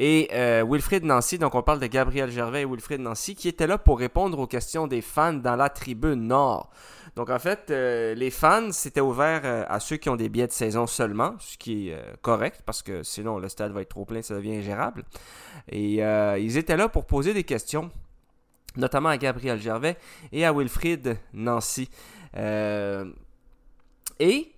et 0.00 0.28
euh, 0.32 0.64
Wilfrid 0.66 1.04
Nancy. 1.04 1.38
Donc, 1.38 1.54
on 1.54 1.62
parle 1.62 1.78
de 1.78 1.86
Gabriel 1.86 2.30
Gervais 2.30 2.62
et 2.62 2.64
Wilfrid 2.64 3.00
Nancy 3.00 3.34
qui 3.34 3.48
étaient 3.48 3.66
là 3.66 3.76
pour 3.76 3.98
répondre 3.98 4.38
aux 4.38 4.46
questions 4.46 4.86
des 4.86 5.02
fans 5.02 5.34
dans 5.34 5.56
la 5.56 5.68
tribune 5.68 6.26
nord. 6.26 6.70
Donc 7.20 7.28
en 7.28 7.38
fait, 7.38 7.70
euh, 7.70 8.14
les 8.14 8.30
fans, 8.30 8.72
c'était 8.72 9.02
ouvert 9.02 9.42
euh, 9.44 9.66
à 9.68 9.78
ceux 9.78 9.98
qui 9.98 10.08
ont 10.08 10.16
des 10.16 10.30
billets 10.30 10.46
de 10.46 10.52
saison 10.52 10.86
seulement, 10.86 11.34
ce 11.38 11.58
qui 11.58 11.90
est 11.90 11.92
euh, 11.92 12.14
correct 12.22 12.62
parce 12.64 12.82
que 12.82 13.02
sinon 13.02 13.38
le 13.38 13.50
stade 13.50 13.72
va 13.72 13.82
être 13.82 13.90
trop 13.90 14.06
plein, 14.06 14.22
ça 14.22 14.36
devient 14.36 14.56
ingérable. 14.56 15.04
Et 15.68 15.96
ils 15.96 16.56
étaient 16.56 16.78
là 16.78 16.88
pour 16.88 17.04
poser 17.04 17.34
des 17.34 17.44
questions, 17.44 17.90
notamment 18.78 19.10
à 19.10 19.18
Gabriel 19.18 19.60
Gervais 19.60 19.98
et 20.32 20.46
à 20.46 20.52
Wilfried 20.54 21.18
Nancy. 21.34 21.90
Et 24.18 24.52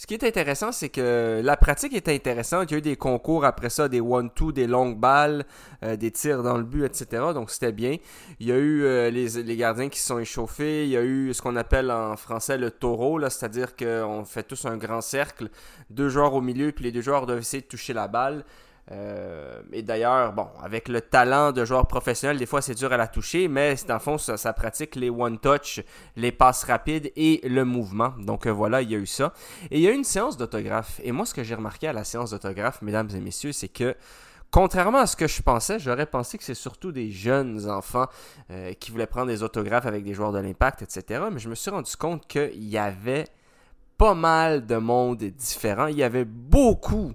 ce 0.00 0.06
qui 0.06 0.14
est 0.14 0.24
intéressant, 0.24 0.72
c'est 0.72 0.88
que 0.88 1.42
la 1.44 1.58
pratique 1.58 1.92
était 1.92 2.14
intéressante. 2.14 2.70
Il 2.70 2.72
y 2.72 2.74
a 2.76 2.78
eu 2.78 2.80
des 2.80 2.96
concours 2.96 3.44
après 3.44 3.68
ça, 3.68 3.86
des 3.86 4.00
one-two, 4.00 4.50
des 4.50 4.66
longues 4.66 4.98
balles, 4.98 5.44
euh, 5.82 5.94
des 5.94 6.10
tirs 6.10 6.42
dans 6.42 6.56
le 6.56 6.64
but, 6.64 6.86
etc. 6.86 7.22
Donc 7.34 7.50
c'était 7.50 7.70
bien. 7.70 7.98
Il 8.38 8.46
y 8.46 8.52
a 8.52 8.56
eu 8.56 8.82
euh, 8.84 9.10
les, 9.10 9.42
les 9.42 9.56
gardiens 9.56 9.90
qui 9.90 10.00
se 10.00 10.06
sont 10.06 10.18
échauffés. 10.18 10.84
Il 10.84 10.88
y 10.88 10.96
a 10.96 11.02
eu 11.02 11.34
ce 11.34 11.42
qu'on 11.42 11.54
appelle 11.54 11.90
en 11.90 12.16
français 12.16 12.56
le 12.56 12.70
taureau, 12.70 13.20
c'est-à-dire 13.28 13.76
qu'on 13.76 14.24
fait 14.24 14.42
tous 14.42 14.64
un 14.64 14.78
grand 14.78 15.02
cercle, 15.02 15.50
deux 15.90 16.08
joueurs 16.08 16.32
au 16.32 16.40
milieu, 16.40 16.72
puis 16.72 16.84
les 16.84 16.92
deux 16.92 17.02
joueurs 17.02 17.26
doivent 17.26 17.40
essayer 17.40 17.60
de 17.60 17.68
toucher 17.68 17.92
la 17.92 18.08
balle. 18.08 18.46
Euh, 18.92 19.62
et 19.72 19.82
d'ailleurs, 19.82 20.32
bon, 20.32 20.48
avec 20.60 20.88
le 20.88 21.00
talent 21.00 21.52
de 21.52 21.64
joueurs 21.64 21.86
professionnels, 21.86 22.38
des 22.38 22.46
fois 22.46 22.60
c'est 22.60 22.74
dur 22.74 22.92
à 22.92 22.96
la 22.96 23.06
toucher, 23.06 23.46
mais 23.46 23.76
dans 23.86 23.94
le 23.94 24.00
fond, 24.00 24.18
ça, 24.18 24.36
ça 24.36 24.52
pratique 24.52 24.96
les 24.96 25.10
one-touch, 25.10 25.80
les 26.16 26.32
passes 26.32 26.64
rapides 26.64 27.12
et 27.14 27.40
le 27.48 27.64
mouvement. 27.64 28.14
Donc 28.18 28.46
euh, 28.46 28.50
voilà, 28.50 28.82
il 28.82 28.90
y 28.90 28.94
a 28.94 28.98
eu 28.98 29.06
ça. 29.06 29.32
Et 29.70 29.78
il 29.78 29.82
y 29.82 29.86
a 29.86 29.92
eu 29.92 29.94
une 29.94 30.04
séance 30.04 30.36
d'autographe. 30.36 31.00
Et 31.04 31.12
moi, 31.12 31.24
ce 31.24 31.34
que 31.34 31.44
j'ai 31.44 31.54
remarqué 31.54 31.86
à 31.86 31.92
la 31.92 32.04
séance 32.04 32.30
d'autographe, 32.30 32.82
mesdames 32.82 33.08
et 33.14 33.20
messieurs, 33.20 33.52
c'est 33.52 33.68
que 33.68 33.94
Contrairement 34.52 34.98
à 34.98 35.06
ce 35.06 35.14
que 35.14 35.28
je 35.28 35.42
pensais, 35.42 35.78
j'aurais 35.78 36.06
pensé 36.06 36.36
que 36.36 36.42
c'est 36.42 36.54
surtout 36.54 36.90
des 36.90 37.12
jeunes 37.12 37.70
enfants 37.70 38.06
euh, 38.50 38.72
qui 38.72 38.90
voulaient 38.90 39.06
prendre 39.06 39.28
des 39.28 39.44
autographes 39.44 39.86
avec 39.86 40.02
des 40.02 40.12
joueurs 40.12 40.32
de 40.32 40.40
l'impact, 40.40 40.82
etc. 40.82 41.22
Mais 41.32 41.38
je 41.38 41.48
me 41.48 41.54
suis 41.54 41.70
rendu 41.70 41.94
compte 41.96 42.26
qu'il 42.26 42.68
y 42.68 42.76
avait 42.76 43.28
pas 43.96 44.14
mal 44.14 44.66
de 44.66 44.74
monde 44.76 45.18
différent. 45.18 45.86
Il 45.86 45.96
y 45.96 46.02
avait 46.02 46.24
beaucoup 46.24 47.12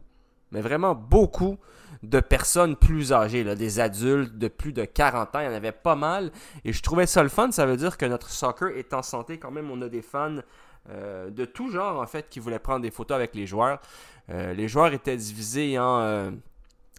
mais 0.52 0.62
vraiment 0.62 0.96
beaucoup 0.96 1.58
de 2.04 2.20
personnes 2.20 2.76
plus 2.76 3.14
âgées, 3.14 3.44
là, 3.44 3.56
des 3.56 3.80
adultes 3.80 4.38
de 4.38 4.48
plus 4.48 4.74
de 4.74 4.86
40 4.86 5.36
ans. 5.36 5.40
Il 5.40 5.46
y 5.46 5.48
en 5.48 5.54
avait 5.54 5.72
pas 5.72 5.96
mal. 5.96 6.32
Et 6.64 6.74
je 6.74 6.82
trouvais 6.82 7.06
ça 7.06 7.24
le 7.24 7.30
fun. 7.30 7.52
Ça 7.52 7.66
veut 7.66 7.78
dire 7.78 7.98
que 7.98 8.06
notre 8.06 8.30
soccer 8.30 8.70
est 8.78 8.94
en 8.94 9.02
santé 9.02 9.38
quand 9.38 9.52
même. 9.52 9.72
On 9.72 9.82
a 9.82 9.90
des 9.90 10.02
fans 10.02 10.38
euh, 10.90 11.30
de 11.30 11.46
tout 11.46 11.72
genre, 11.72 12.00
en 12.00 12.06
fait, 12.06 12.30
qui 12.30 12.40
voulaient 12.40 12.60
prendre 12.60 12.82
des 12.82 12.92
photos 12.92 13.16
avec 13.16 13.36
les 13.36 13.48
joueurs. 13.48 13.80
Euh, 14.30 14.54
les 14.54 14.68
joueurs 14.68 14.94
étaient 14.94 15.18
divisés 15.18 15.78
en 15.80 16.00
euh, 16.00 16.32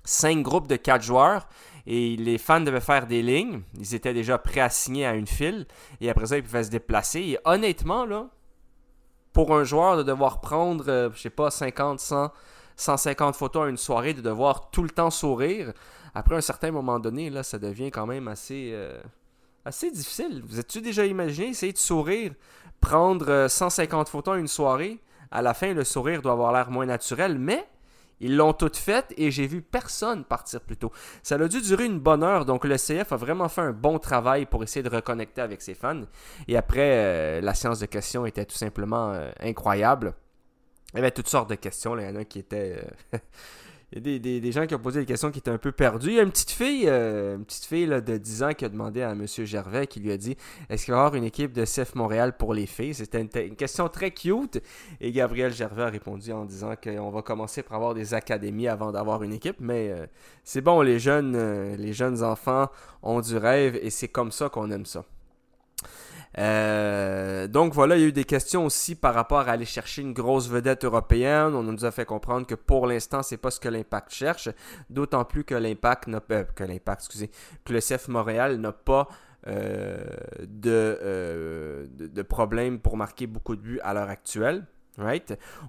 cinq 0.04 0.42
groupes 0.42 0.68
de 0.68 0.76
quatre 0.76 1.02
joueurs. 1.02 1.48
Et 1.86 2.16
les 2.16 2.38
fans 2.38 2.60
devaient 2.60 2.80
faire 2.80 3.06
des 3.06 3.22
lignes. 3.22 3.62
Ils 3.78 3.94
étaient 3.94 4.14
déjà 4.14 4.38
préassignés 4.38 5.06
à 5.06 5.14
une 5.14 5.28
file. 5.28 5.66
Et 6.00 6.10
après 6.10 6.26
ça, 6.26 6.36
ils 6.36 6.42
pouvaient 6.42 6.64
se 6.64 6.70
déplacer. 6.70 7.20
Et 7.20 7.38
honnêtement, 7.44 8.04
là, 8.06 8.26
pour 9.32 9.54
un 9.54 9.62
joueur 9.62 9.96
de 9.96 10.02
devoir 10.02 10.40
prendre, 10.40 11.12
je 11.14 11.20
sais 11.20 11.30
pas, 11.30 11.50
50, 11.50 12.00
100 12.00 12.32
150 12.76 13.36
photos 13.36 13.66
à 13.66 13.68
une 13.68 13.76
soirée, 13.76 14.14
de 14.14 14.20
devoir 14.20 14.70
tout 14.70 14.82
le 14.82 14.90
temps 14.90 15.10
sourire, 15.10 15.72
après 16.14 16.36
un 16.36 16.40
certain 16.40 16.70
moment 16.70 16.98
donné, 16.98 17.30
là, 17.30 17.42
ça 17.42 17.58
devient 17.58 17.90
quand 17.90 18.06
même 18.06 18.28
assez, 18.28 18.70
euh, 18.72 19.00
assez 19.64 19.90
difficile. 19.90 20.42
Vous 20.46 20.58
êtes-tu 20.58 20.80
déjà 20.80 21.04
imaginé 21.04 21.48
essayer 21.48 21.72
de 21.72 21.78
sourire, 21.78 22.32
prendre 22.80 23.28
euh, 23.28 23.48
150 23.48 24.08
photos 24.08 24.36
à 24.36 24.38
une 24.38 24.48
soirée? 24.48 24.98
À 25.30 25.42
la 25.42 25.54
fin, 25.54 25.74
le 25.74 25.84
sourire 25.84 26.22
doit 26.22 26.32
avoir 26.32 26.52
l'air 26.52 26.70
moins 26.70 26.86
naturel, 26.86 27.38
mais 27.38 27.66
ils 28.20 28.36
l'ont 28.36 28.52
toutes 28.52 28.76
faites 28.76 29.12
et 29.16 29.30
j'ai 29.30 29.46
vu 29.46 29.60
personne 29.60 30.24
partir 30.24 30.60
plus 30.60 30.76
tôt. 30.76 30.90
Ça 31.22 31.34
a 31.34 31.48
dû 31.48 31.60
durer 31.60 31.84
une 31.84 32.00
bonne 32.00 32.22
heure, 32.22 32.44
donc 32.44 32.64
le 32.64 32.76
CF 32.76 33.12
a 33.12 33.16
vraiment 33.16 33.48
fait 33.48 33.60
un 33.60 33.72
bon 33.72 33.98
travail 33.98 34.46
pour 34.46 34.62
essayer 34.62 34.82
de 34.82 34.88
reconnecter 34.88 35.42
avec 35.42 35.60
ses 35.60 35.74
fans. 35.74 36.02
Et 36.48 36.56
après, 36.56 36.92
euh, 36.92 37.40
la 37.40 37.54
séance 37.54 37.80
de 37.80 37.86
questions 37.86 38.24
était 38.24 38.46
tout 38.46 38.56
simplement 38.56 39.12
euh, 39.12 39.30
incroyable. 39.40 40.14
Il 40.96 41.00
y 41.00 41.02
avait 41.02 41.10
toutes 41.10 41.28
sortes 41.28 41.50
de 41.50 41.54
questions. 41.54 41.94
Là. 41.94 42.02
Il 42.04 42.14
y 42.14 42.16
en 42.16 42.20
a 42.20 42.24
qui 42.24 42.38
étaient. 42.40 42.76
euh, 43.14 43.18
Il 43.92 43.98
y 43.98 44.00
a 44.00 44.02
des, 44.02 44.18
des- 44.18 44.40
des 44.40 44.50
gens 44.50 44.66
qui 44.66 44.74
ont 44.74 44.80
posé 44.80 44.98
des 44.98 45.06
questions 45.06 45.30
qui 45.30 45.38
étaient 45.38 45.50
un 45.50 45.58
peu 45.58 45.70
perdues. 45.70 46.08
Il 46.08 46.14
y 46.14 46.18
a 46.18 46.22
une 46.24 46.32
petite 46.32 46.50
fille, 46.50 46.86
euh, 46.88 47.36
une 47.36 47.44
petite 47.44 47.66
fille 47.66 47.86
de 47.86 48.16
10 48.16 48.42
ans 48.42 48.52
qui 48.52 48.64
a 48.64 48.68
demandé 48.68 49.00
à 49.02 49.12
M. 49.12 49.24
Gervais, 49.28 49.86
qui 49.86 50.00
lui 50.00 50.10
a 50.10 50.16
dit 50.16 50.36
Est-ce 50.68 50.84
qu'il 50.86 50.92
va 50.92 50.98
y 50.98 51.00
avoir 51.02 51.14
une 51.14 51.22
équipe 51.22 51.52
de 51.52 51.64
CF 51.64 51.94
Montréal 51.94 52.36
pour 52.36 52.52
les 52.52 52.66
filles? 52.66 52.94
C'était 52.94 53.20
une, 53.20 53.54
question 53.54 53.88
très 53.88 54.10
cute. 54.10 54.60
Et 55.00 55.12
Gabriel 55.12 55.52
Gervais 55.52 55.82
a 55.84 55.88
répondu 55.88 56.32
en 56.32 56.44
disant 56.44 56.74
qu'on 56.82 57.10
va 57.10 57.22
commencer 57.22 57.62
par 57.62 57.76
avoir 57.76 57.94
des 57.94 58.12
académies 58.12 58.66
avant 58.66 58.90
d'avoir 58.90 59.22
une 59.22 59.32
équipe. 59.32 59.56
Mais 59.60 59.90
euh, 59.92 60.06
c'est 60.42 60.62
bon, 60.62 60.82
les 60.82 60.98
jeunes, 60.98 61.76
les 61.76 61.92
jeunes 61.92 62.24
enfants 62.24 62.68
ont 63.04 63.20
du 63.20 63.36
rêve 63.36 63.76
et 63.80 63.90
c'est 63.90 64.08
comme 64.08 64.32
ça 64.32 64.48
qu'on 64.48 64.68
aime 64.72 64.84
ça. 64.86 65.04
Euh, 66.38 67.48
donc 67.48 67.72
voilà, 67.72 67.96
il 67.96 68.00
y 68.02 68.04
a 68.04 68.08
eu 68.08 68.12
des 68.12 68.24
questions 68.24 68.66
aussi 68.66 68.94
par 68.94 69.14
rapport 69.14 69.40
à 69.40 69.52
aller 69.52 69.64
chercher 69.64 70.02
une 70.02 70.12
grosse 70.12 70.48
vedette 70.48 70.84
européenne. 70.84 71.54
On 71.54 71.62
nous 71.62 71.84
a 71.84 71.90
fait 71.90 72.04
comprendre 72.04 72.46
que 72.46 72.54
pour 72.54 72.86
l'instant, 72.86 73.22
c'est 73.22 73.36
pas 73.36 73.50
ce 73.50 73.60
que 73.60 73.68
l'Impact 73.68 74.12
cherche. 74.12 74.48
D'autant 74.90 75.24
plus 75.24 75.44
que 75.44 75.54
l'Impact 75.54 76.08
n'a 76.08 76.20
euh, 76.30 76.44
que 76.54 76.64
l'Impact, 76.64 77.02
excusez, 77.02 77.30
que 77.64 77.72
le 77.72 77.80
CF 77.80 78.08
Montréal 78.08 78.56
n'a 78.58 78.72
pas 78.72 79.08
euh, 79.46 80.04
euh, 80.66 81.86
de, 81.88 82.06
de 82.06 82.22
problème 82.22 82.80
pour 82.80 82.96
marquer 82.96 83.26
beaucoup 83.26 83.56
de 83.56 83.60
buts 83.60 83.80
à 83.82 83.94
l'heure 83.94 84.10
actuelle. 84.10 84.66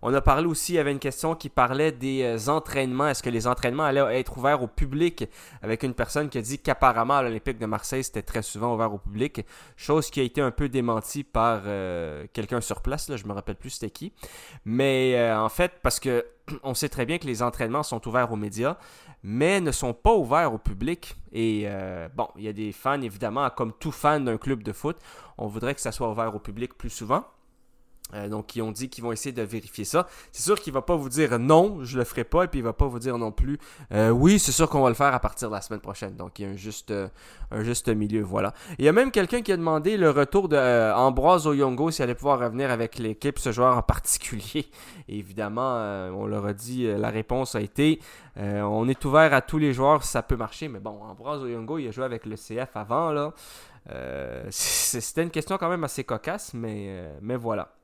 On 0.01 0.13
a 0.13 0.21
parlé 0.21 0.47
aussi, 0.47 0.73
il 0.73 0.75
y 0.77 0.79
avait 0.79 0.91
une 0.91 0.99
question 0.99 1.35
qui 1.35 1.49
parlait 1.49 1.91
des 1.91 2.23
euh, 2.23 2.51
entraînements. 2.51 3.09
Est-ce 3.09 3.21
que 3.21 3.29
les 3.29 3.45
entraînements 3.45 3.83
allaient 3.83 4.19
être 4.19 4.37
ouverts 4.37 4.63
au 4.63 4.67
public? 4.67 5.25
Avec 5.61 5.83
une 5.83 5.93
personne 5.93 6.29
qui 6.29 6.37
a 6.37 6.41
dit 6.41 6.59
qu'apparemment 6.59 7.15
à 7.15 7.23
l'Olympique 7.23 7.57
de 7.57 7.65
Marseille, 7.65 8.03
c'était 8.03 8.21
très 8.21 8.41
souvent 8.41 8.73
ouvert 8.73 8.93
au 8.93 8.97
public. 8.97 9.45
Chose 9.75 10.09
qui 10.09 10.21
a 10.21 10.23
été 10.23 10.39
un 10.39 10.51
peu 10.51 10.69
démentie 10.69 11.23
par 11.23 11.63
euh, 11.65 12.25
quelqu'un 12.31 12.61
sur 12.61 12.81
place, 12.81 13.09
là, 13.09 13.17
je 13.17 13.25
me 13.25 13.33
rappelle 13.33 13.55
plus 13.55 13.71
c'était 13.71 13.89
qui. 13.89 14.13
Mais 14.63 15.15
euh, 15.17 15.37
en 15.37 15.49
fait, 15.49 15.73
parce 15.83 15.99
que 15.99 16.25
on 16.63 16.73
sait 16.73 16.89
très 16.89 17.05
bien 17.05 17.17
que 17.17 17.27
les 17.27 17.43
entraînements 17.43 17.83
sont 17.83 18.07
ouverts 18.07 18.31
aux 18.31 18.37
médias, 18.37 18.77
mais 19.23 19.59
ne 19.59 19.71
sont 19.71 19.93
pas 19.93 20.13
ouverts 20.13 20.53
au 20.53 20.57
public. 20.57 21.17
Et 21.33 21.67
bon, 22.15 22.29
il 22.37 22.43
y 22.43 22.47
a 22.47 22.53
des 22.53 22.71
fans, 22.71 23.01
évidemment, 23.01 23.49
comme 23.49 23.73
tout 23.73 23.91
fan 23.91 24.23
d'un 24.25 24.37
club 24.37 24.63
de 24.63 24.71
foot, 24.71 24.97
on 25.37 25.47
voudrait 25.47 25.75
que 25.75 25.81
ça 25.81 25.91
soit 25.91 26.09
ouvert 26.09 26.33
au 26.33 26.39
public 26.39 26.75
plus 26.77 26.89
souvent. 26.89 27.25
Euh, 28.13 28.29
donc, 28.29 28.55
ils 28.55 28.61
ont 28.61 28.71
dit 28.71 28.89
qu'ils 28.89 29.03
vont 29.03 29.11
essayer 29.11 29.33
de 29.33 29.41
vérifier 29.41 29.85
ça. 29.85 30.07
C'est 30.31 30.43
sûr 30.43 30.59
qu'il 30.59 30.73
va 30.73 30.81
pas 30.81 30.95
vous 30.95 31.09
dire 31.09 31.37
non, 31.39 31.79
je 31.83 31.97
le 31.97 32.03
ferai 32.03 32.23
pas, 32.23 32.43
et 32.43 32.47
puis 32.47 32.59
il 32.59 32.63
va 32.63 32.73
pas 32.73 32.87
vous 32.87 32.99
dire 32.99 33.17
non 33.17 33.31
plus 33.31 33.59
euh, 33.91 34.09
oui, 34.09 34.39
c'est 34.39 34.51
sûr 34.51 34.69
qu'on 34.69 34.81
va 34.81 34.89
le 34.89 34.95
faire 34.95 35.13
à 35.13 35.19
partir 35.19 35.49
de 35.49 35.55
la 35.55 35.61
semaine 35.61 35.79
prochaine. 35.79 36.15
Donc, 36.15 36.39
il 36.39 36.45
y 36.45 36.45
a 36.45 36.51
un 36.51 36.55
juste, 36.55 36.91
euh, 36.91 37.07
un 37.51 37.63
juste 37.63 37.89
milieu, 37.89 38.21
voilà. 38.21 38.53
Il 38.79 38.85
y 38.85 38.87
a 38.87 38.93
même 38.93 39.11
quelqu'un 39.11 39.41
qui 39.41 39.51
a 39.51 39.57
demandé 39.57 39.97
le 39.97 40.09
retour 40.09 40.49
de 40.49 40.93
Ambroise 40.93 41.47
Oyongo 41.47 41.91
s'il 41.91 42.03
allait 42.03 42.15
pouvoir 42.15 42.39
revenir 42.39 42.71
avec 42.71 42.97
l'équipe, 42.97 43.39
ce 43.39 43.51
joueur 43.51 43.77
en 43.77 43.81
particulier. 43.81 44.69
Évidemment, 45.07 45.75
on 46.13 46.25
leur 46.25 46.45
a 46.45 46.53
dit, 46.53 46.87
la 46.87 47.09
réponse 47.09 47.55
a 47.55 47.61
été 47.61 47.99
on 48.39 48.87
est 48.87 49.03
ouvert 49.03 49.33
à 49.33 49.41
tous 49.41 49.57
les 49.57 49.73
joueurs, 49.73 50.03
ça 50.03 50.21
peut 50.21 50.35
marcher, 50.35 50.67
mais 50.67 50.79
bon, 50.79 51.01
Ambroise 51.01 51.41
Oyongo, 51.41 51.79
il 51.79 51.87
a 51.87 51.91
joué 51.91 52.03
avec 52.03 52.25
le 52.27 52.35
CF 52.35 52.75
avant, 52.75 53.11
là. 53.11 53.33
C'était 54.49 55.23
une 55.23 55.31
question 55.31 55.57
quand 55.57 55.69
même 55.69 55.83
assez 55.83 56.03
cocasse, 56.03 56.53
mais, 56.53 57.09
mais 57.21 57.37
voilà. 57.37 57.76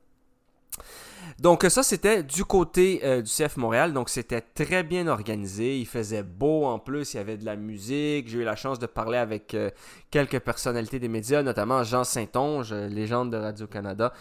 Donc 1.40 1.66
ça, 1.68 1.84
c'était 1.84 2.24
du 2.24 2.46
côté 2.46 3.02
euh, 3.04 3.22
du 3.22 3.30
CF 3.30 3.58
Montréal. 3.58 3.94
Donc 3.94 4.10
c'était 4.10 4.42
très 4.42 4.84
bien 4.84 5.08
organisé. 5.08 5.80
Il 5.80 5.88
faisait 5.88 6.24
beau 6.24 6.66
en 6.66 6.80
plus. 6.80 7.14
Il 7.14 7.18
y 7.18 7.20
avait 7.20 7.38
de 7.38 7.46
la 7.46 7.56
musique. 7.56 8.30
J'ai 8.30 8.40
eu 8.40 8.44
la 8.44 8.56
chance 8.56 8.80
de 8.80 8.86
parler 8.86 9.18
avec 9.18 9.54
euh, 9.54 9.70
quelques 10.12 10.40
personnalités 10.40 11.00
des 11.00 11.08
médias, 11.08 11.42
notamment 11.42 11.84
Jean 11.84 12.04
Saint-Onge, 12.04 12.72
euh, 12.72 12.88
légende 12.88 13.32
de 13.32 13.38
Radio-Canada, 13.38 14.14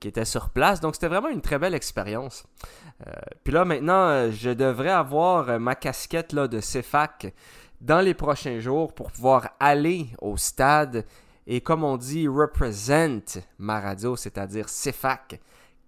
qui 0.00 0.08
était 0.08 0.24
sur 0.24 0.50
place. 0.50 0.80
Donc 0.80 0.94
c'était 0.94 1.08
vraiment 1.08 1.28
une 1.28 1.42
très 1.42 1.58
belle 1.58 1.74
expérience. 1.74 2.44
Puis 3.44 3.52
là, 3.52 3.66
maintenant, 3.66 4.30
je 4.30 4.48
devrais 4.48 4.90
avoir 4.90 5.60
ma 5.60 5.74
casquette 5.74 6.34
de 6.34 6.60
CFAC 6.60 7.34
dans 7.82 8.00
les 8.00 8.14
prochains 8.14 8.58
jours 8.58 8.94
pour 8.94 9.12
pouvoir 9.12 9.50
aller 9.60 10.06
au 10.22 10.38
stade 10.38 11.04
et, 11.46 11.60
comme 11.60 11.84
on 11.84 11.96
dit, 11.96 12.26
represent 12.26 13.38
ma 13.58 13.80
radio, 13.80 14.16
c'est-à-dire 14.16 14.66
CFAC 14.66 15.40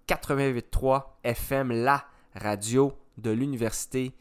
88.3 0.08 1.02
FM, 1.24 1.72
la 1.72 2.04
radio 2.34 2.92
de 3.18 3.30
l'Université 3.30 4.14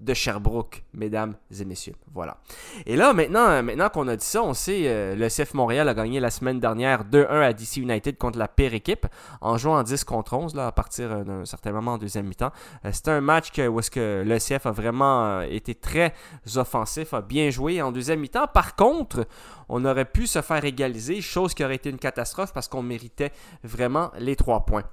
de 0.00 0.14
Sherbrooke, 0.14 0.82
mesdames 0.94 1.34
et 1.58 1.64
messieurs. 1.64 1.94
Voilà. 2.14 2.38
Et 2.86 2.96
là, 2.96 3.12
maintenant, 3.12 3.48
euh, 3.48 3.62
maintenant 3.62 3.90
qu'on 3.90 4.08
a 4.08 4.16
dit 4.16 4.24
ça, 4.24 4.42
on 4.42 4.54
sait, 4.54 4.84
euh, 4.86 5.14
le 5.14 5.28
CF 5.28 5.52
Montréal 5.54 5.88
a 5.88 5.94
gagné 5.94 6.20
la 6.20 6.30
semaine 6.30 6.58
dernière 6.58 7.04
2-1 7.04 7.26
à 7.42 7.52
DC 7.52 7.76
United 7.76 8.16
contre 8.16 8.38
la 8.38 8.48
pire 8.48 8.72
équipe, 8.72 9.06
en 9.42 9.58
jouant 9.58 9.78
en 9.78 9.82
10 9.82 10.04
contre 10.04 10.34
11, 10.34 10.54
là, 10.54 10.68
à 10.68 10.72
partir 10.72 11.12
euh, 11.12 11.24
d'un 11.24 11.44
certain 11.44 11.72
moment 11.72 11.92
en 11.92 11.98
deuxième 11.98 12.26
mi-temps. 12.26 12.50
Euh, 12.86 12.90
C'était 12.92 13.10
un 13.10 13.20
match 13.20 13.50
où 13.58 13.78
est-ce 13.78 13.90
que 13.90 14.24
le 14.26 14.38
CF 14.38 14.64
a 14.66 14.70
vraiment 14.70 15.42
été 15.42 15.74
très 15.74 16.14
offensif, 16.56 17.12
a 17.12 17.20
bien 17.20 17.50
joué 17.50 17.82
en 17.82 17.92
deuxième 17.92 18.20
mi-temps. 18.20 18.46
Par 18.46 18.76
contre, 18.76 19.26
on 19.68 19.84
aurait 19.84 20.06
pu 20.06 20.26
se 20.26 20.40
faire 20.40 20.64
égaliser, 20.64 21.20
chose 21.20 21.52
qui 21.52 21.62
aurait 21.62 21.76
été 21.76 21.90
une 21.90 21.98
catastrophe 21.98 22.52
parce 22.54 22.68
qu'on 22.68 22.82
méritait 22.82 23.32
vraiment 23.62 24.10
les 24.18 24.34
trois 24.34 24.64
points. 24.64 24.84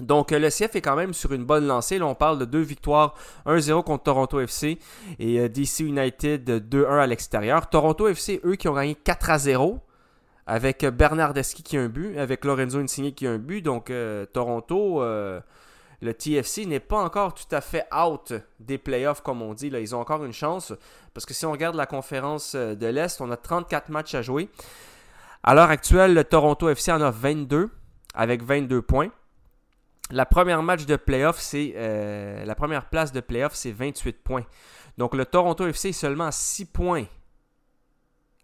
Donc, 0.00 0.32
euh, 0.32 0.38
le 0.38 0.48
CF 0.48 0.74
est 0.74 0.80
quand 0.80 0.96
même 0.96 1.12
sur 1.12 1.32
une 1.32 1.44
bonne 1.44 1.66
lancée. 1.66 1.98
Là, 1.98 2.06
on 2.06 2.14
parle 2.14 2.38
de 2.38 2.44
deux 2.44 2.62
victoires 2.62 3.14
1-0 3.46 3.84
contre 3.84 4.04
Toronto 4.04 4.40
FC 4.40 4.78
et 5.18 5.38
euh, 5.38 5.48
DC 5.48 5.80
United 5.80 6.48
2-1 6.68 6.98
à 6.98 7.06
l'extérieur. 7.06 7.68
Toronto 7.68 8.08
FC, 8.08 8.40
eux, 8.44 8.56
qui 8.56 8.68
ont 8.68 8.74
gagné 8.74 8.96
4-0 9.04 9.80
avec 10.46 10.84
Bernardeschi 10.84 11.62
qui 11.62 11.76
a 11.76 11.82
un 11.82 11.88
but, 11.88 12.18
avec 12.18 12.44
Lorenzo 12.44 12.78
Insigne 12.78 13.12
qui 13.12 13.26
a 13.26 13.30
un 13.30 13.38
but. 13.38 13.62
Donc, 13.62 13.90
euh, 13.90 14.26
Toronto, 14.26 15.02
euh, 15.02 15.40
le 16.00 16.14
TFC 16.14 16.66
n'est 16.66 16.80
pas 16.80 16.98
encore 16.98 17.34
tout 17.34 17.52
à 17.54 17.60
fait 17.60 17.86
out 17.94 18.34
des 18.58 18.78
playoffs, 18.78 19.22
comme 19.22 19.42
on 19.42 19.54
dit. 19.54 19.68
Ils 19.68 19.94
ont 19.94 20.00
encore 20.00 20.24
une 20.24 20.32
chance. 20.32 20.72
Parce 21.14 21.26
que 21.26 21.34
si 21.34 21.46
on 21.46 21.52
regarde 21.52 21.76
la 21.76 21.86
conférence 21.86 22.54
euh, 22.54 22.74
de 22.74 22.86
l'Est, 22.86 23.20
on 23.20 23.30
a 23.30 23.36
34 23.36 23.88
matchs 23.90 24.14
à 24.14 24.22
jouer. 24.22 24.48
À 25.44 25.54
l'heure 25.54 25.70
actuelle, 25.70 26.14
le 26.14 26.24
Toronto 26.24 26.68
FC 26.68 26.92
en 26.92 27.00
a 27.00 27.10
22 27.10 27.70
avec 28.14 28.42
22 28.42 28.82
points. 28.82 29.10
La 30.12 30.26
première 30.26 30.62
de 30.84 30.96
c'est 31.40 31.72
première 32.54 32.90
place 32.90 33.12
de 33.12 33.20
playoff, 33.20 33.54
c'est 33.54 33.72
28 33.72 34.22
points. 34.22 34.44
Donc 34.98 35.14
le 35.14 35.24
Toronto 35.24 35.66
FC 35.66 35.88
est 35.88 35.92
seulement 35.92 36.26
à 36.26 36.32
6 36.32 36.66
points 36.66 37.06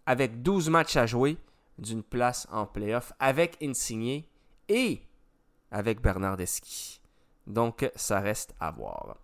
avec 0.07 0.41
12 0.41 0.71
matchs 0.71 0.97
à 0.97 1.05
jouer 1.05 1.37
d'une 1.77 2.01
place 2.01 2.47
en 2.51 2.65
playoff 2.65 3.13
avec 3.19 3.55
Insigné 3.61 4.27
et 4.67 5.03
avec 5.69 6.01
Bernardeschi. 6.01 6.99
Donc, 7.45 7.89
ça 7.95 8.19
reste 8.19 8.55
à 8.59 8.71
voir. 8.71 9.17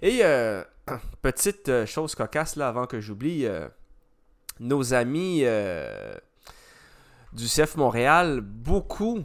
Et 0.00 0.20
euh, 0.22 0.64
petite 1.22 1.68
euh, 1.68 1.84
chose 1.84 2.14
cocasse 2.14 2.56
là 2.56 2.68
avant 2.68 2.86
que 2.86 3.00
j'oublie, 3.00 3.44
euh, 3.44 3.68
nos 4.58 4.94
amis 4.94 5.44
du 7.32 7.46
CF 7.46 7.76
Montréal, 7.76 8.40
beaucoup 8.40 9.22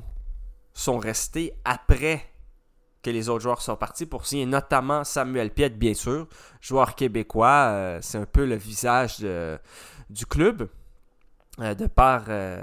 sont 0.73 0.97
restés 0.97 1.53
après 1.63 2.25
que 3.05 3.11
les 3.11 3.29
autres 3.29 3.43
joueurs 3.43 3.61
sont 3.61 3.75
partis 3.75 4.07
pour 4.07 4.25
signer, 4.25 4.47
notamment 4.47 5.03
Samuel 5.03 5.51
Piette, 5.51 5.77
bien 5.77 5.93
sûr, 5.93 6.27
joueur 6.59 6.95
québécois. 6.95 7.99
C'est 8.01 8.17
un 8.17 8.25
peu 8.25 8.45
le 8.45 8.55
visage 8.55 9.19
du 10.09 10.25
club. 10.25 10.67
Euh, 11.61 11.73
de, 11.73 11.87
par, 11.87 12.25
euh, 12.27 12.57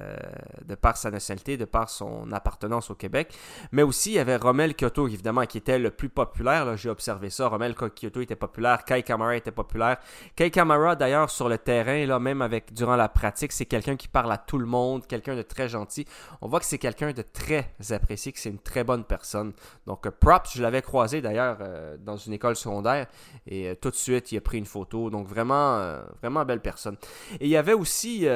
de 0.67 0.75
par 0.75 0.99
sa 0.99 1.11
nationalité, 1.11 1.57
de 1.57 1.65
par 1.65 1.89
son 1.89 2.31
appartenance 2.31 2.91
au 2.91 2.95
Québec. 2.95 3.35
Mais 3.71 3.83
aussi, 3.83 4.11
il 4.11 4.15
y 4.17 4.19
avait 4.19 4.37
Romel 4.37 4.75
Kyoto, 4.75 5.09
évidemment, 5.09 5.47
qui 5.47 5.57
était 5.57 5.79
le 5.79 5.91
plus 5.91 6.11
populaire. 6.11 6.77
J'ai 6.77 6.91
observé 6.91 7.31
ça. 7.31 7.49
Romel 7.49 7.75
Kyoto 7.75 8.21
était 8.21 8.37
populaire. 8.37 8.85
Kai 8.85 9.03
Kamara 9.03 9.35
était 9.37 9.51
populaire. 9.51 9.97
Kai 10.37 10.51
Kamara, 10.51 10.95
d'ailleurs, 10.95 11.31
sur 11.31 11.49
le 11.49 11.57
terrain, 11.57 12.05
là, 12.05 12.19
même 12.19 12.43
avec 12.43 12.75
durant 12.75 12.97
la 12.97 13.09
pratique, 13.09 13.53
c'est 13.53 13.65
quelqu'un 13.65 13.97
qui 13.97 14.09
parle 14.09 14.31
à 14.31 14.37
tout 14.37 14.59
le 14.59 14.67
monde, 14.67 15.07
quelqu'un 15.07 15.37
de 15.37 15.43
très 15.43 15.71
gentil. 15.71 16.07
On 16.43 16.49
voit 16.49 16.61
que 16.61 16.67
c'est 16.67 16.77
quelqu'un 16.77 17.13
de 17.13 17.23
très 17.23 17.71
apprécié, 17.93 18.31
que 18.31 18.39
c'est 18.39 18.51
une 18.51 18.59
très 18.59 18.85
bonne 18.85 19.05
personne. 19.05 19.55
Donc, 19.87 20.07
euh, 20.07 20.11
props, 20.11 20.55
je 20.55 20.63
l'avais 20.63 20.83
croisé 20.83 21.23
d'ailleurs 21.23 21.57
dans 22.01 22.19
une 22.19 22.35
école 22.35 22.57
secondaire. 22.57 23.07
Et 23.47 23.75
tout 23.81 23.89
de 23.89 23.95
suite, 23.95 24.33
il 24.33 24.37
a 24.37 24.43
pris 24.43 24.59
une 24.59 24.67
photo. 24.67 25.09
Donc, 25.09 25.27
vraiment, 25.27 25.99
vraiment 26.21 26.45
belle 26.45 26.61
personne. 26.61 26.97
Et 27.41 27.47
il 27.47 27.49
y 27.49 27.57
avait 27.57 27.73
aussi... 27.73 28.27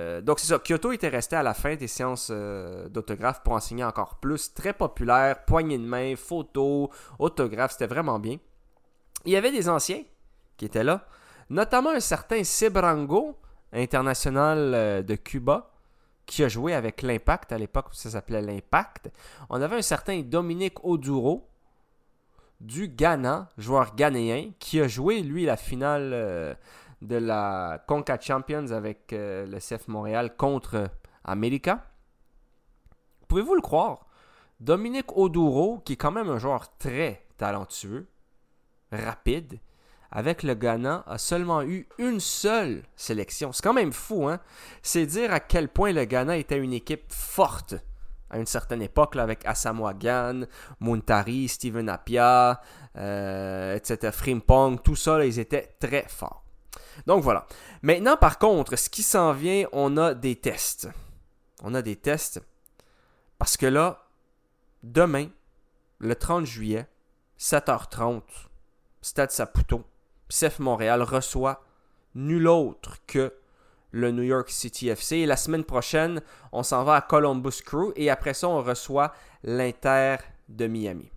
Euh, 0.00 0.20
donc 0.20 0.40
c'est 0.40 0.46
ça, 0.46 0.58
Kyoto 0.58 0.92
était 0.92 1.08
resté 1.08 1.36
à 1.36 1.42
la 1.42 1.54
fin 1.54 1.76
des 1.76 1.86
séances 1.86 2.28
euh, 2.30 2.88
d'autographe 2.88 3.42
pour 3.42 3.52
enseigner 3.52 3.84
encore 3.84 4.16
plus. 4.16 4.52
Très 4.54 4.72
populaire, 4.72 5.44
poignée 5.44 5.78
de 5.78 5.84
main, 5.84 6.14
photos, 6.16 6.88
autographes, 7.18 7.72
c'était 7.72 7.86
vraiment 7.86 8.18
bien. 8.18 8.38
Il 9.26 9.32
y 9.32 9.36
avait 9.36 9.52
des 9.52 9.68
anciens 9.68 10.02
qui 10.56 10.64
étaient 10.64 10.84
là, 10.84 11.06
notamment 11.50 11.90
un 11.90 12.00
certain 12.00 12.42
Sebrango, 12.44 13.36
international 13.72 14.72
euh, 14.74 15.02
de 15.02 15.14
Cuba, 15.16 15.70
qui 16.24 16.42
a 16.44 16.48
joué 16.48 16.74
avec 16.74 17.02
l'Impact 17.02 17.52
à 17.52 17.58
l'époque 17.58 17.88
où 17.90 17.94
ça 17.94 18.10
s'appelait 18.10 18.42
l'Impact. 18.42 19.10
On 19.50 19.60
avait 19.60 19.76
un 19.76 19.82
certain 19.82 20.20
Dominique 20.20 20.82
Oduro 20.84 21.46
du 22.60 22.88
Ghana, 22.88 23.48
joueur 23.58 23.94
ghanéen, 23.96 24.50
qui 24.58 24.80
a 24.80 24.88
joué 24.88 25.22
lui 25.22 25.44
la 25.44 25.56
finale 25.56 26.56
de 27.02 27.16
la 27.16 27.82
Conca 27.86 28.18
Champions 28.20 28.70
avec 28.70 29.12
euh, 29.12 29.46
le 29.46 29.58
CF 29.58 29.88
Montréal 29.88 30.36
contre 30.36 30.90
America. 31.24 31.86
Pouvez-vous 33.28 33.54
le 33.54 33.60
croire? 33.60 34.06
Dominique 34.60 35.16
Oduro, 35.16 35.78
qui 35.78 35.94
est 35.94 35.96
quand 35.96 36.10
même 36.10 36.28
un 36.28 36.38
joueur 36.38 36.76
très 36.76 37.26
talentueux, 37.38 38.06
rapide, 38.92 39.58
avec 40.10 40.42
le 40.42 40.54
Ghana, 40.54 41.04
a 41.06 41.18
seulement 41.18 41.62
eu 41.62 41.88
une 41.98 42.20
seule 42.20 42.82
sélection. 42.96 43.52
C'est 43.52 43.62
quand 43.62 43.72
même 43.72 43.92
fou, 43.92 44.28
hein? 44.28 44.40
C'est 44.82 45.06
dire 45.06 45.32
à 45.32 45.40
quel 45.40 45.68
point 45.68 45.92
le 45.92 46.04
Ghana 46.04 46.36
était 46.36 46.58
une 46.58 46.72
équipe 46.72 47.10
forte 47.12 47.76
à 48.30 48.38
une 48.38 48.46
certaine 48.46 48.80
époque, 48.80 49.16
avec 49.16 49.44
Asamoah 49.44 49.94
Gyan, 49.98 50.42
Muntari, 50.78 51.48
Steven 51.48 51.88
Apia, 51.88 52.60
euh, 52.96 53.74
etc., 53.74 54.12
Frimpong, 54.12 54.80
tout 54.82 54.96
ça, 54.96 55.24
ils 55.24 55.38
étaient 55.38 55.74
très 55.80 56.06
forts. 56.08 56.44
Donc 57.06 57.22
voilà. 57.22 57.46
Maintenant, 57.82 58.16
par 58.16 58.38
contre, 58.38 58.76
ce 58.76 58.88
qui 58.88 59.02
s'en 59.02 59.32
vient, 59.32 59.66
on 59.72 59.96
a 59.96 60.14
des 60.14 60.36
tests. 60.36 60.88
On 61.62 61.74
a 61.74 61.82
des 61.82 61.96
tests. 61.96 62.40
Parce 63.38 63.56
que 63.56 63.66
là, 63.66 64.06
demain, 64.82 65.28
le 65.98 66.14
30 66.14 66.46
juillet, 66.46 66.86
7h30, 67.38 68.22
Stade 69.02 69.30
Saputo, 69.30 69.84
CF 70.28 70.58
Montréal 70.58 71.02
reçoit 71.02 71.62
nul 72.14 72.48
autre 72.48 72.98
que 73.06 73.32
le 73.92 74.10
New 74.10 74.22
York 74.22 74.50
City 74.50 74.88
FC. 74.88 75.26
La 75.26 75.36
semaine 75.36 75.64
prochaine, 75.64 76.22
on 76.52 76.62
s'en 76.62 76.84
va 76.84 76.96
à 76.96 77.00
Columbus 77.00 77.62
Crew 77.64 77.92
et 77.96 78.10
après 78.10 78.34
ça, 78.34 78.48
on 78.48 78.62
reçoit 78.62 79.12
l'Inter 79.42 80.16
de 80.48 80.66
Miami. 80.66 81.10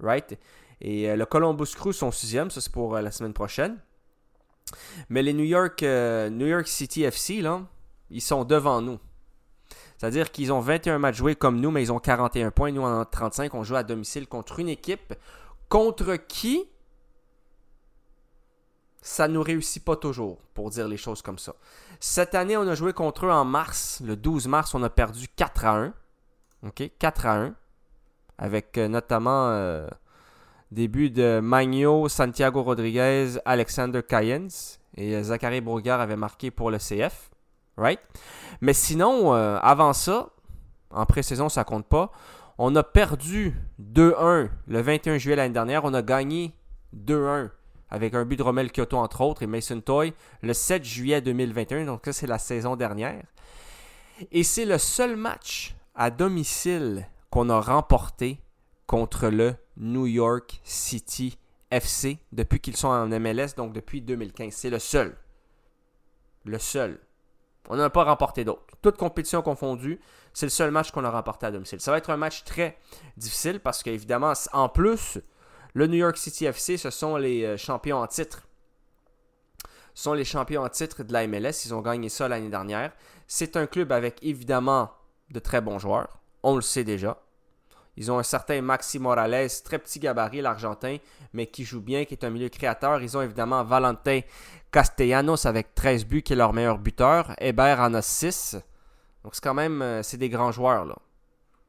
Right? 0.00 0.38
Et 0.80 1.10
euh, 1.10 1.16
le 1.16 1.26
Columbus 1.26 1.74
Crew, 1.74 1.92
son 1.92 2.10
sixième, 2.10 2.50
ça 2.50 2.60
c'est 2.60 2.72
pour 2.72 2.96
euh, 2.96 3.00
la 3.00 3.10
semaine 3.10 3.32
prochaine. 3.32 3.78
Mais 5.08 5.22
les 5.22 5.32
New 5.32 5.44
York, 5.44 5.82
euh, 5.82 6.30
New 6.30 6.46
York 6.46 6.66
City 6.66 7.02
FC, 7.02 7.42
ils 8.10 8.20
sont 8.20 8.44
devant 8.44 8.80
nous. 8.80 8.98
C'est-à-dire 9.98 10.32
qu'ils 10.32 10.52
ont 10.52 10.60
21 10.60 10.98
matchs 10.98 11.16
joués 11.16 11.36
comme 11.36 11.60
nous, 11.60 11.70
mais 11.70 11.82
ils 11.82 11.92
ont 11.92 11.98
41 11.98 12.50
points. 12.50 12.72
Nous, 12.72 12.82
en 12.82 13.04
35, 13.04 13.54
on 13.54 13.62
joue 13.62 13.76
à 13.76 13.82
domicile 13.82 14.26
contre 14.26 14.60
une 14.60 14.68
équipe 14.68 15.14
contre 15.68 16.16
qui 16.16 16.68
ça 19.04 19.28
ne 19.28 19.34
nous 19.34 19.42
réussit 19.42 19.84
pas 19.84 19.96
toujours, 19.96 20.38
pour 20.54 20.70
dire 20.70 20.88
les 20.88 20.96
choses 20.96 21.20
comme 21.20 21.38
ça. 21.38 21.54
Cette 22.00 22.34
année, 22.34 22.56
on 22.56 22.66
a 22.66 22.74
joué 22.74 22.94
contre 22.94 23.26
eux 23.26 23.30
en 23.30 23.44
mars. 23.44 24.00
Le 24.02 24.16
12 24.16 24.48
mars, 24.48 24.74
on 24.74 24.82
a 24.82 24.88
perdu 24.88 25.28
4 25.28 25.64
à 25.66 25.76
1. 25.76 25.94
OK? 26.66 26.90
4 26.98 27.26
à 27.26 27.36
1. 27.42 27.54
Avec 28.38 28.78
euh, 28.78 28.88
notamment 28.88 29.50
euh, 29.50 29.86
Début 30.74 31.08
de 31.08 31.38
Magno, 31.40 32.08
Santiago 32.08 32.64
Rodriguez, 32.64 33.38
Alexander 33.44 34.02
Cayens. 34.02 34.80
Et 34.96 35.14
euh, 35.14 35.22
Zachary 35.22 35.60
Bourgard 35.60 36.00
avait 36.00 36.16
marqué 36.16 36.50
pour 36.50 36.72
le 36.72 36.78
CF. 36.78 37.30
Right? 37.76 38.00
Mais 38.60 38.72
sinon, 38.72 39.34
euh, 39.34 39.56
avant 39.62 39.92
ça, 39.92 40.30
en 40.90 41.06
pré-saison, 41.06 41.48
ça 41.48 41.62
compte 41.62 41.86
pas. 41.86 42.10
On 42.58 42.74
a 42.74 42.82
perdu 42.82 43.54
2-1 43.80 44.48
le 44.66 44.80
21 44.80 45.18
juillet 45.18 45.36
l'année 45.36 45.54
dernière. 45.54 45.84
On 45.84 45.94
a 45.94 46.02
gagné 46.02 46.52
2-1 46.96 47.50
avec 47.88 48.14
un 48.14 48.24
but 48.24 48.36
de 48.36 48.42
Romel 48.42 48.72
Kyoto 48.72 48.96
entre 48.96 49.20
autres 49.20 49.44
et 49.44 49.46
Mason 49.46 49.80
Toy 49.80 50.12
le 50.42 50.52
7 50.52 50.84
juillet 50.84 51.20
2021. 51.20 51.84
Donc 51.84 52.00
ça, 52.04 52.12
c'est 52.12 52.26
la 52.26 52.38
saison 52.38 52.74
dernière. 52.74 53.22
Et 54.32 54.42
c'est 54.42 54.64
le 54.64 54.78
seul 54.78 55.14
match 55.14 55.76
à 55.94 56.10
domicile 56.10 57.06
qu'on 57.30 57.48
a 57.48 57.60
remporté 57.60 58.40
contre 58.88 59.28
le 59.28 59.54
New 59.76 60.06
York 60.06 60.60
City 60.64 61.38
FC 61.70 62.18
depuis 62.32 62.60
qu'ils 62.60 62.76
sont 62.76 62.88
en 62.88 63.06
MLS, 63.08 63.54
donc 63.56 63.72
depuis 63.72 64.00
2015. 64.00 64.52
C'est 64.52 64.70
le 64.70 64.78
seul. 64.78 65.16
Le 66.44 66.58
seul. 66.58 67.00
On 67.68 67.76
n'a 67.76 67.90
pas 67.90 68.04
remporté 68.04 68.44
d'autres. 68.44 68.62
Toutes 68.82 68.98
compétitions 68.98 69.42
confondues, 69.42 70.00
c'est 70.34 70.46
le 70.46 70.50
seul 70.50 70.70
match 70.70 70.90
qu'on 70.90 71.04
a 71.04 71.10
remporté 71.10 71.46
à 71.46 71.50
domicile. 71.50 71.80
Ça 71.80 71.90
va 71.90 71.98
être 71.98 72.10
un 72.10 72.16
match 72.16 72.44
très 72.44 72.78
difficile 73.16 73.60
parce 73.60 73.82
qu'évidemment, 73.82 74.34
en 74.52 74.68
plus, 74.68 75.18
le 75.72 75.86
New 75.86 75.96
York 75.96 76.16
City 76.18 76.44
FC, 76.44 76.76
ce 76.76 76.90
sont 76.90 77.16
les 77.16 77.44
euh, 77.44 77.56
champions 77.56 77.98
en 77.98 78.06
titre. 78.06 78.46
Ce 79.94 80.04
sont 80.04 80.12
les 80.12 80.24
champions 80.24 80.62
en 80.62 80.68
titre 80.68 81.02
de 81.02 81.12
la 81.12 81.26
MLS. 81.26 81.64
Ils 81.64 81.74
ont 81.74 81.80
gagné 81.80 82.08
ça 82.08 82.28
l'année 82.28 82.50
dernière. 82.50 82.92
C'est 83.26 83.56
un 83.56 83.66
club 83.66 83.92
avec 83.92 84.22
évidemment 84.22 84.90
de 85.30 85.38
très 85.38 85.60
bons 85.60 85.78
joueurs. 85.78 86.20
On 86.42 86.56
le 86.56 86.62
sait 86.62 86.84
déjà. 86.84 87.23
Ils 87.96 88.10
ont 88.10 88.18
un 88.18 88.24
certain 88.24 88.60
Maxi 88.60 88.98
Morales, 88.98 89.48
très 89.64 89.78
petit 89.78 90.00
gabarit, 90.00 90.40
l'Argentin, 90.40 90.96
mais 91.32 91.46
qui 91.46 91.64
joue 91.64 91.80
bien, 91.80 92.04
qui 92.04 92.14
est 92.14 92.24
un 92.24 92.30
milieu 92.30 92.48
créateur. 92.48 93.00
Ils 93.02 93.16
ont 93.16 93.22
évidemment 93.22 93.62
Valentin 93.62 94.20
Castellanos 94.72 95.46
avec 95.46 95.74
13 95.74 96.04
buts, 96.04 96.22
qui 96.22 96.32
est 96.32 96.36
leur 96.36 96.52
meilleur 96.52 96.78
buteur. 96.78 97.34
Hébert 97.38 97.80
en 97.80 97.94
a 97.94 98.02
6. 98.02 98.56
Donc 99.22 99.34
c'est 99.34 99.42
quand 99.42 99.54
même, 99.54 99.80
euh, 99.80 100.02
c'est 100.02 100.16
des 100.16 100.28
grands 100.28 100.52
joueurs. 100.52 100.84
Là. 100.84 100.96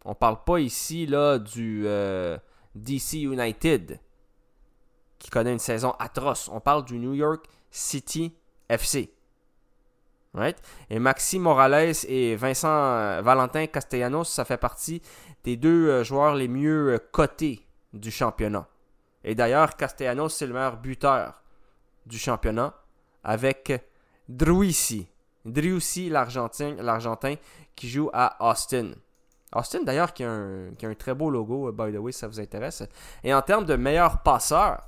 On 0.04 0.16
parle 0.16 0.44
pas 0.44 0.60
ici 0.60 1.06
là, 1.06 1.38
du 1.38 1.84
euh, 1.86 2.38
DC 2.74 3.14
United, 3.14 4.00
qui 5.20 5.30
connaît 5.30 5.54
une 5.54 5.60
saison 5.60 5.92
atroce. 6.00 6.50
On 6.52 6.60
parle 6.60 6.86
du 6.86 6.98
New 6.98 7.14
York 7.14 7.46
City 7.70 8.36
FC. 8.68 9.15
Right? 10.36 10.58
Et 10.90 11.00
Maxi 11.00 11.40
Morales 11.40 11.94
et 12.10 12.36
Vincent 12.36 12.68
euh, 12.70 13.22
Valentin 13.24 13.68
Castellanos, 13.68 14.26
ça 14.28 14.44
fait 14.44 14.58
partie 14.58 15.02
des 15.46 15.56
deux 15.56 15.88
euh, 15.90 16.04
joueurs 16.04 16.36
les 16.36 16.50
mieux 16.50 16.94
euh, 16.94 16.98
cotés 17.12 17.66
du 17.94 18.12
championnat. 18.12 18.68
Et 19.24 19.34
d'ailleurs, 19.34 19.78
Castellanos, 19.78 20.36
c'est 20.36 20.46
le 20.46 20.54
meilleur 20.54 20.76
buteur 20.78 21.42
du 22.06 22.18
championnat 22.18 22.74
avec 23.24 23.72
Druisi 24.28 25.08
Driussi, 25.46 26.10
l'Argentin, 26.10 27.36
qui 27.76 27.88
joue 27.90 28.10
à 28.14 28.36
Austin. 28.52 28.92
Austin, 29.56 29.84
d'ailleurs, 29.84 30.12
qui, 30.14 30.24
a 30.24 30.30
un- 30.32 30.94
très 30.98 31.14
beau 31.14 31.30
logo, 31.30 31.72
by 31.72 31.94
the 31.94 31.98
way, 31.98 32.12
si 32.12 32.20
ça 32.20 32.28
vous 32.28 32.40
intéresse. 32.40 32.84
Et 33.24 33.34
en 33.34 33.42
termes 33.42 33.66
de 33.66 33.76
meilleur 33.76 34.22
passeur, 34.24 34.82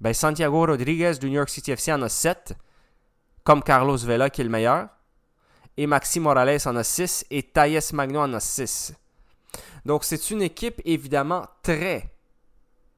ben 0.00 0.14
Santiago 0.14 0.64
Rodriguez 0.66 1.14
du 1.20 1.26
New 1.28 1.34
York 1.36 1.48
City 1.50 1.72
FC 1.72 1.92
en 1.92 2.00
a 2.02 2.08
7, 2.08 2.54
comme 3.48 3.62
Carlos 3.62 3.96
Vela 3.96 4.28
qui 4.28 4.42
est 4.42 4.44
le 4.44 4.50
meilleur. 4.50 4.88
Et 5.78 5.86
Maxi 5.86 6.20
Morales 6.20 6.58
en 6.66 6.76
a 6.76 6.84
6 6.84 7.24
et 7.30 7.42
Thais 7.42 7.78
Magno 7.94 8.20
en 8.20 8.34
a 8.34 8.40
6. 8.40 8.92
Donc 9.86 10.04
c'est 10.04 10.30
une 10.30 10.42
équipe 10.42 10.82
évidemment 10.84 11.46
très 11.62 12.12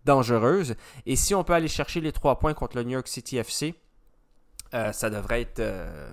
dangereuse. 0.04 0.74
Et 1.06 1.14
si 1.14 1.36
on 1.36 1.44
peut 1.44 1.52
aller 1.52 1.68
chercher 1.68 2.00
les 2.00 2.10
3 2.10 2.40
points 2.40 2.52
contre 2.52 2.78
le 2.78 2.82
New 2.82 2.94
York 2.94 3.06
City 3.06 3.36
FC, 3.36 3.76
euh, 4.74 4.90
ça 4.90 5.08
devrait 5.08 5.42
être... 5.42 5.60
euh, 5.60 6.10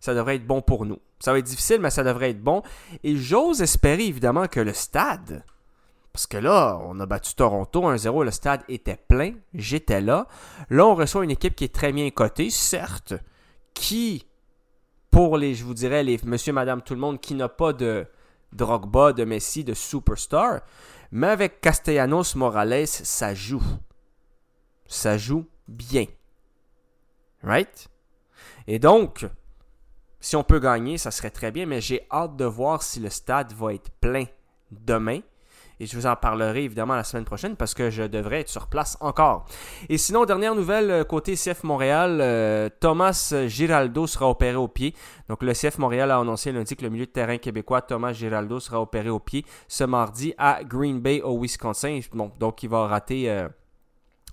ça 0.00 0.14
devrait 0.14 0.36
être 0.36 0.46
bon 0.46 0.62
pour 0.62 0.86
nous. 0.86 0.98
Ça 1.20 1.32
va 1.32 1.38
être 1.38 1.44
difficile, 1.44 1.82
mais 1.82 1.90
ça 1.90 2.04
devrait 2.04 2.30
être 2.30 2.42
bon. 2.42 2.62
Et 3.02 3.18
j'ose 3.18 3.60
espérer 3.60 4.06
évidemment 4.06 4.46
que 4.46 4.60
le 4.60 4.72
stade, 4.72 5.44
parce 6.10 6.26
que 6.26 6.38
là, 6.38 6.80
on 6.84 6.98
a 7.00 7.04
battu 7.04 7.34
Toronto 7.34 7.82
1-0, 7.82 8.24
le 8.24 8.30
stade 8.30 8.62
était 8.70 8.96
plein, 8.96 9.34
j'étais 9.52 10.00
là. 10.00 10.26
Là, 10.70 10.86
on 10.86 10.94
reçoit 10.94 11.22
une 11.22 11.32
équipe 11.32 11.54
qui 11.54 11.64
est 11.64 11.74
très 11.74 11.92
bien 11.92 12.08
cotée, 12.08 12.48
certes, 12.48 13.12
qui, 13.74 14.26
pour 15.10 15.36
les, 15.36 15.54
je 15.54 15.64
vous 15.64 15.74
dirais, 15.74 16.02
les 16.02 16.18
monsieur, 16.24 16.52
madame, 16.52 16.82
tout 16.82 16.94
le 16.94 17.00
monde, 17.00 17.20
qui 17.20 17.34
n'a 17.34 17.48
pas 17.48 17.72
de 17.72 18.06
Drogba, 18.52 19.12
de 19.12 19.24
Messi, 19.24 19.64
de 19.64 19.74
superstar, 19.74 20.60
mais 21.10 21.28
avec 21.28 21.60
Castellanos 21.60 22.34
Morales, 22.36 22.86
ça 22.86 23.34
joue. 23.34 23.62
Ça 24.86 25.18
joue 25.18 25.46
bien. 25.68 26.06
Right? 27.42 27.88
Et 28.66 28.78
donc, 28.78 29.26
si 30.20 30.36
on 30.36 30.44
peut 30.44 30.58
gagner, 30.58 30.96
ça 30.96 31.10
serait 31.10 31.30
très 31.30 31.50
bien, 31.50 31.66
mais 31.66 31.80
j'ai 31.80 32.06
hâte 32.10 32.36
de 32.36 32.44
voir 32.44 32.82
si 32.82 33.00
le 33.00 33.10
stade 33.10 33.52
va 33.52 33.74
être 33.74 33.90
plein 34.00 34.24
demain. 34.70 35.20
Et 35.80 35.86
je 35.86 35.96
vous 35.96 36.06
en 36.06 36.16
parlerai 36.16 36.64
évidemment 36.64 36.94
la 36.94 37.04
semaine 37.04 37.24
prochaine 37.24 37.56
parce 37.56 37.74
que 37.74 37.90
je 37.90 38.02
devrais 38.02 38.40
être 38.40 38.48
sur 38.48 38.68
place 38.68 38.96
encore. 39.00 39.46
Et 39.88 39.98
sinon, 39.98 40.24
dernière 40.24 40.54
nouvelle 40.54 40.90
euh, 40.90 41.04
côté 41.04 41.34
CF 41.34 41.64
Montréal, 41.64 42.18
euh, 42.20 42.68
Thomas 42.80 43.34
Giraldo 43.46 44.06
sera 44.06 44.28
opéré 44.28 44.56
au 44.56 44.68
pied. 44.68 44.94
Donc 45.28 45.42
le 45.42 45.52
CF 45.52 45.78
Montréal 45.78 46.10
a 46.10 46.18
annoncé 46.18 46.52
lundi 46.52 46.76
que 46.76 46.82
le 46.82 46.90
milieu 46.90 47.06
de 47.06 47.10
terrain 47.10 47.38
québécois 47.38 47.82
Thomas 47.82 48.12
Giraldo 48.12 48.60
sera 48.60 48.80
opéré 48.80 49.08
au 49.08 49.18
pied 49.20 49.44
ce 49.68 49.84
mardi 49.84 50.34
à 50.38 50.62
Green 50.64 51.00
Bay 51.00 51.20
au 51.22 51.38
Wisconsin. 51.40 52.00
Donc 52.38 52.62
il 52.62 52.68
va 52.68 52.86
rater 52.86 53.30
euh, 53.30 53.48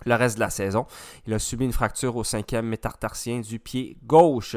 le 0.05 0.15
reste 0.15 0.35
de 0.35 0.41
la 0.41 0.49
saison. 0.49 0.85
Il 1.27 1.33
a 1.33 1.39
subi 1.39 1.65
une 1.65 1.73
fracture 1.73 2.15
au 2.15 2.23
cinquième 2.23 2.65
métartarsien 2.67 3.39
du 3.39 3.59
pied 3.59 3.97
gauche 4.03 4.55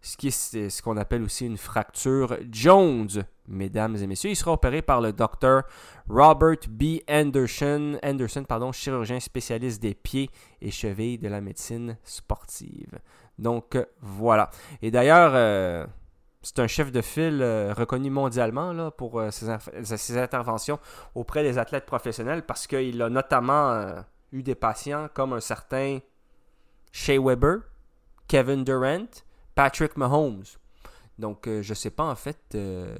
ce 0.00 0.68
ce 0.68 0.82
qu'on 0.82 0.96
appelle 0.96 1.22
aussi 1.22 1.46
une 1.46 1.56
fracture 1.56 2.36
Jones, 2.50 3.24
mesdames 3.48 3.96
et 3.96 4.06
messieurs. 4.06 4.30
Il 4.30 4.36
sera 4.36 4.52
opéré 4.52 4.82
par 4.82 5.00
le 5.00 5.12
docteur 5.12 5.64
Robert 6.08 6.68
B. 6.68 6.98
Anderson, 7.08 7.98
Anderson 8.02 8.44
pardon, 8.44 8.72
chirurgien 8.72 9.20
spécialiste 9.20 9.82
des 9.82 9.94
pieds 9.94 10.30
et 10.60 10.70
chevilles 10.70 11.18
de 11.18 11.28
la 11.28 11.40
médecine 11.40 11.96
sportive. 12.04 12.98
Donc 13.38 13.76
euh, 13.76 13.84
voilà. 14.00 14.50
Et 14.82 14.90
d'ailleurs, 14.90 15.32
euh, 15.34 15.86
c'est 16.42 16.58
un 16.58 16.66
chef 16.66 16.92
de 16.92 17.02
file 17.02 17.40
euh, 17.42 17.74
reconnu 17.74 18.10
mondialement 18.10 18.72
là, 18.72 18.90
pour 18.90 19.22
ses, 19.30 20.18
interventions 20.18 20.78
auprès 21.14 21.42
des 21.42 21.58
athlètes 21.58 21.86
professionnels 21.86 22.44
parce 22.44 22.66
qu'il 22.66 23.02
a 23.02 23.08
notamment 23.08 23.94
eu 24.32 24.42
des 24.42 24.54
patients 24.54 25.08
comme 25.12 25.32
un 25.32 25.40
certain 25.40 25.98
Shea 26.92 27.18
Weber, 27.20 27.58
Kevin 28.28 28.64
Durant, 28.64 29.06
Patrick 29.56 29.96
Mahomes. 29.96 30.44
Donc, 31.18 31.48
euh, 31.48 31.62
je 31.62 31.70
ne 31.70 31.74
sais 31.74 31.90
pas 31.90 32.04
en 32.04 32.14
fait 32.14 32.38
euh, 32.54 32.94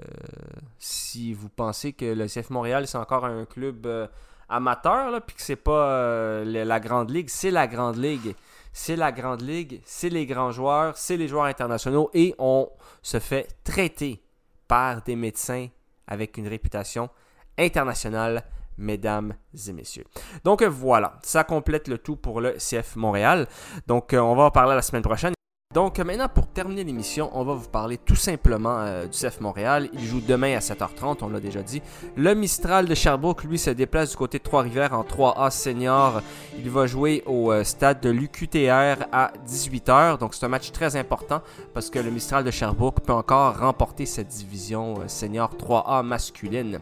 si 0.79 1.35
vous 1.35 1.51
pensez 1.51 1.93
que 1.93 2.07
le 2.07 2.27
CF 2.27 2.51
Montréal, 2.51 2.89
c'est 2.89 2.97
encore 2.97 3.27
un 3.27 3.45
club 3.45 3.87
euh, 3.87 4.09
amateur, 4.49 5.21
puis 5.25 5.37
que 5.37 5.43
c'est 5.43 5.55
pas 5.55 6.43
la 6.45 6.81
Grande 6.81 7.11
Ligue. 7.11 7.29
C'est 7.29 7.51
la 7.51 7.67
Grande 7.69 7.99
Ligue. 7.99 8.35
C'est 8.73 8.97
la 8.97 9.13
Grande 9.13 9.41
Ligue, 9.41 9.81
c'est 9.87 10.11
les 10.11 10.27
grands 10.27 10.51
joueurs, 10.51 10.99
c'est 10.99 11.17
les 11.17 11.29
joueurs 11.29 11.47
internationaux 11.47 12.11
et 12.13 12.35
on 12.39 12.69
se 13.01 13.19
fait 13.19 13.49
traiter 13.65 14.23
par 14.69 15.01
des 15.01 15.17
médecins 15.17 15.69
avec 16.07 16.37
une 16.37 16.47
réputation 16.47 17.09
internationale, 17.57 18.45
mesdames 18.77 19.33
et 19.67 19.73
messieurs. 19.73 20.05
Donc 20.45 20.63
voilà, 20.63 21.19
ça 21.23 21.43
complète 21.43 21.89
le 21.89 21.97
tout 21.97 22.17
pour 22.17 22.43
le 22.43 22.53
CF 22.59 22.97
Montréal. 22.97 23.49
Donc 23.87 24.11
on 24.13 24.35
va 24.35 24.43
en 24.45 24.51
parler 24.51 24.75
la 24.75 24.83
semaine 24.83 25.01
prochaine. 25.01 25.36
Donc 25.77 25.99
euh, 25.99 26.05
maintenant, 26.05 26.31
pour 26.31 26.47
terminer 26.47 26.85
l'émission, 26.85 27.29
on 27.35 27.45
va 27.45 27.53
vous 27.53 27.69
parler 27.69 27.99
tout 27.99 28.17
simplement 28.17 28.79
euh, 28.79 29.05
du 29.05 29.11
CF 29.11 29.43
Montréal. 29.43 29.91
Il 29.93 30.07
joue 30.07 30.23
demain 30.27 30.57
à 30.57 30.61
7h30, 30.61 31.19
on 31.21 31.29
l'a 31.29 31.39
déjà 31.39 31.61
dit. 31.61 31.83
Le 32.17 32.35
Mistral 32.35 32.87
de 32.87 32.95
Sherbrooke, 32.95 33.45
lui, 33.45 33.59
se 33.59 33.69
déplace 33.69 34.13
du 34.13 34.17
côté 34.17 34.39
de 34.39 34.43
Trois-Rivières 34.43 34.95
en 34.95 35.03
3A 35.03 35.51
senior. 35.51 36.23
Il 36.59 36.71
va 36.71 36.87
jouer 36.87 37.23
au 37.27 37.53
euh, 37.53 37.63
stade 37.63 38.01
de 38.01 38.09
l'UQTR 38.09 39.05
à 39.13 39.33
18h. 39.47 40.17
Donc 40.17 40.35
c'est 40.35 40.47
un 40.47 40.49
match 40.49 40.73
très 40.73 40.97
important 40.97 41.43
parce 41.75 41.91
que 41.91 41.99
le 41.99 42.11
Mistral 42.11 42.43
de 42.43 42.51
Sherbrooke 42.51 43.01
peut 43.01 43.13
encore 43.13 43.59
remporter 43.59 44.07
cette 44.07 44.29
division 44.29 45.07
senior 45.09 45.51
3A 45.63 46.03
masculine. 46.03 46.79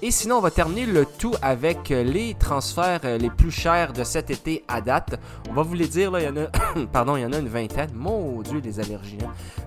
Et 0.00 0.12
sinon, 0.12 0.36
on 0.36 0.42
va 0.42 0.52
terminer 0.52 0.86
le 0.86 1.06
tout 1.06 1.34
avec 1.42 1.88
les 1.88 2.36
transferts 2.38 3.18
les 3.18 3.30
plus 3.30 3.50
chers 3.50 3.92
de 3.92 4.04
cet 4.04 4.30
été 4.30 4.62
à 4.68 4.80
date. 4.80 5.18
On 5.50 5.54
va 5.54 5.62
vous 5.62 5.74
les 5.74 5.88
dire, 5.88 6.12
là, 6.12 6.20
il 6.20 6.26
y 6.26 6.28
en 6.28 6.36
a, 6.36 6.86
pardon, 6.92 7.16
il 7.16 7.22
y 7.22 7.26
en 7.26 7.32
a 7.32 7.38
une 7.38 7.48
vingtaine. 7.48 7.90
Mon 7.94 8.27
Dieu, 8.42 8.60
les 8.62 8.80
allergies. 8.80 9.18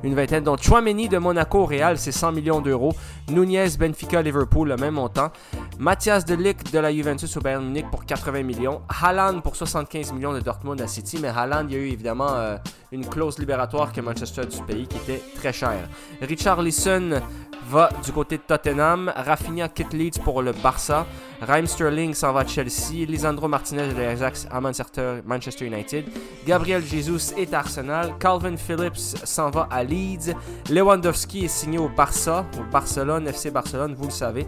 Une 0.04 0.16
vingtaine. 0.16 0.44
Donc, 0.44 0.62
Chouameni 0.62 1.10
de 1.10 1.18
Monaco 1.18 1.60
au 1.60 1.66
Real, 1.66 1.98
c'est 1.98 2.12
100 2.12 2.32
millions 2.32 2.62
d'euros. 2.62 2.94
Nunez, 3.30 3.70
Benfica, 3.78 4.22
Liverpool, 4.22 4.70
le 4.70 4.78
même 4.78 4.96
montant. 4.96 5.32
Mathias 5.80 6.26
de 6.26 6.36
Ligt 6.36 6.72
de 6.72 6.80
la 6.80 6.94
Juventus 6.94 7.36
au 7.38 7.42
Bayern 7.42 7.66
Munich 7.66 7.86
pour 7.90 8.06
80 8.06 8.44
millions. 8.44 8.82
Haaland 8.90 9.42
pour 9.42 9.56
75 9.56 10.14
millions 10.14 10.34
de 10.34 10.40
Dortmund 10.40 10.80
à 10.82 10.88
City. 10.88 11.20
Mais 11.22 11.30
Haaland, 11.30 11.66
il 11.70 11.76
y 11.76 11.78
a 11.78 11.80
eu 11.80 11.90
évidemment 11.90 12.30
euh, 12.30 12.58
une 12.92 13.06
clause 13.06 13.40
libératoire 13.40 13.92
que 13.92 14.02
Manchester 14.02 14.42
a 14.42 14.46
dû 14.46 14.62
payer 14.64 14.86
qui 14.86 14.98
était 14.98 15.22
très 15.36 15.54
chère. 15.54 15.90
Richard 16.22 16.62
Lisson 16.62 17.22
va 17.70 17.90
du 18.04 18.12
côté 18.12 18.38
de 18.38 18.44
Tottenham. 18.44 19.12
Rafinha 19.16 19.70
quitte 19.70 19.94
Leeds 19.94 20.20
pour 20.24 20.42
le 20.42 20.52
Barça. 20.52 21.06
Raheem 21.42 21.66
Sterling 21.66 22.14
s'en 22.14 22.34
va 22.34 22.42
à 22.42 22.46
Chelsea. 22.46 23.06
Lisandro 23.08 23.48
Martinez 23.48 23.88
de 23.88 24.00
l'Ajax 24.00 24.48
à 24.52 24.62
Manchester, 24.62 25.22
United. 25.62 26.06
Gabriel 26.46 26.84
Jesus 26.84 27.34
est 27.36 27.52
à 27.54 27.60
Arsenal. 27.60 28.14
Calvin 28.20 28.56
Phillips 28.58 28.96
s'en 28.96 29.50
va 29.50 29.68
à 29.72 29.84
Leeds. 29.84 30.36
Lewandowski 30.70 31.46
est 31.46 31.48
signé 31.48 31.80
au 31.80 31.90
Barça, 31.90 32.46
au 32.60 32.72
Barcelone, 32.72 33.28
FC 33.28 33.50
Barcelone, 33.50 33.96
vous 33.98 34.06
le 34.06 34.12
savez. 34.12 34.46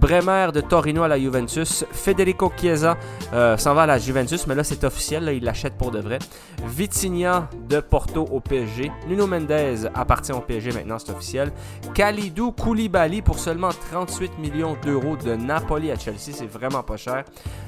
Bremer 0.00 0.50
de 0.54 0.60
Torino 0.60 1.02
à 1.02 1.08
la 1.08 1.18
Juventus. 1.18 1.84
Federico 1.90 2.52
Chiesa 2.56 2.96
euh, 3.32 3.56
s'en 3.56 3.74
va 3.74 3.82
à 3.82 3.86
la 3.86 3.98
Juventus, 3.98 4.46
mais 4.46 4.54
là 4.54 4.62
c'est 4.62 4.84
officiel, 4.84 5.24
là, 5.24 5.32
il 5.32 5.42
l'achète 5.42 5.76
pour 5.76 5.90
de 5.90 5.98
vrai. 5.98 6.20
Vitinha 6.64 7.48
de 7.68 7.80
Porto 7.80 8.22
au 8.30 8.38
PSG. 8.38 8.92
Nuno 9.08 9.26
Mendes 9.26 9.90
appartient 9.94 10.32
au 10.32 10.40
PSG 10.40 10.70
maintenant, 10.72 10.98
c'est 11.00 11.10
officiel. 11.10 11.50
Kalidou 11.92 12.52
Koulibaly 12.52 13.22
pour 13.22 13.40
seulement 13.40 13.70
38 13.90 14.38
millions 14.38 14.76
d'euros 14.84 15.16
de 15.16 15.34
Napoli 15.34 15.90
à 15.90 15.98
Chelsea, 15.98 16.35
c'est 16.36 16.46
vraiment 16.46 16.82
pas 16.82 16.96
cher. 16.96 17.24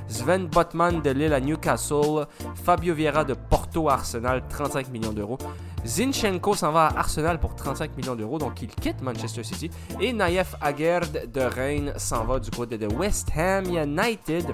Sven 0.09 0.47
Botman 0.47 1.01
de 1.01 1.11
Lille 1.11 1.33
à 1.33 1.41
Newcastle. 1.41 2.27
Fabio 2.55 2.95
Vieira 2.95 3.25
de 3.25 3.35
Porto 3.35 3.89
à 3.89 3.95
Arsenal, 3.95 4.43
35 4.49 4.91
millions 4.91 5.13
d'euros. 5.13 5.39
Zinchenko 5.87 6.55
s'en 6.55 6.73
va 6.73 6.87
à 6.87 6.99
Arsenal 6.99 7.41
pour 7.41 7.55
35 7.55 7.97
millions 7.97 8.17
d'euros, 8.17 8.39
donc 8.39 8.61
il 8.63 8.69
quitte 8.69 9.01
Manchester 9.01 9.43
City. 9.43 9.71
Et 10.01 10.13
Naïef 10.13 10.55
Aguerd 10.61 11.31
de 11.33 11.41
Rennes 11.41 11.93
s'en 11.97 12.25
va 12.25 12.41
du 12.41 12.51
côté 12.51 12.77
de 12.79 12.87
West 12.87 13.29
Ham 13.37 13.65
United 13.67 14.47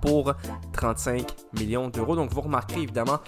pour 0.00 0.34
35 0.72 1.34
millions 1.58 1.88
d'euros. 1.88 2.16
Donc 2.16 2.32
vous 2.32 2.40
remarquerez 2.40 2.82
évidemment 2.82 3.20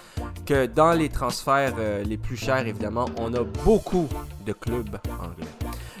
que 0.45 0.65
dans 0.65 0.91
les 0.91 1.09
transferts 1.09 1.75
euh, 1.79 2.03
les 2.03 2.17
plus 2.17 2.37
chers, 2.37 2.67
évidemment, 2.67 3.05
on 3.17 3.33
a 3.33 3.43
beaucoup 3.63 4.07
de 4.45 4.53
clubs 4.53 4.97
anglais. 5.19 5.47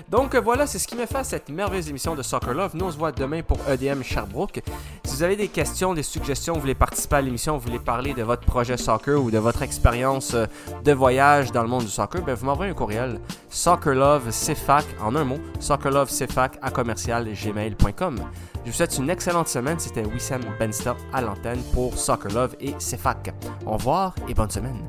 Donc 0.09 0.35
euh, 0.35 0.39
voilà, 0.41 0.67
c'est 0.67 0.79
ce 0.79 0.87
qui 0.87 0.95
me 0.95 1.05
fait 1.05 1.23
cette 1.23 1.49
merveilleuse 1.49 1.89
émission 1.89 2.15
de 2.15 2.21
Soccer 2.21 2.53
Love. 2.53 2.71
Nous, 2.75 2.85
on 2.85 2.91
se 2.91 2.97
voit 2.97 3.11
demain 3.11 3.41
pour 3.41 3.57
EDM 3.67 4.03
Sherbrooke. 4.03 4.61
Si 5.03 5.15
vous 5.15 5.23
avez 5.23 5.35
des 5.35 5.47
questions, 5.47 5.93
des 5.93 6.03
suggestions, 6.03 6.53
vous 6.53 6.61
voulez 6.61 6.75
participer 6.75 7.15
à 7.15 7.21
l'émission, 7.21 7.57
vous 7.57 7.65
voulez 7.65 7.79
parler 7.79 8.13
de 8.13 8.23
votre 8.23 8.43
projet 8.43 8.77
soccer 8.77 9.21
ou 9.21 9.31
de 9.31 9.39
votre 9.39 9.63
expérience 9.63 10.33
euh, 10.35 10.45
de 10.83 10.91
voyage 10.91 11.51
dans 11.51 11.63
le 11.63 11.69
monde 11.69 11.85
du 11.85 11.91
soccer, 11.91 12.21
ben, 12.21 12.35
vous 12.35 12.45
m'envoyez 12.45 12.71
un 12.71 12.75
courriel 12.75 13.19
soccerlovecfac 13.49 14.85
en 15.01 15.15
un 15.15 15.23
mot, 15.23 15.39
soccerlovecfac 15.59 16.59
à 16.61 16.69
commercial 16.69 17.27
gmail.com. 17.33 18.19
Je 18.65 18.71
vous 18.71 18.75
souhaite 18.75 18.97
une 18.97 19.09
excellente 19.09 19.47
semaine. 19.47 19.79
C'était 19.79 20.05
Wissam 20.05 20.41
Bensta 20.59 20.95
à 21.13 21.21
l'antenne 21.21 21.61
pour 21.73 21.97
Soccer 21.97 22.31
Love 22.31 22.55
et 22.59 22.73
CFAC. 22.73 23.33
Au 23.65 23.73
revoir 23.73 24.15
et 24.27 24.33
bonne 24.33 24.49
semaine. 24.49 24.81